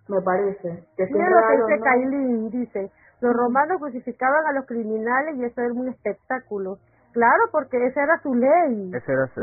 [0.09, 0.83] me parece.
[0.97, 1.83] Que Mira es lo que dice ¿no?
[1.83, 2.91] Kailin, dice,
[3.21, 6.77] los romanos crucificaban a los criminales y eso era un espectáculo.
[7.13, 8.91] Claro, porque esa era su ley.
[8.91, 8.99] Era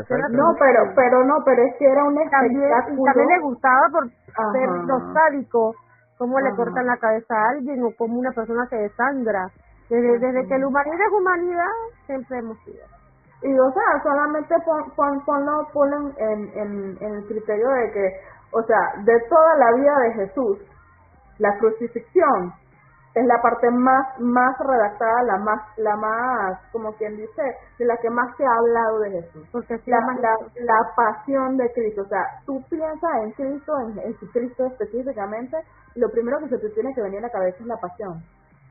[0.09, 0.27] era.
[0.29, 3.03] No, pero, pero no, pero es que era un También, y espectáculo.
[3.05, 4.51] también le gustaba por Ajá.
[4.51, 5.75] ser los sádicos,
[6.19, 9.47] cómo le cortan la cabeza a alguien o cómo una persona se desangra.
[9.93, 11.73] Desde, desde que la humanidad es humanidad,
[12.07, 12.83] siempre hemos sido.
[13.43, 18.19] Y o sea, solamente pon, pon, ponlo, ponlo en, en, en el criterio de que,
[18.53, 20.57] o sea, de toda la vida de Jesús,
[21.37, 22.53] la crucifixión
[23.13, 27.43] es la parte más más redactada, la más, la más, como quien dice,
[27.77, 29.47] de la que más se ha hablado de Jesús.
[29.51, 34.13] Porque La, la, la pasión de Cristo, o sea, tú piensas en Cristo, en, en
[34.31, 35.57] Cristo específicamente,
[35.93, 38.23] lo primero que se te tiene que venir a la cabeza es la pasión.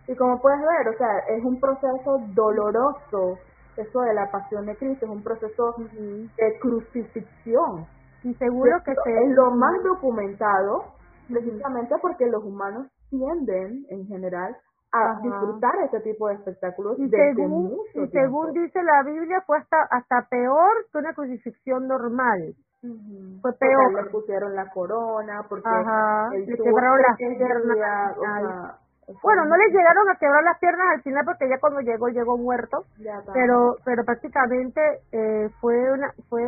[0.08, 3.38] Y como puedes ver, o sea, es un proceso doloroso,
[3.76, 7.86] eso de la pasión de Cristo, es un proceso de crucifixión.
[8.24, 10.84] y seguro que se es lo más documentado,
[11.28, 14.56] precisamente porque los humanos tienden, en general,
[14.92, 18.12] a disfrutar ese tipo de espectáculos y desde según, mucho y tiempo.
[18.12, 22.54] según dice la Biblia fue hasta, hasta peor que una crucifixión normal.
[22.82, 24.04] Fue Porque peor.
[24.04, 28.80] le pusieron la corona, porque Ajá, él le tuvo quebraron las tres piernas
[29.22, 32.36] bueno no le llegaron a quebrar las piernas al final porque ya cuando llegó llegó
[32.38, 32.84] muerto.
[32.98, 34.80] Ya pero pero prácticamente
[35.12, 36.42] eh, fue una fue,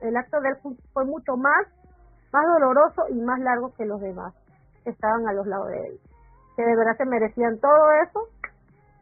[0.00, 0.56] el acto de él
[0.92, 1.66] fue, mucho más
[2.32, 4.34] más doloroso y más largo que los demás
[4.84, 6.00] que estaban a los lados de él.
[6.56, 8.28] Que de verdad se merecían todo eso.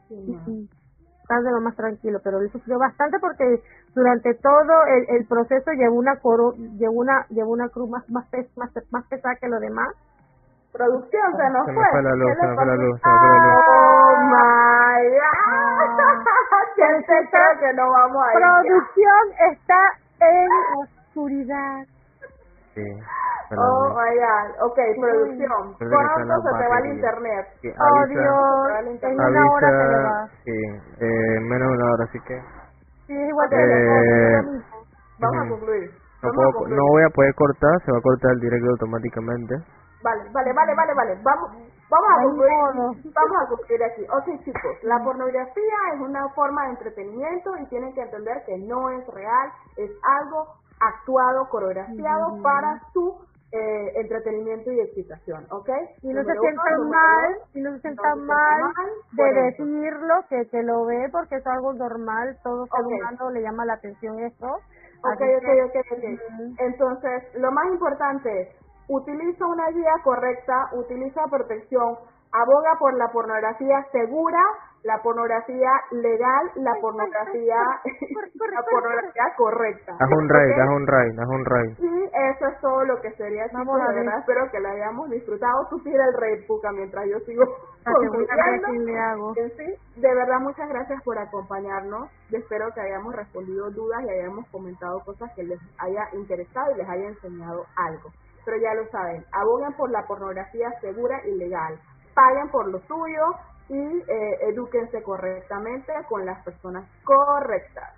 [0.09, 0.15] Sí,
[0.47, 0.69] y
[1.29, 3.63] de lo más tranquilo pero él sufrió bastante porque
[3.95, 8.27] durante todo el, el proceso llevó una coro llevó una llevó una cruz más más,
[8.29, 9.89] pes- más más pesada que los demás
[10.73, 11.85] Producción se nos Se fue.
[11.90, 13.65] fue la luz, ¿Qué se fue la luz, se fue la luz.
[13.69, 15.99] Oh my god.
[16.77, 18.39] ¿Quién se cree que no vamos a ir?
[18.39, 19.81] producción está
[20.20, 20.49] en
[20.82, 21.85] oscuridad
[22.74, 22.85] Sí,
[23.57, 24.49] Oh my god.
[24.66, 25.74] Ok, producción.
[25.78, 27.47] ¿Cuándo las se te va el internet?
[27.62, 30.59] Sí, oh avisa- Dios en una hora se le va sí,
[31.01, 32.36] eh, menos de una hora, así que
[33.07, 34.43] sí igual que Eh,
[35.20, 35.90] Vamos a concluir.
[36.23, 36.77] no, puedo, concluir.
[36.77, 39.55] no voy a poder cortar, se va a cortar el directo automáticamente.
[40.03, 41.20] Vale, vale, vale, vale, vale.
[41.23, 41.51] Vamos,
[41.91, 42.53] vamos a concluir.
[43.15, 44.03] Vamos a concluir aquí.
[44.05, 48.91] Ok, chicos, la pornografía es una forma de entretenimiento y tienen que entender que no
[48.91, 50.49] es real, es algo
[50.81, 53.19] actuado, coreografiado para su
[53.51, 55.70] eh, entretenimiento y excitación, ¿ok?
[56.03, 58.91] y no se sientan mal dos, y no se no sientan se mal sientan mal
[59.12, 62.93] de decirlo que que lo ve porque es algo normal todo ser Ok.
[62.93, 64.61] humano le llama la atención eso
[65.03, 66.05] Ok, ok, ok, ok.
[66.05, 66.55] Ujú.
[66.59, 68.49] Entonces, lo más importante es,
[68.89, 71.97] utiliza una guía correcta, utiliza protección,
[72.32, 74.40] aboga por la pornografía segura,
[74.85, 79.93] la pornografía legal, la pornografía, la pornografía correcta.
[79.98, 81.78] Haz un raid, haz un raid, haz un raid.
[81.78, 84.05] Y eso es todo lo que sería, chicos, Vamos a de ver.
[84.05, 85.66] verdad espero que lo hayamos disfrutado.
[85.70, 87.44] Tú tira el rey, Puca, mientras yo sigo
[87.85, 89.32] que le hago.
[89.36, 92.10] En sí, de verdad, muchas gracias por acompañarnos.
[92.31, 96.78] Yo espero que hayamos respondido dudas y hayamos comentado cosas que les haya interesado y
[96.78, 98.10] les haya enseñado algo.
[98.49, 101.79] Pero ya lo saben, aboguen por la pornografía segura y legal.
[102.15, 103.35] Paguen por lo suyo
[103.69, 107.98] y eh, edúquense correctamente con las personas correctas.